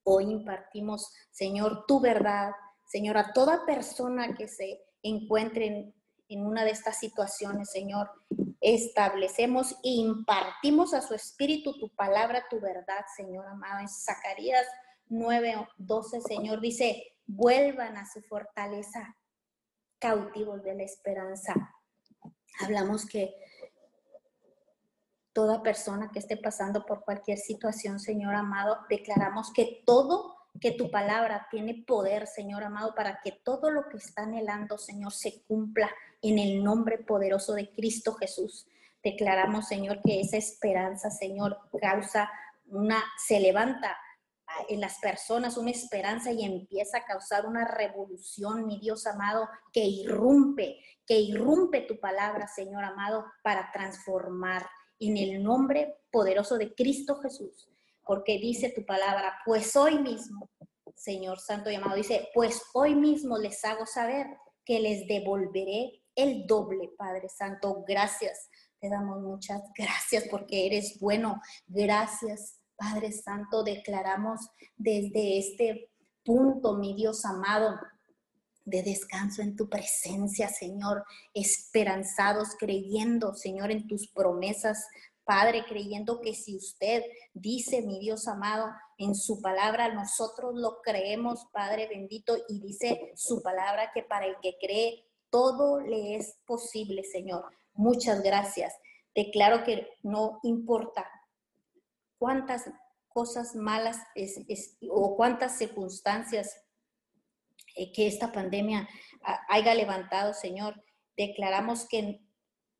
Hoy 0.03 0.25
impartimos, 0.25 1.13
Señor, 1.31 1.85
tu 1.87 1.99
verdad, 1.99 2.51
Señor, 2.85 3.17
a 3.17 3.33
toda 3.33 3.65
persona 3.65 4.35
que 4.35 4.47
se 4.47 4.81
encuentre 5.01 5.93
en, 6.27 6.45
una 6.45 6.63
de 6.63 6.71
estas 6.71 6.99
situaciones, 6.99 7.71
Señor. 7.71 8.09
Establecemos 8.61 9.73
e 9.83 9.89
impartimos 9.89 10.93
a 10.93 11.01
su 11.01 11.13
espíritu 11.13 11.77
tu 11.77 11.89
palabra, 11.89 12.45
tu 12.49 12.59
verdad, 12.59 13.05
Señor 13.15 13.47
amado. 13.47 13.79
En 13.79 13.89
Zacarías 13.89 14.65
9, 15.07 15.67
12, 15.77 16.21
Señor, 16.21 16.61
dice, 16.61 17.15
vuelvan 17.27 17.97
a 17.97 18.05
su 18.05 18.21
fortaleza, 18.23 19.15
cautivos 20.05 20.61
de 20.61 20.75
la 20.75 20.83
esperanza. 20.83 21.55
Hablamos 22.61 23.07
que 23.07 23.33
toda 25.33 25.63
persona 25.63 26.11
que 26.11 26.19
esté 26.19 26.37
pasando 26.37 26.85
por 26.85 27.03
cualquier 27.03 27.39
situación, 27.39 27.99
Señor 27.99 28.35
amado, 28.35 28.77
declaramos 28.87 29.51
que 29.51 29.81
todo 29.83 30.35
que 30.61 30.71
tu 30.71 30.91
palabra 30.91 31.47
tiene 31.49 31.83
poder, 31.87 32.27
Señor 32.27 32.63
amado, 32.63 32.93
para 32.93 33.19
que 33.23 33.31
todo 33.31 33.71
lo 33.71 33.89
que 33.89 33.97
está 33.97 34.21
anhelando, 34.21 34.77
Señor, 34.77 35.11
se 35.11 35.43
cumpla 35.47 35.89
en 36.21 36.37
el 36.37 36.63
nombre 36.63 36.99
poderoso 36.99 37.53
de 37.53 37.71
Cristo 37.73 38.13
Jesús. 38.13 38.67
Declaramos, 39.03 39.67
Señor, 39.67 40.01
que 40.05 40.21
esa 40.21 40.37
esperanza, 40.37 41.09
Señor, 41.09 41.57
causa 41.81 42.29
una, 42.67 43.03
se 43.17 43.39
levanta 43.39 43.97
en 44.69 44.81
las 44.81 44.99
personas 44.99 45.57
una 45.57 45.71
esperanza 45.71 46.31
y 46.31 46.43
empieza 46.43 46.99
a 46.99 47.05
causar 47.05 47.45
una 47.45 47.65
revolución, 47.65 48.65
mi 48.65 48.79
Dios 48.79 49.05
amado, 49.07 49.47
que 49.71 49.83
irrumpe, 49.83 50.79
que 51.05 51.19
irrumpe 51.19 51.81
tu 51.81 51.99
palabra, 51.99 52.47
Señor 52.47 52.83
amado, 52.83 53.25
para 53.43 53.71
transformar 53.71 54.65
en 54.99 55.17
el 55.17 55.43
nombre 55.43 55.97
poderoso 56.11 56.57
de 56.57 56.73
Cristo 56.73 57.19
Jesús. 57.21 57.69
Porque 58.03 58.37
dice 58.37 58.71
tu 58.75 58.85
palabra, 58.85 59.39
pues 59.45 59.75
hoy 59.75 59.99
mismo, 59.99 60.49
Señor 60.95 61.39
Santo 61.39 61.69
y 61.69 61.75
amado, 61.75 61.95
dice, 61.95 62.29
pues 62.33 62.61
hoy 62.73 62.95
mismo 62.95 63.37
les 63.37 63.63
hago 63.65 63.85
saber 63.85 64.27
que 64.63 64.79
les 64.79 65.07
devolveré 65.07 66.01
el 66.15 66.47
doble, 66.47 66.91
Padre 66.97 67.29
Santo. 67.29 67.83
Gracias. 67.87 68.49
Te 68.79 68.89
damos 68.89 69.21
muchas 69.21 69.61
gracias 69.77 70.25
porque 70.29 70.65
eres 70.67 70.99
bueno. 70.99 71.41
Gracias, 71.67 72.59
Padre 72.75 73.11
Santo. 73.11 73.63
Declaramos 73.63 74.49
desde 74.75 75.37
este 75.37 75.89
punto, 76.23 76.77
mi 76.77 76.95
Dios 76.95 77.25
amado, 77.25 77.77
de 78.65 78.81
descanso 78.81 79.41
en 79.41 79.55
tu 79.55 79.69
presencia, 79.69 80.49
Señor, 80.49 81.03
esperanzados, 81.33 82.55
creyendo, 82.59 83.35
Señor, 83.35 83.71
en 83.71 83.87
tus 83.87 84.07
promesas, 84.07 84.87
Padre, 85.23 85.65
creyendo 85.67 86.21
que 86.21 86.35
si 86.35 86.55
usted 86.55 87.03
dice, 87.33 87.81
mi 87.81 87.99
Dios 87.99 88.27
amado, 88.27 88.71
en 88.97 89.15
su 89.15 89.41
palabra, 89.41 89.93
nosotros 89.93 90.53
lo 90.55 90.81
creemos, 90.81 91.47
Padre 91.51 91.87
bendito, 91.87 92.37
y 92.47 92.59
dice 92.59 93.11
su 93.15 93.41
palabra 93.41 93.91
que 93.93 94.03
para 94.03 94.27
el 94.27 94.35
que 94.41 94.55
cree, 94.59 95.03
todo 95.29 95.79
le 95.79 96.15
es 96.15 96.37
posible, 96.45 97.03
Señor. 97.03 97.43
Muchas 97.73 98.21
gracias. 98.21 98.73
Declaro 99.15 99.63
que 99.63 99.87
no 100.03 100.39
importa 100.43 101.09
cuántas 102.17 102.69
cosas 103.07 103.55
malas 103.55 103.97
o 104.89 105.15
cuántas 105.15 105.57
circunstancias 105.57 106.61
eh, 107.75 107.91
que 107.93 108.07
esta 108.07 108.31
pandemia 108.31 108.87
haya 109.47 109.73
levantado, 109.73 110.33
Señor, 110.33 110.83
declaramos 111.17 111.87
que 111.87 112.21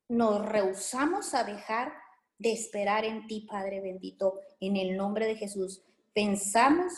nos 0.08 0.44
rehusamos 0.44 1.34
a 1.34 1.44
dejar 1.44 1.92
de 2.38 2.52
esperar 2.52 3.04
en 3.04 3.26
ti, 3.26 3.46
Padre 3.48 3.80
bendito, 3.80 4.40
en 4.60 4.76
el 4.76 4.96
nombre 4.96 5.26
de 5.26 5.36
Jesús. 5.36 5.82
Pensamos 6.12 6.92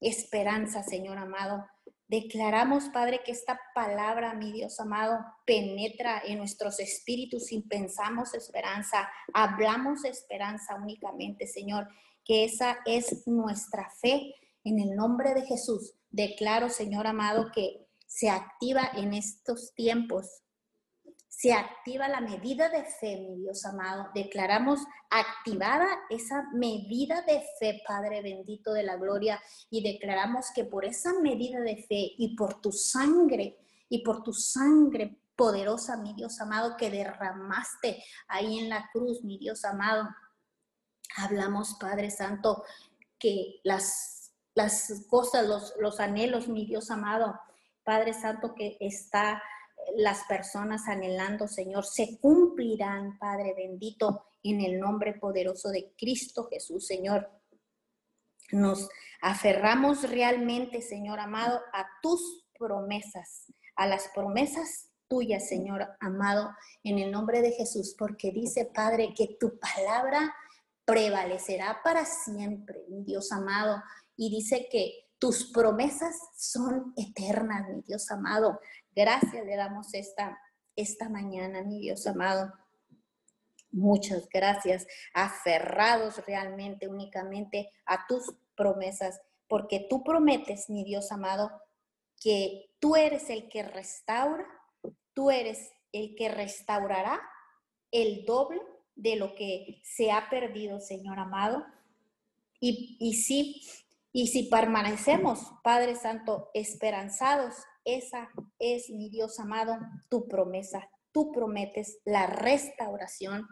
esperanza, 0.00 0.82
Señor 0.82 1.18
amado. 1.18 1.66
Declaramos, 2.08 2.88
Padre, 2.88 3.20
que 3.22 3.32
esta 3.32 3.60
palabra, 3.74 4.32
mi 4.32 4.50
Dios 4.50 4.80
amado, 4.80 5.18
penetra 5.44 6.22
en 6.24 6.38
nuestros 6.38 6.80
espíritus 6.80 7.52
y 7.52 7.60
pensamos 7.60 8.32
esperanza, 8.32 9.10
hablamos 9.34 10.06
esperanza 10.06 10.74
únicamente, 10.76 11.46
Señor, 11.46 11.86
que 12.24 12.44
esa 12.44 12.78
es 12.86 13.26
nuestra 13.26 13.90
fe 14.00 14.34
en 14.64 14.78
el 14.80 14.96
nombre 14.96 15.34
de 15.34 15.42
Jesús. 15.42 15.94
Declaro, 16.10 16.70
Señor 16.70 17.06
amado, 17.06 17.50
que 17.54 17.86
se 18.06 18.30
activa 18.30 18.90
en 18.94 19.12
estos 19.12 19.74
tiempos 19.74 20.42
se 21.38 21.52
activa 21.52 22.08
la 22.08 22.20
medida 22.20 22.68
de 22.68 22.82
fe, 22.82 23.16
mi 23.20 23.36
Dios 23.36 23.64
amado. 23.64 24.08
Declaramos 24.12 24.80
activada 25.08 25.86
esa 26.10 26.42
medida 26.52 27.22
de 27.22 27.44
fe, 27.60 27.80
Padre 27.86 28.22
bendito 28.22 28.72
de 28.72 28.82
la 28.82 28.96
gloria, 28.96 29.40
y 29.70 29.84
declaramos 29.84 30.46
que 30.52 30.64
por 30.64 30.84
esa 30.84 31.12
medida 31.20 31.60
de 31.60 31.76
fe 31.76 32.12
y 32.18 32.34
por 32.34 32.60
tu 32.60 32.72
sangre 32.72 33.56
y 33.88 34.02
por 34.02 34.24
tu 34.24 34.32
sangre 34.32 35.16
poderosa, 35.36 35.96
mi 35.96 36.12
Dios 36.12 36.40
amado, 36.40 36.76
que 36.76 36.90
derramaste 36.90 38.02
ahí 38.26 38.58
en 38.58 38.68
la 38.68 38.90
cruz, 38.92 39.22
mi 39.22 39.38
Dios 39.38 39.64
amado. 39.64 40.08
Hablamos, 41.18 41.76
Padre 41.78 42.10
Santo, 42.10 42.64
que 43.16 43.60
las, 43.62 44.32
las 44.56 45.06
cosas, 45.08 45.46
los, 45.46 45.72
los 45.78 46.00
anhelos, 46.00 46.48
mi 46.48 46.66
Dios 46.66 46.90
amado, 46.90 47.38
Padre 47.84 48.12
Santo, 48.12 48.56
que 48.56 48.76
está 48.80 49.40
las 49.96 50.24
personas 50.24 50.88
anhelando, 50.88 51.48
Señor, 51.48 51.84
se 51.84 52.18
cumplirán, 52.20 53.18
Padre 53.18 53.54
bendito, 53.54 54.24
en 54.42 54.60
el 54.60 54.78
nombre 54.78 55.14
poderoso 55.14 55.70
de 55.70 55.92
Cristo 55.96 56.48
Jesús, 56.50 56.86
Señor. 56.86 57.30
Nos 58.50 58.88
aferramos 59.20 60.08
realmente, 60.08 60.80
Señor 60.80 61.20
amado, 61.20 61.60
a 61.72 61.86
tus 62.02 62.46
promesas, 62.58 63.52
a 63.76 63.86
las 63.86 64.08
promesas 64.14 64.90
tuyas, 65.08 65.48
Señor 65.48 65.86
amado, 66.00 66.50
en 66.84 66.98
el 66.98 67.10
nombre 67.10 67.42
de 67.42 67.52
Jesús, 67.52 67.94
porque 67.98 68.30
dice, 68.30 68.70
Padre, 68.72 69.14
que 69.14 69.36
tu 69.40 69.58
palabra 69.58 70.34
prevalecerá 70.84 71.80
para 71.82 72.04
siempre, 72.04 72.84
mi 72.88 73.02
Dios 73.02 73.32
amado, 73.32 73.82
y 74.16 74.30
dice 74.30 74.68
que 74.70 75.08
tus 75.18 75.50
promesas 75.52 76.16
son 76.36 76.92
eternas, 76.96 77.68
mi 77.68 77.82
Dios 77.82 78.10
amado. 78.10 78.60
Gracias 78.98 79.46
le 79.46 79.54
damos 79.54 79.94
esta, 79.94 80.40
esta 80.74 81.08
mañana, 81.08 81.62
mi 81.62 81.78
Dios 81.78 82.04
amado. 82.08 82.52
Muchas 83.70 84.28
gracias, 84.28 84.88
aferrados 85.14 86.26
realmente 86.26 86.88
únicamente 86.88 87.70
a 87.86 88.08
tus 88.08 88.34
promesas, 88.56 89.20
porque 89.46 89.86
tú 89.88 90.02
prometes, 90.02 90.68
mi 90.68 90.82
Dios 90.82 91.12
amado, 91.12 91.52
que 92.20 92.72
tú 92.80 92.96
eres 92.96 93.30
el 93.30 93.48
que 93.48 93.62
restaura, 93.62 94.44
tú 95.14 95.30
eres 95.30 95.70
el 95.92 96.16
que 96.16 96.28
restaurará 96.28 97.20
el 97.92 98.24
doble 98.24 98.60
de 98.96 99.14
lo 99.14 99.36
que 99.36 99.80
se 99.84 100.10
ha 100.10 100.28
perdido, 100.28 100.80
Señor 100.80 101.20
amado. 101.20 101.64
Y, 102.58 102.96
y 102.98 103.14
y 104.10 104.26
si 104.26 104.44
permanecemos, 104.44 105.38
Padre 105.62 105.94
Santo, 105.94 106.50
esperanzados 106.52 107.54
esa 107.96 108.28
es, 108.58 108.90
mi 108.90 109.08
Dios 109.08 109.38
amado, 109.40 109.78
tu 110.08 110.28
promesa. 110.28 110.88
Tú 111.12 111.32
prometes 111.32 111.98
la 112.04 112.26
restauración. 112.26 113.48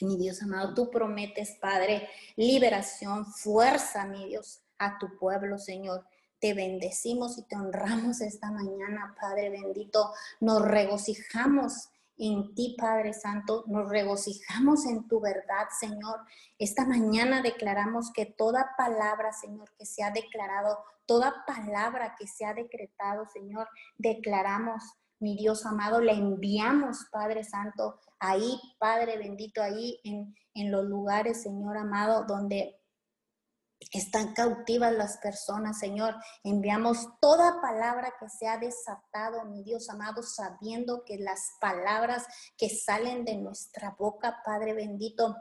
Mi 0.00 0.16
Dios 0.16 0.42
amado, 0.42 0.74
tú 0.74 0.90
prometes, 0.90 1.56
Padre, 1.60 2.08
liberación, 2.36 3.26
fuerza, 3.26 4.04
mi 4.06 4.26
Dios, 4.26 4.62
a 4.78 4.98
tu 4.98 5.16
pueblo, 5.18 5.58
Señor. 5.58 6.04
te 6.40 6.54
bendecimos 6.54 7.38
y 7.38 7.44
te 7.44 7.54
honramos 7.54 8.20
esta 8.20 8.50
mañana, 8.50 9.14
Padre 9.20 9.48
bendito. 9.50 10.12
Nos 10.40 10.60
regocijamos 10.62 11.91
en 12.18 12.54
ti, 12.54 12.76
Padre 12.78 13.12
Santo. 13.12 13.64
Nos 13.66 13.88
regocijamos 13.88 14.86
en 14.86 15.08
tu 15.08 15.20
verdad, 15.20 15.68
Señor. 15.78 16.20
Esta 16.58 16.84
mañana 16.84 17.42
declaramos 17.42 18.12
que 18.12 18.26
toda 18.26 18.74
palabra, 18.76 19.32
Señor, 19.32 19.72
que 19.78 19.86
se 19.86 20.02
ha 20.02 20.10
declarado, 20.10 20.78
toda 21.06 21.44
palabra 21.46 22.14
que 22.18 22.26
se 22.26 22.44
ha 22.44 22.54
decretado, 22.54 23.26
Señor, 23.32 23.68
declaramos, 23.98 24.82
mi 25.18 25.36
Dios 25.36 25.64
amado, 25.66 26.00
le 26.00 26.12
enviamos, 26.12 27.06
Padre 27.12 27.44
Santo, 27.44 28.00
ahí, 28.18 28.60
Padre 28.78 29.18
bendito, 29.18 29.62
ahí 29.62 30.00
en, 30.04 30.34
en 30.54 30.72
los 30.72 30.84
lugares, 30.84 31.42
Señor 31.42 31.76
amado, 31.76 32.24
donde 32.26 32.81
están 33.92 34.32
cautivas 34.32 34.92
las 34.92 35.18
personas, 35.18 35.78
Señor. 35.78 36.16
Enviamos 36.42 37.08
toda 37.20 37.60
palabra 37.60 38.14
que 38.18 38.28
se 38.28 38.48
ha 38.48 38.58
desatado, 38.58 39.44
mi 39.44 39.62
Dios 39.62 39.90
amado, 39.90 40.22
sabiendo 40.22 41.04
que 41.04 41.18
las 41.18 41.40
palabras 41.60 42.24
que 42.56 42.70
salen 42.70 43.24
de 43.24 43.36
nuestra 43.36 43.94
boca, 43.98 44.42
Padre 44.44 44.72
bendito, 44.72 45.36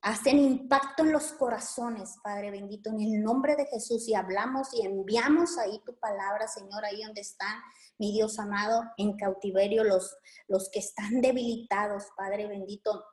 hacen 0.00 0.38
impacto 0.38 1.02
en 1.02 1.12
los 1.12 1.32
corazones, 1.32 2.16
Padre 2.24 2.50
bendito, 2.50 2.88
en 2.88 3.00
el 3.02 3.22
nombre 3.22 3.56
de 3.56 3.66
Jesús. 3.66 4.08
Y 4.08 4.14
hablamos 4.14 4.72
y 4.72 4.86
enviamos 4.86 5.58
ahí 5.58 5.82
tu 5.84 5.94
palabra, 5.98 6.48
Señor, 6.48 6.84
ahí 6.86 7.02
donde 7.02 7.20
están, 7.20 7.60
mi 7.98 8.12
Dios 8.12 8.38
amado, 8.38 8.84
en 8.96 9.18
cautiverio, 9.18 9.84
los, 9.84 10.16
los 10.48 10.70
que 10.70 10.78
están 10.78 11.20
debilitados, 11.20 12.04
Padre 12.16 12.46
bendito 12.46 13.04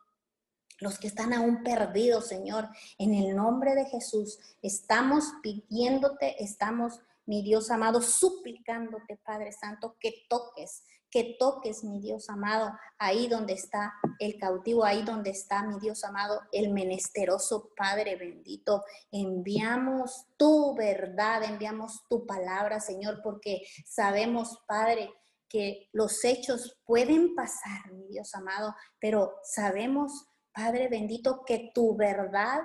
los 0.80 1.00
que 1.00 1.08
están 1.08 1.34
aún 1.34 1.64
perdidos, 1.64 2.28
Señor, 2.28 2.70
en 2.98 3.14
el 3.14 3.36
nombre 3.36 3.76
de 3.76 3.86
Jesús, 3.86 4.40
estamos 4.62 5.26
pidiéndote, 5.42 6.44
estamos, 6.44 7.02
mi 7.26 7.42
Dios 7.42 7.72
amado, 7.72 8.02
suplicándote, 8.02 9.18
Padre 9.18 9.52
Santo, 9.52 9.96
que 10.00 10.26
toques, 10.30 10.84
que 11.10 11.36
toques, 11.40 11.84
mi 11.84 12.00
Dios 12.00 12.30
amado, 12.30 12.72
ahí 12.98 13.28
donde 13.28 13.54
está 13.54 13.94
el 14.20 14.38
cautivo, 14.38 14.84
ahí 14.84 15.04
donde 15.04 15.32
está, 15.32 15.64
mi 15.64 15.80
Dios 15.80 16.04
amado, 16.04 16.42
el 16.52 16.72
menesteroso 16.72 17.72
Padre 17.76 18.16
bendito. 18.16 18.84
Enviamos 19.12 20.28
tu 20.38 20.76
verdad, 20.76 21.44
enviamos 21.44 22.06
tu 22.10 22.26
palabra, 22.26 22.80
Señor, 22.80 23.22
porque 23.24 23.64
sabemos, 23.86 24.60
Padre, 24.68 25.14
que 25.50 25.90
los 25.94 26.24
hechos 26.26 26.78
pueden 26.86 27.36
pasar, 27.36 27.92
mi 27.94 28.08
Dios 28.08 28.36
amado, 28.36 28.76
pero 29.00 29.36
sabemos 29.44 30.28
Padre 30.58 30.88
bendito, 30.88 31.46
que 31.46 31.70
tu 31.72 31.96
verdad, 31.96 32.64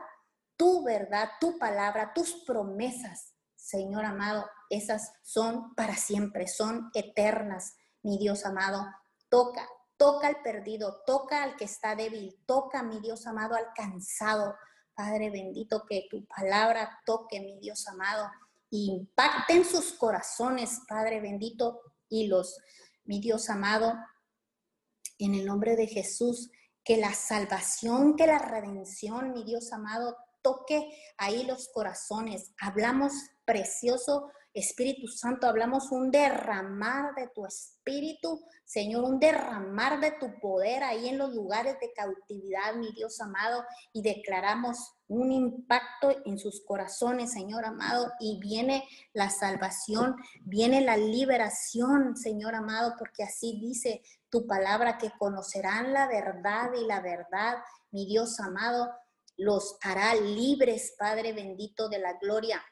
tu 0.56 0.82
verdad, 0.82 1.28
tu 1.38 1.58
palabra, 1.58 2.14
tus 2.14 2.32
promesas, 2.46 3.34
Señor 3.54 4.06
amado, 4.06 4.46
esas 4.70 5.12
son 5.22 5.74
para 5.74 5.94
siempre, 5.94 6.48
son 6.48 6.90
eternas, 6.94 7.76
mi 8.02 8.16
Dios 8.16 8.46
amado. 8.46 8.86
Toca, 9.28 9.68
toca 9.98 10.28
al 10.28 10.40
perdido, 10.40 11.02
toca 11.06 11.42
al 11.42 11.54
que 11.56 11.66
está 11.66 11.94
débil, 11.94 12.42
toca, 12.46 12.82
mi 12.82 12.98
Dios 12.98 13.26
amado, 13.26 13.56
al 13.56 13.74
cansado. 13.74 14.56
Padre 14.94 15.28
bendito, 15.28 15.84
que 15.86 16.06
tu 16.10 16.24
palabra 16.24 16.98
toque, 17.04 17.40
mi 17.40 17.58
Dios 17.60 17.86
amado, 17.88 18.30
impacte 18.70 19.52
en 19.52 19.66
sus 19.66 19.92
corazones, 19.92 20.80
Padre 20.88 21.20
bendito, 21.20 21.82
y 22.08 22.26
los, 22.26 22.58
mi 23.04 23.20
Dios 23.20 23.50
amado, 23.50 23.92
en 25.18 25.34
el 25.34 25.44
nombre 25.44 25.76
de 25.76 25.88
Jesús, 25.88 26.50
que 26.84 26.96
la 26.96 27.14
salvación, 27.14 28.16
que 28.16 28.26
la 28.26 28.38
redención, 28.38 29.32
mi 29.32 29.44
Dios 29.44 29.72
amado, 29.72 30.16
toque 30.42 30.90
ahí 31.16 31.44
los 31.44 31.68
corazones. 31.68 32.52
Hablamos 32.60 33.12
precioso 33.44 34.30
Espíritu 34.54 35.08
Santo, 35.08 35.46
hablamos 35.46 35.90
un 35.92 36.10
derramar 36.10 37.14
de 37.14 37.28
tu 37.28 37.46
espíritu, 37.46 38.44
Señor, 38.64 39.04
un 39.04 39.18
derramar 39.18 39.98
de 40.00 40.12
tu 40.12 40.38
poder 40.40 40.82
ahí 40.82 41.08
en 41.08 41.16
los 41.16 41.32
lugares 41.34 41.76
de 41.80 41.92
cautividad, 41.94 42.74
mi 42.74 42.92
Dios 42.92 43.18
amado, 43.20 43.64
y 43.94 44.02
declaramos 44.02 44.94
un 45.08 45.32
impacto 45.32 46.14
en 46.26 46.38
sus 46.38 46.62
corazones, 46.66 47.32
Señor 47.32 47.64
amado, 47.64 48.12
y 48.20 48.38
viene 48.40 48.86
la 49.14 49.30
salvación, 49.30 50.16
viene 50.42 50.82
la 50.82 50.98
liberación, 50.98 52.16
Señor 52.16 52.54
amado, 52.54 52.94
porque 52.98 53.22
así 53.22 53.58
dice 53.58 54.02
tu 54.28 54.46
palabra, 54.46 54.98
que 54.98 55.12
conocerán 55.18 55.92
la 55.94 56.08
verdad 56.08 56.70
y 56.78 56.86
la 56.86 57.00
verdad, 57.00 57.56
mi 57.90 58.06
Dios 58.06 58.38
amado, 58.38 58.90
los 59.36 59.76
hará 59.82 60.14
libres, 60.14 60.94
Padre 60.98 61.32
bendito 61.32 61.88
de 61.88 61.98
la 61.98 62.14
gloria. 62.14 62.62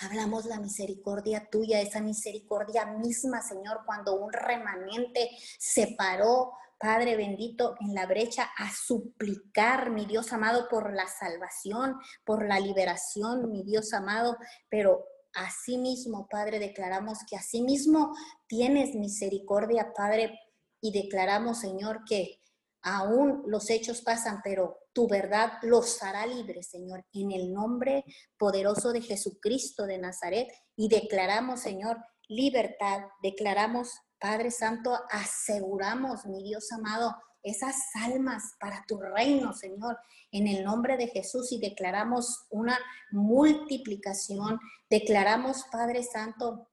Hablamos 0.00 0.46
la 0.46 0.58
misericordia 0.58 1.48
tuya, 1.50 1.80
esa 1.80 2.00
misericordia 2.00 2.86
misma, 2.86 3.42
Señor, 3.42 3.82
cuando 3.84 4.14
un 4.14 4.32
remanente 4.32 5.30
se 5.58 5.94
paró, 5.96 6.52
Padre 6.78 7.16
bendito, 7.16 7.76
en 7.78 7.94
la 7.94 8.06
brecha 8.06 8.50
a 8.56 8.72
suplicar, 8.72 9.90
mi 9.90 10.04
Dios 10.06 10.32
amado, 10.32 10.68
por 10.68 10.92
la 10.92 11.06
salvación, 11.06 11.96
por 12.24 12.44
la 12.46 12.58
liberación, 12.58 13.52
mi 13.52 13.62
Dios 13.62 13.92
amado, 13.92 14.36
pero 14.68 15.04
asimismo, 15.34 16.26
Padre, 16.28 16.58
declaramos 16.58 17.18
que 17.28 17.36
asimismo 17.36 18.16
tienes 18.48 18.94
misericordia, 18.96 19.92
Padre, 19.94 20.38
y 20.80 20.90
declaramos, 20.90 21.60
Señor, 21.60 22.04
que 22.04 22.40
aún 22.82 23.44
los 23.46 23.70
hechos 23.70 24.02
pasan, 24.02 24.40
pero 24.42 24.81
tu 24.92 25.08
verdad 25.08 25.52
los 25.62 26.02
hará 26.02 26.26
libres, 26.26 26.68
Señor, 26.68 27.04
en 27.12 27.32
el 27.32 27.52
nombre 27.52 28.04
poderoso 28.38 28.92
de 28.92 29.02
Jesucristo 29.02 29.86
de 29.86 29.98
Nazaret. 29.98 30.48
Y 30.76 30.88
declaramos, 30.88 31.60
Señor, 31.60 31.98
libertad, 32.28 33.02
declaramos, 33.22 33.90
Padre 34.18 34.50
Santo, 34.50 34.98
aseguramos, 35.10 36.26
mi 36.26 36.42
Dios 36.42 36.70
amado, 36.72 37.14
esas 37.42 37.76
almas 37.94 38.54
para 38.60 38.84
tu 38.86 39.00
reino, 39.00 39.52
Señor, 39.52 39.98
en 40.30 40.46
el 40.46 40.64
nombre 40.64 40.96
de 40.96 41.08
Jesús 41.08 41.50
y 41.52 41.58
declaramos 41.58 42.46
una 42.50 42.78
multiplicación. 43.10 44.60
Declaramos, 44.88 45.64
Padre 45.72 46.04
Santo, 46.04 46.68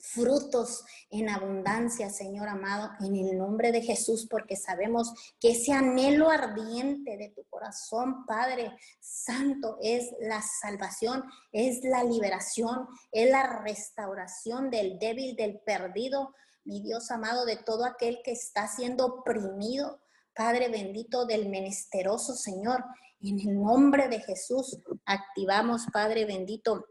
frutos 0.00 0.84
en 1.10 1.28
abundancia, 1.28 2.10
Señor 2.10 2.48
amado, 2.48 2.90
en 3.00 3.16
el 3.16 3.36
nombre 3.36 3.72
de 3.72 3.82
Jesús, 3.82 4.26
porque 4.30 4.56
sabemos 4.56 5.12
que 5.40 5.52
ese 5.52 5.72
anhelo 5.72 6.30
ardiente 6.30 7.16
de 7.16 7.30
tu 7.30 7.44
corazón, 7.44 8.24
Padre 8.26 8.76
Santo, 9.00 9.78
es 9.82 10.10
la 10.20 10.42
salvación, 10.42 11.24
es 11.52 11.82
la 11.84 12.04
liberación, 12.04 12.86
es 13.12 13.30
la 13.30 13.60
restauración 13.62 14.70
del 14.70 14.98
débil, 14.98 15.36
del 15.36 15.60
perdido, 15.60 16.34
mi 16.64 16.82
Dios 16.82 17.10
amado, 17.10 17.44
de 17.44 17.56
todo 17.56 17.84
aquel 17.84 18.20
que 18.22 18.32
está 18.32 18.68
siendo 18.68 19.06
oprimido, 19.06 20.00
Padre 20.34 20.68
bendito 20.68 21.26
del 21.26 21.48
menesteroso, 21.48 22.34
Señor. 22.34 22.84
En 23.20 23.40
el 23.40 23.60
nombre 23.60 24.08
de 24.08 24.20
Jesús 24.20 24.78
activamos, 25.04 25.86
Padre 25.92 26.24
bendito, 26.26 26.86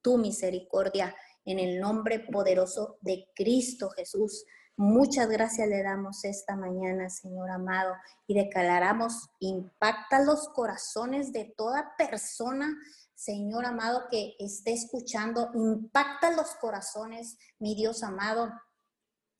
tu 0.00 0.16
misericordia 0.16 1.14
en 1.48 1.58
el 1.58 1.80
nombre 1.80 2.20
poderoso 2.20 2.98
de 3.00 3.26
Cristo 3.34 3.88
Jesús. 3.90 4.44
Muchas 4.76 5.28
gracias 5.28 5.66
le 5.66 5.82
damos 5.82 6.24
esta 6.24 6.54
mañana, 6.54 7.08
Señor 7.08 7.50
amado, 7.50 7.94
y 8.26 8.34
declaramos, 8.34 9.30
impacta 9.40 10.22
los 10.22 10.50
corazones 10.50 11.32
de 11.32 11.52
toda 11.56 11.94
persona, 11.96 12.76
Señor 13.14 13.64
amado, 13.64 14.04
que 14.10 14.36
esté 14.38 14.74
escuchando, 14.74 15.50
impacta 15.54 16.30
los 16.32 16.54
corazones, 16.60 17.38
mi 17.58 17.74
Dios 17.74 18.02
amado, 18.02 18.52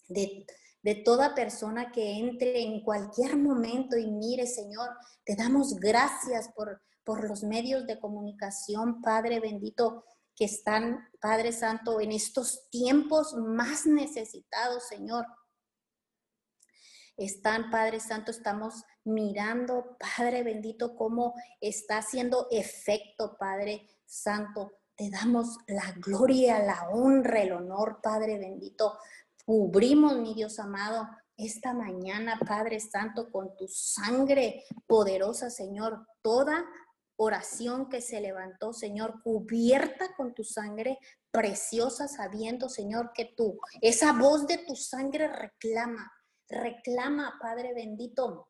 de, 0.08 0.46
de 0.82 0.94
toda 0.94 1.34
persona 1.34 1.92
que 1.92 2.18
entre 2.18 2.62
en 2.62 2.82
cualquier 2.82 3.36
momento 3.36 3.98
y 3.98 4.10
mire, 4.10 4.46
Señor, 4.46 4.88
te 5.24 5.36
damos 5.36 5.76
gracias 5.76 6.48
por, 6.56 6.80
por 7.04 7.28
los 7.28 7.44
medios 7.44 7.86
de 7.86 8.00
comunicación, 8.00 9.02
Padre 9.02 9.40
bendito 9.40 10.04
que 10.38 10.44
están, 10.44 11.08
Padre 11.20 11.52
Santo, 11.52 12.00
en 12.00 12.12
estos 12.12 12.70
tiempos 12.70 13.34
más 13.34 13.86
necesitados, 13.86 14.86
Señor. 14.86 15.26
Están, 17.16 17.72
Padre 17.72 17.98
Santo, 17.98 18.30
estamos 18.30 18.84
mirando, 19.02 19.96
Padre 19.98 20.44
bendito, 20.44 20.94
cómo 20.94 21.34
está 21.60 21.98
haciendo 21.98 22.46
efecto, 22.52 23.36
Padre 23.36 23.88
Santo. 24.06 24.70
Te 24.94 25.10
damos 25.10 25.58
la 25.66 25.92
gloria, 25.96 26.60
la 26.60 26.88
honra, 26.90 27.42
el 27.42 27.52
honor, 27.52 27.98
Padre 28.00 28.38
bendito. 28.38 28.96
Cubrimos, 29.44 30.18
mi 30.18 30.34
Dios 30.34 30.60
amado, 30.60 31.08
esta 31.36 31.74
mañana, 31.74 32.38
Padre 32.46 32.78
Santo, 32.78 33.32
con 33.32 33.56
tu 33.56 33.66
sangre 33.66 34.64
poderosa, 34.86 35.50
Señor, 35.50 36.06
toda 36.22 36.64
oración 37.18 37.88
que 37.88 38.00
se 38.00 38.20
levantó, 38.20 38.72
Señor, 38.72 39.22
cubierta 39.22 40.14
con 40.16 40.34
tu 40.34 40.44
sangre 40.44 40.98
preciosa, 41.30 42.08
sabiendo, 42.08 42.68
Señor, 42.68 43.12
que 43.12 43.34
tú, 43.36 43.58
esa 43.82 44.12
voz 44.12 44.46
de 44.46 44.58
tu 44.58 44.76
sangre 44.76 45.28
reclama, 45.28 46.12
reclama, 46.48 47.38
Padre 47.40 47.74
bendito, 47.74 48.48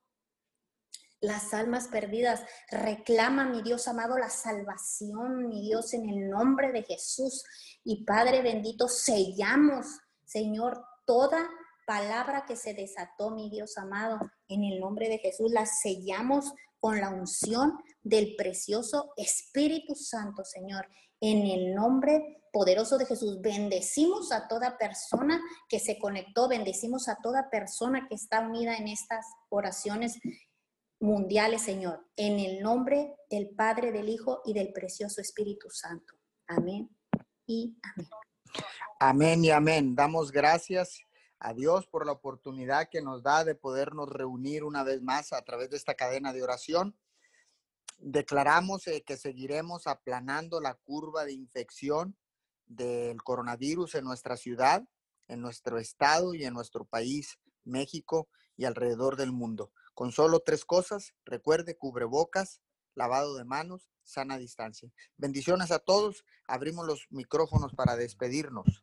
las 1.21 1.53
almas 1.53 1.89
perdidas. 1.89 2.43
Reclama, 2.71 3.45
mi 3.45 3.63
Dios 3.63 3.89
amado, 3.89 4.19
la 4.19 4.31
salvación, 4.31 5.49
mi 5.49 5.63
Dios, 5.63 5.93
en 5.95 6.09
el 6.09 6.29
nombre 6.29 6.71
de 6.71 6.85
Jesús. 6.85 7.43
Y 7.85 8.05
Padre 8.05 8.43
bendito, 8.43 8.87
sellamos, 8.87 9.87
Señor, 10.25 10.85
toda 11.07 11.49
palabra 11.87 12.45
que 12.47 12.55
se 12.55 12.75
desató, 12.75 13.31
mi 13.31 13.51
Dios 13.51 13.79
amado, 13.79 14.21
en 14.49 14.63
el 14.63 14.79
nombre 14.79 15.09
de 15.09 15.19
Jesús, 15.19 15.51
la 15.51 15.65
sellamos 15.65 16.53
con 16.81 17.01
la 17.01 17.11
unción 17.11 17.79
del 18.03 18.35
precioso 18.37 19.13
Espíritu 19.17 19.95
Santo, 19.95 20.45
Señor. 20.45 20.87
En 21.21 21.47
el 21.47 21.75
nombre 21.75 22.43
poderoso 22.53 22.97
de 22.99 23.07
Jesús, 23.07 23.41
bendecimos 23.41 24.33
a 24.33 24.49
toda 24.49 24.79
persona 24.79 25.41
que 25.69 25.81
se 25.81 25.99
conectó, 25.99 26.49
bendecimos 26.49 27.09
a 27.09 27.19
toda 27.23 27.51
persona 27.51 28.07
que 28.09 28.15
está 28.15 28.41
unida 28.41 28.77
en 28.77 28.89
estas 28.89 29.27
oraciones 29.49 30.19
mundiales, 31.01 31.63
Señor, 31.63 32.07
en 32.17 32.39
el 32.39 32.61
nombre 32.61 33.15
del 33.31 33.51
Padre, 33.51 33.93
del 33.93 34.09
Hijo 34.09 34.43
y 34.45 34.53
del 34.53 34.73
precioso 34.73 35.21
Espíritu 35.21 35.71
Santo. 35.71 36.15
Amén 36.47 36.89
y 37.47 37.77
amén. 37.83 38.09
Amén 39.01 39.45
y 39.45 39.51
amén. 39.51 39.95
Damos 39.95 40.33
gracias 40.33 41.01
a 41.41 41.55
Dios 41.55 41.87
por 41.87 42.05
la 42.05 42.13
oportunidad 42.13 42.89
que 42.91 43.03
nos 43.03 43.23
da 43.23 43.45
de 43.45 43.55
podernos 43.55 44.09
reunir 44.09 44.65
una 44.65 44.83
vez 44.83 45.03
más 45.03 45.33
a 45.33 45.43
través 45.43 45.71
de 45.71 45.77
esta 45.77 45.95
cadena 45.95 46.33
de 46.33 46.43
oración. 46.43 46.97
Declaramos 47.99 48.87
eh, 48.87 49.03
que 49.03 49.17
seguiremos 49.17 49.87
aplanando 49.87 50.61
la 50.61 50.75
curva 50.75 51.25
de 51.25 51.33
infección 51.33 52.17
del 52.67 53.23
coronavirus 53.23 53.95
en 53.97 54.05
nuestra 54.05 54.37
ciudad, 54.37 54.87
en 55.27 55.41
nuestro 55.41 55.79
estado 55.79 56.35
y 56.35 56.45
en 56.45 56.55
nuestro 56.55 56.85
país, 56.85 57.39
México 57.65 58.29
y 58.57 58.65
alrededor 58.65 59.17
del 59.17 59.33
mundo. 59.33 59.73
Con 59.95 60.13
solo 60.13 60.41
tres 60.41 60.65
cosas, 60.65 61.15
recuerde, 61.25 61.77
cubrebocas, 61.77 62.61
lavado 62.95 63.37
de 63.37 63.45
manos, 63.45 63.91
sana 64.03 64.39
distancia. 64.39 64.91
Bendiciones 65.17 65.71
a 65.71 65.79
todos. 65.79 66.25
Abrimos 66.47 66.87
los 66.87 67.07
micrófonos 67.11 67.75
para 67.75 67.97
despedirnos. 67.97 68.83